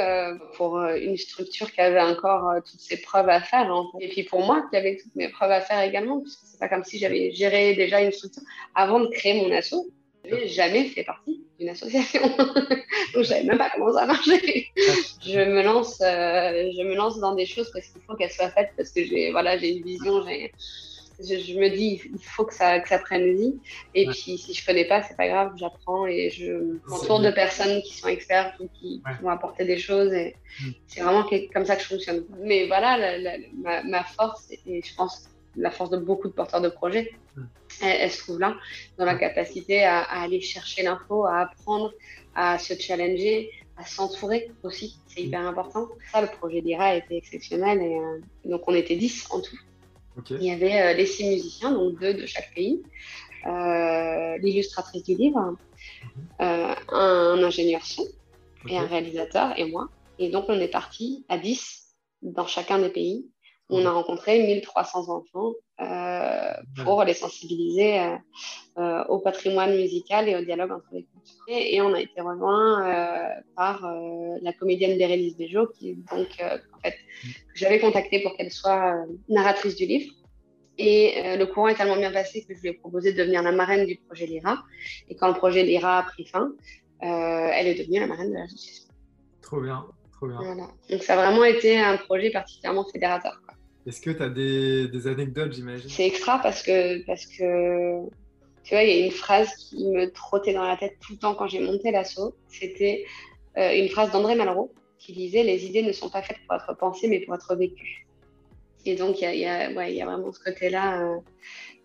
pour 0.56 0.80
une 0.80 1.17
structure 1.17 1.69
qui 1.73 1.82
avait 1.82 1.99
encore 1.99 2.62
toutes 2.65 2.80
ses 2.80 3.02
preuves 3.02 3.28
à 3.28 3.41
faire. 3.41 3.69
Hein. 3.71 3.88
Et 3.99 4.08
puis 4.08 4.23
pour 4.23 4.45
moi, 4.45 4.65
qui 4.69 4.78
avait 4.78 4.95
toutes 4.95 5.15
mes 5.15 5.28
preuves 5.28 5.52
à 5.52 5.60
faire 5.60 5.82
également, 5.82 6.21
puisque 6.21 6.45
c'est 6.45 6.60
pas 6.60 6.69
comme 6.69 6.86
si 6.86 6.97
j'avais 6.97 7.32
géré 7.32 7.75
déjà 7.75 8.02
une 8.02 8.13
structure 8.13 8.43
avant 8.75 9.02
de 9.02 9.08
créer 9.08 9.41
mon 9.41 9.52
asso. 9.54 9.75
N'ai 10.25 10.47
jamais 10.47 10.86
fait 10.86 11.03
partie 11.03 11.43
d'une 11.58 11.69
association. 11.69 12.21
Donc, 12.38 12.77
je 13.15 13.23
savais 13.23 13.43
même 13.43 13.58
pas 13.58 13.71
comment 13.73 13.93
ça 13.93 14.05
marchait. 14.05 14.67
je 15.25 15.39
me 15.39 15.63
lance, 15.63 16.01
euh, 16.01 16.71
je 16.77 16.84
me 16.84 16.95
lance 16.95 17.19
dans 17.19 17.36
des 17.36 17.45
choses 17.45 17.69
parce 17.71 17.88
qu'il 17.88 18.01
faut 18.01 18.15
qu'elles 18.15 18.32
soient 18.32 18.49
faites 18.49 18.71
parce 18.77 18.91
que 18.91 19.03
j'ai, 19.03 19.32
voilà, 19.32 19.55
une 19.55 19.84
vision, 19.84 20.23
j'ai, 20.27 20.51
je, 21.19 21.60
me 21.60 21.69
dis, 21.69 22.01
il 22.13 22.23
faut 22.23 22.45
que 22.45 22.53
ça, 22.53 22.79
que 22.79 22.88
ça 22.88 22.99
prenne 22.99 23.36
vie. 23.36 23.55
Et 23.93 24.05
puis, 24.05 24.38
si 24.38 24.53
je 24.53 24.65
connais 24.65 24.86
pas, 24.86 25.01
c'est 25.03 25.17
pas 25.17 25.27
grave, 25.27 25.53
j'apprends 25.58 26.05
et 26.05 26.29
je 26.29 26.77
m'entoure 26.88 27.19
de 27.19 27.32
personnes 27.32 27.82
qui 27.82 27.97
sont 27.97 28.08
expertes 28.08 28.60
ou 28.60 28.69
qui, 28.73 29.01
vont 29.21 29.29
apporter 29.29 29.65
des 29.65 29.77
choses. 29.77 30.13
Et 30.13 30.36
mm. 30.62 30.69
c'est 30.88 31.01
vraiment 31.01 31.25
comme 31.53 31.65
ça 31.65 31.75
que 31.75 31.82
je 31.82 31.88
fonctionne. 31.88 32.25
Mais 32.41 32.67
voilà, 32.67 33.17
ma, 33.58 33.84
ma, 33.84 34.03
force, 34.03 34.51
et 34.51 34.82
je 34.82 34.95
pense 34.95 35.29
la 35.60 35.72
force 35.72 35.89
de 35.89 35.98
beaucoup 35.98 36.28
de 36.28 36.34
porteurs 36.34 36.62
de 36.62 36.69
projets, 36.69 37.12
mm. 37.36 37.43
elle, 37.84 38.12
se 38.12 38.24
trouve 38.24 38.39
là, 38.39 38.56
dans 38.98 39.06
la 39.06 39.15
capacité 39.15 39.84
à, 39.84 40.02
aller 40.02 40.41
chercher 40.41 40.84
l'info, 40.84 41.26
à 41.26 41.41
apprendre, 41.41 41.93
à 42.36 42.58
se 42.58 42.74
challenger, 42.80 43.52
à 43.78 43.86
s'entourer 43.86 44.52
aussi. 44.63 45.00
C'est 45.08 45.24
hyper 45.24 45.45
important. 45.45 45.88
Ça, 46.12 46.22
le 46.22 46.28
projet 46.28 46.62
d'IRA 46.62 46.95
était 46.95 47.17
exceptionnel. 47.17 47.82
Et, 47.82 47.98
euh, 47.98 48.19
donc, 48.45 48.63
on 48.67 48.74
était 48.74 48.95
10 48.95 49.28
en 49.32 49.41
tout. 49.41 49.58
Il 50.32 50.43
y 50.43 50.52
avait 50.52 50.82
euh, 50.82 50.93
les 50.93 51.06
six 51.06 51.30
musiciens, 51.30 51.72
donc 51.72 52.00
deux 52.00 52.13
de 52.13 52.26
chaque 52.26 52.54
pays. 52.54 52.82
l'illustratrice 54.41 55.04
du 55.04 55.15
livre, 55.15 55.56
un 56.39 57.43
ingénieur 57.43 57.86
son 57.86 58.06
et 58.67 58.78
un 58.78 58.86
réalisateur 58.86 59.58
et 59.58 59.65
moi. 59.65 59.89
Et 60.17 60.30
donc, 60.30 60.45
on 60.50 60.60
est 60.60 60.67
parti 60.67 61.26
à 61.30 61.38
10 61.38 61.95
dans 62.22 62.48
chacun 62.48 62.80
des 62.80 62.89
pays. 62.89 63.30
On 63.71 63.86
a 63.86 63.91
rencontré 63.91 64.41
1300 64.41 65.10
enfants 65.10 65.53
euh, 65.79 66.53
pour 66.84 67.03
les 67.03 67.13
sensibiliser 67.13 67.99
euh, 67.99 68.15
euh, 68.79 69.03
au 69.05 69.19
patrimoine 69.19 69.75
musical 69.75 70.27
et 70.27 70.36
au 70.36 70.41
dialogue 70.41 70.71
entre 70.71 70.88
les 70.91 71.03
cultures. 71.03 71.36
Et, 71.47 71.79
on 71.79 71.93
a 71.93 72.01
été 72.01 72.19
rejoint 72.19 72.84
par 73.55 73.88
la 74.41 74.53
comédienne 74.53 74.97
Bérénice 74.97 75.38
Béjot, 75.38 75.67
qui 75.67 75.95
donc 76.12 76.27
en 76.41 76.79
fait 76.84 76.95
j'avais 77.53 77.79
contacté 77.79 78.21
pour 78.21 78.36
qu'elle 78.36 78.51
soit 78.51 78.95
narratrice 79.29 79.75
du 79.75 79.86
livre. 79.86 80.13
Et 80.77 81.38
le 81.38 81.45
courant 81.45 81.67
est 81.67 81.75
tellement 81.75 81.97
bien 81.97 82.12
passé 82.12 82.45
que 82.45 82.55
je 82.55 82.62
lui 82.62 82.69
ai 82.69 82.73
proposé 82.73 83.13
de 83.13 83.17
devenir 83.17 83.43
la 83.43 83.51
marraine 83.51 83.86
du 83.86 83.97
projet 83.97 84.25
Lyra. 84.25 84.63
Et 85.10 85.15
quand 85.15 85.27
le 85.27 85.34
projet 85.34 85.63
Lyra 85.63 85.99
a 85.99 86.03
pris 86.03 86.25
fin, 86.25 86.53
elle 87.01 87.67
est 87.67 87.75
devenue 87.75 87.99
la 87.99 88.08
marraine 88.08 88.29
de 88.29 88.38
l'association. 88.38 88.89
Trop 89.41 89.62
bien. 89.62 89.86
Donc 90.89 91.03
ça 91.03 91.13
a 91.13 91.15
vraiment 91.15 91.43
été 91.43 91.79
un 91.79 91.97
projet 91.97 92.29
particulièrement 92.29 92.86
fédérateur. 92.86 93.39
Est-ce 93.89 94.02
que 94.02 94.12
tu 94.12 94.21
as 94.21 94.30
des, 94.30 95.08
anecdotes, 95.08 95.52
j'imagine? 95.52 95.89
C'est 95.89 96.06
extra 96.06 96.38
parce 96.38 96.62
que, 96.62 97.04
parce 97.08 97.25
que, 97.25 98.08
tu 98.63 98.75
vois, 98.75 98.84
il 98.84 98.89
y 98.89 99.02
a 99.02 99.06
une 99.06 99.12
phrase 99.12 99.52
qui 99.56 99.84
me 99.88 100.12
trottait 100.12 100.54
dans 100.54 100.63
la 100.63 100.78
tête 100.78 100.97
tout 101.02 101.13
le 101.13 101.17
temps 101.17 101.34
quand 101.34 101.47
j'ai 101.47 101.60
monté 101.60 101.89
l'assaut. 101.89 102.36
C'était 102.49 103.06
euh, 103.58 103.73
une 103.73 103.89
phrase 103.89 104.12
d'André 104.12 104.36
Malraux 104.36 104.71
qui 104.99 105.13
disait 105.13 105.41
Les 105.41 105.65
idées 105.65 105.82
ne 105.82 105.91
sont 105.91 106.08
pas 106.08 106.21
faites 106.21 106.38
pour 106.47 106.56
être 106.56 106.78
pensées, 106.78 107.08
mais 107.08 107.21
pour 107.21 107.34
être 107.34 107.56
vécues. 107.56 108.06
Et 108.86 108.95
donc, 108.95 109.21
il 109.21 109.23
y 109.23 109.45
a, 109.47 109.71
y 109.89 110.02
a, 110.02 110.06
vraiment 110.06 110.32
ce 110.32 110.39
côté-là 110.39 111.02
euh, 111.02 111.17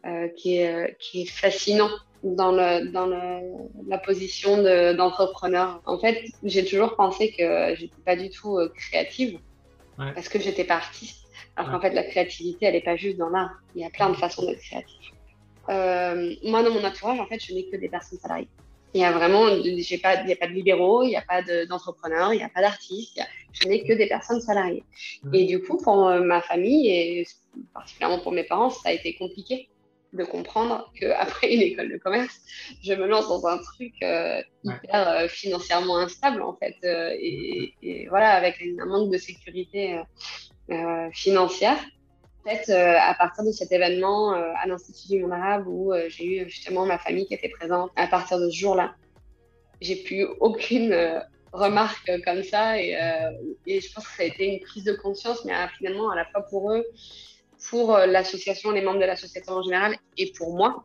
euh, 0.05 0.29
qui, 0.37 0.59
est, 0.59 0.99
qui 0.99 1.23
est 1.23 1.31
fascinant 1.31 1.89
dans, 2.23 2.53
le, 2.53 2.93
dans 2.93 3.07
le, 3.07 3.41
la 3.89 3.97
position 3.97 4.63
d'entrepreneur. 4.93 5.81
en 5.87 5.99
fait, 5.99 6.23
j'ai 6.43 6.67
toujours 6.67 6.97
pensé 6.97 7.33
que 7.33 7.75
j'étais 7.77 8.03
pas 8.05 8.15
du 8.15 8.29
tout 8.29 8.59
créative 8.77 9.39
parce 9.97 10.29
que 10.29 10.39
j'étais 10.39 10.65
pas 10.65 10.75
artiste. 10.75 11.24
Alors 11.57 11.73
qu'en 11.73 11.81
fait, 11.81 11.91
la 11.91 12.05
créativité, 12.05 12.67
elle 12.67 12.75
n'est 12.75 12.81
pas 12.81 12.97
juste 12.97 13.17
dans 13.17 13.29
l'art. 13.29 13.63
Il 13.75 13.83
y 13.83 13.85
a 13.85 13.91
plein 13.91 14.11
de 14.11 14.17
façons 14.17 14.45
d'être 14.47 14.61
créatif. 14.61 15.13
Euh, 15.69 16.35
moi, 16.45 16.63
dans 16.63 16.71
mon 16.71 16.85
entourage, 16.85 17.21
en 17.21 17.27
fait, 17.27 17.43
je 17.43 17.55
n'ai 17.55 17.65
que 17.67 17.77
des 17.77 17.89
personnes 17.89 18.19
salariées. 18.19 18.49
Il 18.93 19.01
y 19.01 19.05
a 19.05 19.11
vraiment, 19.11 19.49
j'ai 19.63 19.99
pas, 19.99 20.21
il 20.21 20.27
n'y 20.27 20.33
a 20.33 20.37
pas 20.37 20.47
de 20.47 20.53
libéraux, 20.53 21.03
il 21.03 21.09
n'y 21.09 21.17
a 21.17 21.23
pas 21.23 21.43
d'entrepreneurs, 21.67 22.33
il 22.33 22.37
n'y 22.37 22.45
a 22.45 22.49
pas 22.49 22.61
d'artistes. 22.61 23.21
Je 23.53 23.67
n'ai 23.67 23.83
que 23.83 23.93
des 23.93 24.07
personnes 24.07 24.41
salariées. 24.41 24.85
Et 25.33 25.47
du 25.47 25.61
coup, 25.61 25.79
pour 25.79 26.07
euh, 26.07 26.21
ma 26.21 26.41
famille 26.41 26.89
et 26.89 27.27
particulièrement 27.73 28.21
pour 28.21 28.33
mes 28.33 28.45
parents, 28.45 28.71
ça 28.71 28.91
a 28.91 28.93
été 28.93 29.15
compliqué 29.15 29.69
de 30.15 30.25
comprendre 30.25 30.91
qu'après 30.99 31.53
une 31.55 31.61
école 31.61 31.93
de 31.93 31.99
commerce, 31.99 32.41
je 32.83 32.95
me 32.95 33.07
lance 33.07 33.29
dans 33.29 33.47
un 33.47 33.59
truc 33.59 33.93
euh, 34.03 34.41
hyper 34.63 35.09
euh, 35.09 35.29
financièrement 35.29 35.99
instable, 35.99 36.43
en 36.43 36.55
fait, 36.55 36.77
euh, 36.85 37.15
et, 37.19 38.07
voilà, 38.09 38.31
avec 38.31 38.63
un 38.81 38.87
manque 38.87 39.13
de 39.13 39.19
sécurité 39.19 40.01
financière. 41.13 41.79
En 42.47 42.51
fait, 42.51 42.71
à 42.71 43.15
partir 43.15 43.45
de 43.45 43.53
cet 43.53 43.73
événement 43.73 44.33
à 44.33 44.67
l'Institut 44.67 45.17
du 45.17 45.23
Monde 45.23 45.33
Arabe, 45.33 45.67
où 45.67 45.93
j'ai 46.09 46.27
eu 46.27 46.49
justement 46.49 46.85
ma 46.85 46.99
famille 46.99 47.27
qui 47.27 47.35
était 47.35 47.49
présente, 47.49 47.91
à 47.97 48.07
partir 48.07 48.39
de 48.39 48.51
ce 48.51 48.57
jour-là, 48.57 48.95
j'ai 49.81 49.97
plus 49.97 50.27
aucune 50.41 51.23
remarque 51.53 52.11
comme 52.25 52.43
ça, 52.43 52.79
et, 52.79 52.93
je 53.67 53.93
pense 53.95 54.07
que 54.07 54.17
ça 54.17 54.23
a 54.23 54.27
été 54.27 54.47
une 54.47 54.61
prise 54.61 54.85
de 54.85 54.93
conscience, 54.93 55.45
mais 55.45 55.55
finalement, 55.79 56.11
à 56.11 56.17
la 56.17 56.27
fois 56.27 56.43
pour 56.43 56.73
eux, 56.73 56.85
pour 57.71 57.95
euh, 57.95 58.07
l'association, 58.07 58.71
les 58.71 58.83
membres 58.83 59.01
de 59.01 59.07
l'association 59.07 59.55
en 59.55 59.63
général 59.63 59.97
et 60.17 60.33
pour 60.37 60.55
moi, 60.57 60.85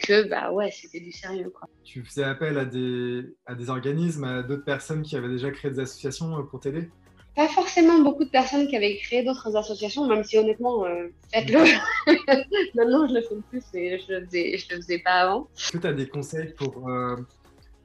que 0.00 0.28
bah 0.28 0.52
ouais, 0.52 0.70
c'était 0.70 1.00
du 1.00 1.12
sérieux. 1.12 1.52
Tu 1.84 2.04
faisais 2.04 2.24
appel 2.24 2.58
à 2.58 2.64
des, 2.64 3.24
à 3.46 3.54
des 3.54 3.70
organismes, 3.70 4.24
à 4.24 4.42
d'autres 4.42 4.64
personnes 4.64 5.02
qui 5.02 5.16
avaient 5.16 5.28
déjà 5.28 5.50
créé 5.50 5.70
des 5.70 5.80
associations 5.80 6.38
euh, 6.38 6.42
pour 6.42 6.60
t'aider? 6.60 6.90
Pas 7.36 7.48
forcément 7.48 8.00
beaucoup 8.00 8.24
de 8.24 8.30
personnes 8.30 8.66
qui 8.66 8.76
avaient 8.76 8.96
créé 8.96 9.22
d'autres 9.22 9.54
associations, 9.56 10.06
même 10.06 10.24
si 10.24 10.38
honnêtement, 10.38 10.86
euh, 10.86 11.08
faites-le. 11.32 11.58
Maintenant, 12.74 13.06
je 13.06 13.14
le 13.14 13.20
fais 13.20 13.34
plus, 13.50 13.62
mais 13.74 13.98
je 13.98 14.12
ne 14.12 14.18
le, 14.18 14.26
faisais, 14.26 14.56
je 14.56 14.74
le 14.74 14.76
faisais 14.80 14.98
pas 14.98 15.20
avant. 15.20 15.48
Est-ce 15.56 15.72
que 15.72 15.78
tu 15.78 15.86
as 15.86 15.92
des 15.92 16.08
conseils 16.08 16.54
pour 16.54 16.88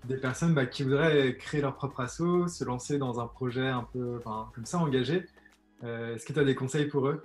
des 0.05 0.17
personnes 0.17 0.53
bah, 0.53 0.65
qui 0.65 0.83
voudraient 0.83 1.35
créer 1.37 1.61
leur 1.61 1.75
propre 1.75 1.99
asso, 1.99 2.47
se 2.47 2.63
lancer 2.63 2.97
dans 2.97 3.19
un 3.19 3.27
projet 3.27 3.67
un 3.67 3.85
peu 3.91 4.19
comme 4.55 4.65
ça, 4.65 4.79
engagé? 4.79 5.25
Est-ce 5.83 6.25
que 6.25 6.33
tu 6.33 6.39
as 6.39 6.45
des 6.45 6.55
conseils 6.55 6.85
pour 6.85 7.07
eux? 7.07 7.21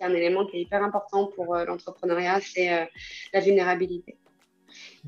Un 0.00 0.14
élément 0.14 0.46
qui 0.46 0.58
est 0.58 0.60
hyper 0.62 0.82
important 0.82 1.26
pour 1.34 1.56
euh, 1.56 1.64
l'entrepreneuriat, 1.64 2.40
c'est 2.40 2.72
euh, 2.72 2.84
la 3.32 3.40
vulnérabilité. 3.40 4.16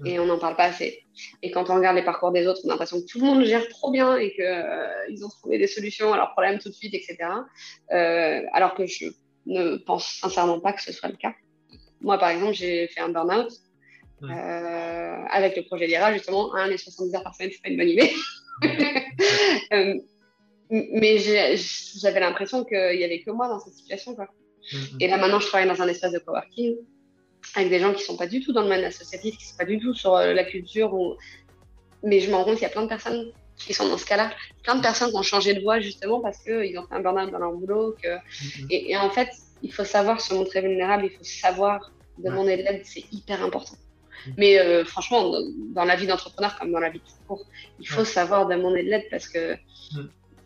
Et 0.04 0.18
on 0.18 0.26
n'en 0.26 0.38
parle 0.38 0.56
pas 0.56 0.64
assez. 0.64 1.04
Et 1.42 1.50
quand 1.50 1.68
on 1.70 1.74
regarde 1.74 1.96
les 1.96 2.04
parcours 2.04 2.32
des 2.32 2.46
autres, 2.46 2.60
on 2.64 2.68
a 2.68 2.72
l'impression 2.72 3.00
que 3.00 3.06
tout 3.06 3.18
le 3.18 3.26
monde 3.26 3.44
gère 3.44 3.68
trop 3.68 3.90
bien 3.90 4.16
et 4.16 4.32
qu'ils 4.32 4.44
euh, 4.44 5.24
ont 5.24 5.28
trouvé 5.28 5.58
des 5.58 5.66
solutions 5.66 6.12
à 6.12 6.16
leurs 6.16 6.32
problèmes 6.32 6.58
tout 6.58 6.68
de 6.68 6.74
suite, 6.74 6.94
etc. 6.94 7.18
alors 7.90 8.74
que 8.74 8.86
je 8.86 9.06
ne 9.46 9.76
pense 9.76 10.06
sincèrement 10.20 10.60
pas 10.60 10.72
que 10.72 10.82
ce 10.82 10.92
soit 10.92 11.08
le 11.08 11.16
cas. 11.16 11.34
Moi, 12.00 12.18
par 12.18 12.30
exemple, 12.30 12.54
j'ai 12.54 12.88
fait 12.88 13.00
un 13.00 13.10
burn-out 13.10 13.52
avec 14.22 15.56
le 15.56 15.62
projet 15.64 15.86
Lira, 15.86 16.12
justement, 16.12 16.54
un 16.54 16.68
les 16.68 16.78
70 16.78 17.14
heures 17.14 17.22
par 17.22 17.34
semaine, 17.34 17.50
c'est 17.52 17.62
pas 17.62 17.68
une 17.68 17.78
bonne 17.78 17.88
idée. 17.88 18.12
mais 20.70 21.18
j'avais 21.18 22.20
l'impression 22.20 22.64
qu'il 22.64 22.96
n'y 22.96 23.04
avait 23.04 23.20
que 23.20 23.30
moi 23.30 23.48
dans 23.48 23.58
cette 23.58 23.74
situation. 23.74 24.14
Quoi. 24.14 24.28
Et 25.00 25.08
là, 25.08 25.16
maintenant, 25.16 25.40
je 25.40 25.46
travaille 25.46 25.68
dans 25.68 25.82
un 25.82 25.88
espace 25.88 26.12
de 26.12 26.18
coworking 26.18 26.76
avec 27.54 27.70
des 27.70 27.78
gens 27.78 27.92
qui 27.92 28.00
ne 28.00 28.04
sont 28.04 28.16
pas 28.16 28.26
du 28.26 28.40
tout 28.40 28.52
dans 28.52 28.62
le 28.62 28.68
domaine 28.68 28.84
associatif, 28.84 29.36
qui 29.36 29.44
ne 29.44 29.50
sont 29.50 29.56
pas 29.56 29.64
du 29.64 29.78
tout 29.78 29.94
sur 29.94 30.14
euh, 30.16 30.32
la 30.32 30.44
culture. 30.44 30.94
Ou... 30.94 31.16
Mais 32.02 32.20
je 32.20 32.30
me 32.30 32.36
rends 32.36 32.44
compte 32.44 32.54
qu'il 32.54 32.62
y 32.62 32.66
a 32.66 32.70
plein 32.70 32.82
de 32.82 32.88
personnes 32.88 33.32
qui 33.56 33.74
sont 33.74 33.88
dans 33.88 33.98
ce 33.98 34.06
cas-là. 34.06 34.30
Plein 34.62 34.76
de 34.76 34.82
personnes 34.82 35.10
qui 35.10 35.16
ont 35.16 35.22
changé 35.22 35.54
de 35.54 35.60
voie 35.60 35.80
justement 35.80 36.20
parce 36.20 36.38
qu'ils 36.38 36.78
ont 36.78 36.86
fait 36.86 36.94
un 36.94 37.00
burn-out 37.00 37.30
dans 37.30 37.38
leur 37.38 37.52
boulot. 37.52 37.96
Que... 38.02 38.18
Et, 38.70 38.96
en 38.96 39.10
fait, 39.10 39.28
il 39.62 39.72
faut 39.72 39.84
savoir 39.84 40.20
se 40.20 40.32
montrer 40.34 40.62
vulnérable, 40.62 41.06
il 41.06 41.10
faut 41.10 41.24
savoir 41.24 41.92
demander 42.18 42.56
de 42.56 42.62
l'aide, 42.62 42.82
c'est 42.84 43.04
hyper 43.12 43.42
important. 43.42 43.76
Mais 44.36 44.58
euh, 44.58 44.84
franchement, 44.84 45.32
dans 45.74 45.84
la 45.84 45.96
vie 45.96 46.06
d'entrepreneur 46.06 46.58
comme 46.58 46.72
dans 46.72 46.80
la 46.80 46.90
vie 46.90 46.98
de 46.98 47.26
cours, 47.26 47.44
il 47.78 47.88
faut 47.88 48.04
savoir 48.04 48.46
demander 48.46 48.82
de 48.82 48.90
l'aide 48.90 49.06
parce 49.10 49.28
que 49.28 49.56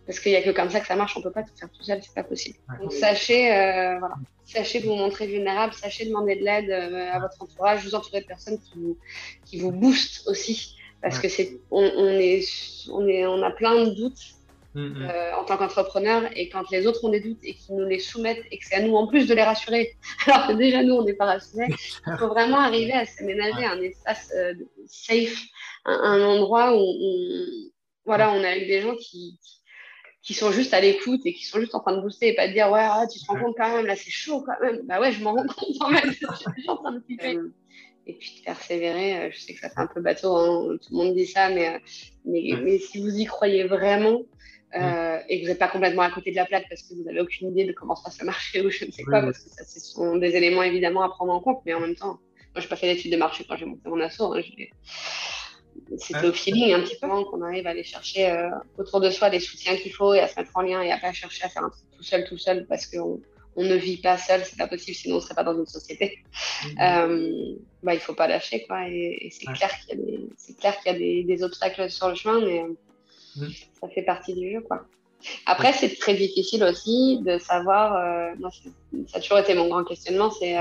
parce 0.07 0.21
qu'il 0.21 0.33
n'y 0.33 0.39
a 0.39 0.43
que 0.43 0.51
comme 0.51 0.71
ça 0.71 0.81
que 0.81 0.87
ça 0.87 0.97
marche, 0.97 1.17
on 1.17 1.21
ne 1.21 1.25
peut 1.25 1.31
pas 1.31 1.43
tout 1.43 1.57
faire 1.59 1.71
tout 1.71 1.83
seul, 1.83 2.01
c'est 2.03 2.15
pas 2.15 2.25
possible. 2.25 2.59
Donc 2.81 2.93
sachez, 2.93 3.51
euh, 3.53 3.99
voilà, 3.99 4.17
sachez 4.45 4.81
vous 4.81 4.95
montrer 4.95 5.27
vulnérable, 5.27 5.73
sachez 5.73 6.07
demander 6.07 6.37
de 6.37 6.45
l'aide 6.45 6.71
euh, 6.71 7.11
à 7.11 7.21
votre 7.21 7.41
entourage, 7.43 7.85
vous 7.85 7.95
entourez 7.95 8.21
de 8.21 8.27
personnes 8.27 8.59
qui 8.59 8.79
vous, 8.79 8.99
qui 9.47 9.59
vous 9.59 9.73
boostent 9.73 10.29
aussi, 10.29 10.77
parce 11.01 11.19
que 11.19 11.29
c'est, 11.29 11.59
on, 11.71 11.91
on, 11.97 12.09
est, 12.09 12.45
on, 12.91 13.07
est, 13.07 13.27
on 13.27 13.43
a 13.43 13.51
plein 13.51 13.85
de 13.85 13.91
doutes 13.91 14.35
mm, 14.75 14.83
mm. 14.83 15.03
euh, 15.03 15.37
en 15.37 15.45
tant 15.45 15.57
qu'entrepreneur, 15.57 16.25
et 16.37 16.51
quand 16.51 16.71
les 16.71 16.87
autres 16.87 17.03
ont 17.05 17.11
des 17.11 17.21
doutes 17.21 17.43
et 17.43 17.55
qu'ils 17.55 17.77
nous 17.77 17.87
les 17.87 17.99
soumettent, 17.99 18.45
et 18.51 18.59
que 18.59 18.65
c'est 18.67 18.75
à 18.75 18.83
nous 18.83 18.95
en 18.97 19.07
plus 19.07 19.27
de 19.27 19.35
les 19.35 19.43
rassurer, 19.43 19.97
alors 20.27 20.49
que 20.49 20.53
déjà 20.53 20.83
nous 20.83 20.97
on 20.97 21.05
n'est 21.05 21.15
pas 21.15 21.27
rassurés, 21.27 21.69
il 22.07 22.17
faut 22.19 22.29
vraiment 22.29 22.61
arriver 22.61 22.93
à 22.93 23.07
s'aménager 23.07 23.65
un 23.65 23.81
espace 23.81 24.31
safe, 24.87 25.43
un, 25.87 25.95
un, 25.95 26.23
endroit 26.23 26.75
où 26.77 26.81
on, 26.81 27.47
voilà, 28.05 28.33
on 28.33 28.41
est 28.43 28.49
avec 28.49 28.67
des 28.67 28.83
gens 28.83 28.95
qui 28.97 29.39
qui 29.43 29.64
sont 30.33 30.51
juste 30.51 30.73
à 30.73 30.81
l'écoute 30.81 31.21
et 31.27 31.35
qui 31.35 31.45
sont 31.45 31.61
juste 31.61 31.75
en 31.75 31.81
train 31.81 31.95
de 31.95 32.01
booster 32.01 32.29
et 32.29 32.35
pas 32.35 32.49
de 32.49 32.55
dire 32.55 32.71
ouais 32.71 32.81
ah, 32.83 33.05
tu 33.13 33.21
te 33.21 33.27
rends 33.27 33.39
compte 33.39 33.55
quand 33.59 33.77
même 33.77 33.85
là 33.85 33.95
c'est 33.95 34.11
chaud 34.11 34.41
quand 34.41 34.59
même. 34.63 34.81
Bah 34.85 34.99
ouais 34.99 35.13
je 35.13 35.23
m'en 35.23 35.35
rends 35.35 35.47
compte 35.47 35.77
quand 35.79 35.91
même 35.91 36.07
je 36.07 36.13
suis 36.13 36.69
en 36.69 36.77
train 36.77 36.93
de 36.93 37.01
flipper. 37.01 37.39
Et 38.07 38.15
puis 38.15 38.37
de 38.39 38.45
persévérer 38.45 39.17
euh, 39.19 39.31
je 39.31 39.39
sais 39.39 39.53
que 39.53 39.61
ça 39.61 39.69
fait 39.69 39.81
un 39.81 39.87
peu 39.87 40.01
bateau 40.01 40.35
hein, 40.35 40.79
tout 40.83 40.93
le 40.93 41.05
monde 41.05 41.15
dit 41.15 41.27
ça 41.27 41.51
mais, 41.51 41.75
euh, 41.75 41.79
mais, 42.25 42.53
mais, 42.63 42.79
si 42.79 43.03
vous 43.03 43.15
y 43.15 43.25
croyez 43.25 43.65
vraiment 43.65 44.23
euh, 44.75 45.19
et 45.29 45.39
que 45.39 45.45
vous 45.45 45.51
n'êtes 45.51 45.59
pas 45.59 45.69
complètement 45.69 46.03
à 46.03 46.11
côté 46.11 46.31
de 46.31 46.37
la 46.37 46.47
plaque 46.47 46.67
parce 46.69 46.83
que 46.83 46.95
vous 46.95 47.05
n'avez 47.05 47.21
aucune 47.21 47.51
idée 47.51 47.65
de 47.65 47.73
comment 47.73 47.95
ça 47.95 48.11
se 48.11 48.25
marcher 48.25 48.65
ou 48.65 48.71
je 48.71 48.87
ne 48.87 48.91
sais 48.91 49.05
quoi 49.05 49.21
parce 49.21 49.39
que 49.39 49.51
ça 49.51 49.65
ce 49.65 49.81
sont 49.81 50.17
des 50.17 50.37
éléments 50.37 50.63
évidemment 50.63 51.03
à 51.03 51.11
prendre 51.11 51.33
en 51.33 51.41
compte 51.41 51.61
mais 51.67 51.75
en 51.75 51.81
même 51.81 51.97
temps 51.97 52.19
moi 52.55 52.61
j'ai 52.61 52.69
pas 52.69 52.77
fait 52.77 52.95
d'études 52.95 53.13
de 53.13 53.17
marché 53.19 53.45
quand 53.49 53.57
j'ai 53.57 53.67
monté 53.67 53.89
mon 53.89 54.01
assaut 54.01 54.35
hein, 54.35 54.41
c'était 55.99 56.27
au 56.27 56.33
feeling 56.33 56.73
un 56.73 56.81
petit 56.81 56.97
peu 56.97 57.09
qu'on 57.09 57.43
arrive 57.43 57.67
à 57.67 57.71
aller 57.71 57.85
chercher 57.85 58.31
euh, 58.31 58.51
autour 58.79 59.01
de 59.01 59.11
soi 59.11 59.29
les 59.29 59.41
soutiens 59.41 59.77
qu'il 59.77 59.93
faut 59.93 60.15
et 60.15 60.21
à 60.21 60.29
se 60.29 60.39
mettre 60.39 60.51
en 60.55 60.63
lien 60.63 60.83
et 60.83 60.91
à 60.91 60.99
pas 60.99 61.13
chercher 61.13 61.45
à 61.45 61.49
faire 61.49 61.65
un 61.65 61.71
truc 61.71 61.85
tout 61.97 62.03
seul, 62.03 62.25
tout 62.25 62.39
seul 62.39 62.67
parce 62.67 62.87
qu'on 62.87 63.21
on 63.57 63.63
ne 63.63 63.75
vit 63.77 63.99
pas 63.99 64.19
seul, 64.19 64.43
c'est 64.45 64.59
pas 64.59 64.67
possible, 64.67 64.97
sinon 64.97 65.17
on 65.17 65.21
serait 65.21 65.35
pas 65.35 65.45
dans 65.45 65.57
une 65.57 65.67
société. 65.67 66.19
Mhm. 66.65 66.81
Euh, 66.81 67.55
bah, 67.83 67.95
il 67.95 68.01
faut 68.01 68.15
pas 68.15 68.27
lâcher 68.27 68.65
quoi. 68.67 68.89
Et, 68.89 69.31
c'est 69.31 69.47
clair 69.47 69.71
qu'il 69.81 69.99
y 69.99 70.03
a, 70.03 70.05
des, 70.05 70.21
c'est 70.37 70.59
clair 70.59 70.79
qu'il 70.81 70.93
y 70.93 70.95
a 70.95 70.99
des, 70.99 71.25
des, 71.25 71.43
obstacles 71.43 71.91
sur 71.91 72.09
le 72.09 72.15
chemin, 72.15 72.41
mais 72.41 72.65
mhm. 73.37 73.53
ça 73.81 73.89
fait 73.89 74.03
partie 74.03 74.35
du 74.35 74.53
jeu 74.53 74.61
quoi. 74.61 74.85
Après, 75.47 75.73
c'est 75.73 75.97
très 75.97 76.15
difficile 76.15 76.63
aussi 76.65 77.19
de 77.23 77.39
savoir, 77.39 77.97
euh, 77.97 78.35
moi, 78.39 78.51
ça 79.07 79.17
a 79.17 79.21
toujours 79.21 79.39
été 79.39 79.55
mon 79.55 79.69
grand 79.69 79.83
questionnement, 79.83 80.31
c'est 80.31 80.55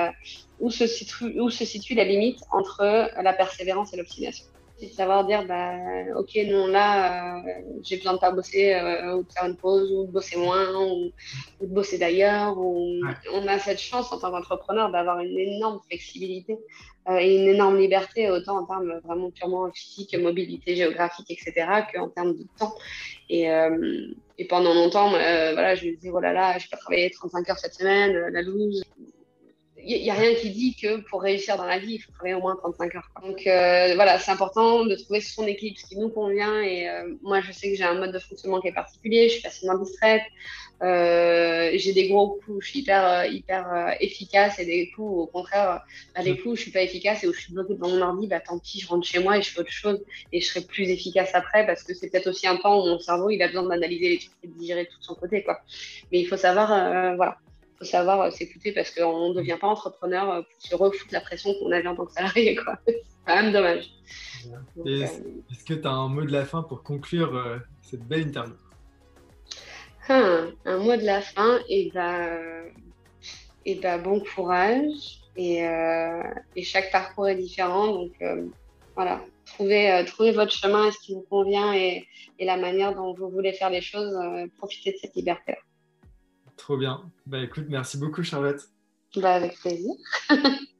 où, 0.61 0.71
se 0.71 0.87
situe, 0.87 1.37
où 1.41 1.49
se 1.49 1.65
situe 1.65 1.95
la 1.95 2.05
limite 2.05 2.39
entre 2.49 3.09
la 3.21 3.33
persévérance 3.33 3.93
et 3.93 3.97
l'obstination? 3.97 4.45
C'est 4.83 4.89
de 4.89 4.95
savoir 4.95 5.25
dire, 5.25 5.45
bah, 5.45 5.75
ok, 6.17 6.37
non, 6.47 6.67
là, 6.67 7.37
euh, 7.37 7.51
j'ai 7.83 7.97
besoin 7.97 8.13
de 8.13 8.19
pas 8.19 8.31
bosser 8.31 8.73
euh, 8.73 9.15
ou 9.15 9.23
de 9.23 9.31
faire 9.31 9.45
une 9.45 9.55
pause 9.55 9.91
ou 9.91 10.05
de 10.05 10.11
bosser 10.11 10.37
moins 10.37 10.73
ou, 10.75 11.11
de 11.61 11.67
bosser 11.67 11.97
d'ailleurs. 11.97 12.57
On 12.57 13.47
a 13.47 13.59
cette 13.59 13.79
chance 13.79 14.11
en 14.11 14.19
tant 14.19 14.31
qu'entrepreneur 14.31 14.91
d'avoir 14.91 15.19
une 15.19 15.37
énorme 15.37 15.79
flexibilité 15.87 16.57
euh, 17.09 17.17
et 17.17 17.37
une 17.37 17.47
énorme 17.47 17.77
liberté, 17.77 18.29
autant 18.29 18.59
en 18.59 18.65
termes 18.65 18.99
vraiment 19.05 19.31
purement 19.31 19.71
physique, 19.71 20.17
mobilité 20.17 20.75
géographique, 20.75 21.31
etc., 21.31 21.65
qu'en 21.93 22.09
termes 22.09 22.33
de 22.33 22.45
temps. 22.59 22.75
Et, 23.29 23.47
et 24.37 24.45
pendant 24.47 24.73
longtemps, 24.73 25.09
voilà, 25.09 25.75
je 25.75 25.87
me 25.87 25.95
disais, 25.95 26.11
oh 26.13 26.19
là 26.19 26.33
là, 26.33 26.57
je 26.59 26.69
peux 26.69 26.77
travailler 26.77 27.09
35 27.09 27.49
heures 27.49 27.57
cette 27.57 27.73
semaine, 27.73 28.11
la 28.31 28.41
loose 28.41 28.83
il 29.85 30.01
n'y 30.01 30.09
a 30.09 30.13
rien 30.13 30.33
qui 30.35 30.49
dit 30.49 30.75
que 30.75 30.97
pour 31.09 31.21
réussir 31.21 31.57
dans 31.57 31.65
la 31.65 31.77
vie, 31.77 31.95
il 31.95 31.99
faut 31.99 32.11
travailler 32.11 32.35
au 32.35 32.41
moins 32.41 32.55
35 32.55 32.95
heures. 32.95 33.09
Donc 33.21 33.45
euh, 33.45 33.93
voilà, 33.95 34.17
c'est 34.19 34.31
important 34.31 34.85
de 34.85 34.95
trouver 34.95 35.21
son 35.21 35.45
équilibre, 35.45 35.77
ce 35.79 35.85
qui 35.87 35.97
nous 35.97 36.09
convient. 36.09 36.61
Et 36.61 36.89
euh, 36.89 37.15
moi, 37.21 37.41
je 37.41 37.51
sais 37.51 37.69
que 37.69 37.75
j'ai 37.75 37.83
un 37.83 37.95
mode 37.95 38.11
de 38.11 38.19
fonctionnement 38.19 38.61
qui 38.61 38.69
est 38.69 38.73
particulier, 38.73 39.27
je 39.27 39.33
suis 39.33 39.41
facilement 39.41 39.77
distraite, 39.77 40.23
euh, 40.81 41.71
j'ai 41.75 41.93
des 41.93 42.07
gros 42.07 42.39
coups, 42.43 42.65
je 42.65 42.69
suis 42.69 42.79
hyper, 42.79 43.25
hyper 43.25 43.95
efficace 43.99 44.59
et 44.59 44.65
des 44.65 44.89
coups, 44.91 45.23
au 45.23 45.27
contraire, 45.27 45.81
bah, 46.15 46.23
des 46.23 46.37
coups 46.37 46.53
où 46.53 46.55
je 46.55 46.61
suis 46.61 46.71
pas 46.71 46.81
efficace 46.81 47.23
et 47.23 47.27
où 47.27 47.33
je 47.33 47.41
suis 47.41 47.53
bloquée 47.53 47.73
devant 47.73 47.89
mon 47.89 48.01
ordi, 48.01 48.27
bah, 48.27 48.39
tant 48.39 48.59
pis, 48.59 48.79
je 48.79 48.87
rentre 48.87 49.05
chez 49.05 49.19
moi 49.19 49.37
et 49.37 49.41
je 49.41 49.49
fais 49.49 49.59
autre 49.59 49.71
chose 49.71 50.03
et 50.31 50.39
je 50.39 50.45
serai 50.45 50.61
plus 50.61 50.89
efficace 50.89 51.31
après 51.33 51.65
parce 51.65 51.83
que 51.83 51.93
c'est 51.93 52.09
peut-être 52.09 52.27
aussi 52.27 52.47
un 52.47 52.57
temps 52.57 52.81
où 52.81 52.87
mon 52.87 52.99
cerveau, 52.99 53.29
il 53.29 53.41
a 53.41 53.47
besoin 53.47 53.63
d'analyser 53.63 54.09
les 54.09 54.17
trucs 54.19 54.31
et 54.43 54.47
de 54.47 54.53
digérer 54.53 54.85
tout 54.85 54.97
de 54.97 55.03
son 55.03 55.15
côté. 55.15 55.43
Quoi. 55.43 55.59
Mais 56.11 56.19
il 56.21 56.25
faut 56.25 56.37
savoir, 56.37 57.15
voilà 57.15 57.37
faut 57.77 57.85
savoir 57.85 58.21
euh, 58.21 58.31
s'écouter 58.31 58.71
parce 58.71 58.91
qu'on 58.91 59.29
ne 59.29 59.33
devient 59.33 59.57
pas 59.59 59.67
entrepreneur 59.67 60.29
euh, 60.31 60.41
pour 60.41 60.61
se 60.61 60.75
refoutre 60.75 61.11
la 61.13 61.21
pression 61.21 61.53
qu'on 61.59 61.71
avait 61.71 61.87
en 61.87 61.95
tant 61.95 62.05
que 62.05 62.13
salarié. 62.13 62.57
C'est 62.87 62.97
quand 63.25 63.35
même 63.35 63.53
dommage. 63.53 63.89
Euh, 64.85 65.03
est-ce 65.51 65.63
que 65.65 65.73
tu 65.73 65.87
as 65.87 65.91
un 65.91 66.07
mot 66.07 66.23
de 66.23 66.31
la 66.31 66.45
fin 66.45 66.63
pour 66.63 66.83
conclure 66.83 67.61
cette 67.81 68.03
belle 68.03 68.27
interview? 68.27 68.55
Ah, 70.09 70.47
Un 70.65 70.77
mot 70.79 70.97
de 70.97 71.05
la 71.05 71.21
fin, 71.21 71.59
et 71.69 71.89
ben, 71.93 72.65
et 73.65 73.75
ben 73.75 74.01
bon 74.01 74.21
courage. 74.35 75.21
Et, 75.37 75.59
et, 76.55 76.63
chaque 76.63 76.91
parcours 76.91 77.29
est 77.29 77.35
différent. 77.35 77.87
Donc 77.87 78.11
voilà, 78.95 79.23
trouvez, 79.45 80.03
trouvez 80.05 80.31
votre 80.31 80.51
chemin, 80.51 80.91
ce 80.91 80.99
qui 80.99 81.13
vous 81.13 81.25
convient 81.29 81.73
et, 81.73 82.05
et, 82.37 82.45
la 82.45 82.57
manière 82.57 82.93
dont 82.93 83.13
vous 83.13 83.29
voulez 83.29 83.53
faire 83.53 83.69
les 83.69 83.81
choses. 83.81 84.13
profitez 84.57 84.91
de 84.91 84.97
cette 84.97 85.15
liberté-là. 85.15 85.57
Trop 86.63 86.77
bien. 86.77 87.11
Bah 87.25 87.39
écoute, 87.39 87.65
merci 87.67 87.97
beaucoup 87.97 88.23
Charlotte. 88.23 88.69
Bah 89.17 89.33
avec 89.33 89.59
plaisir. 89.59 89.91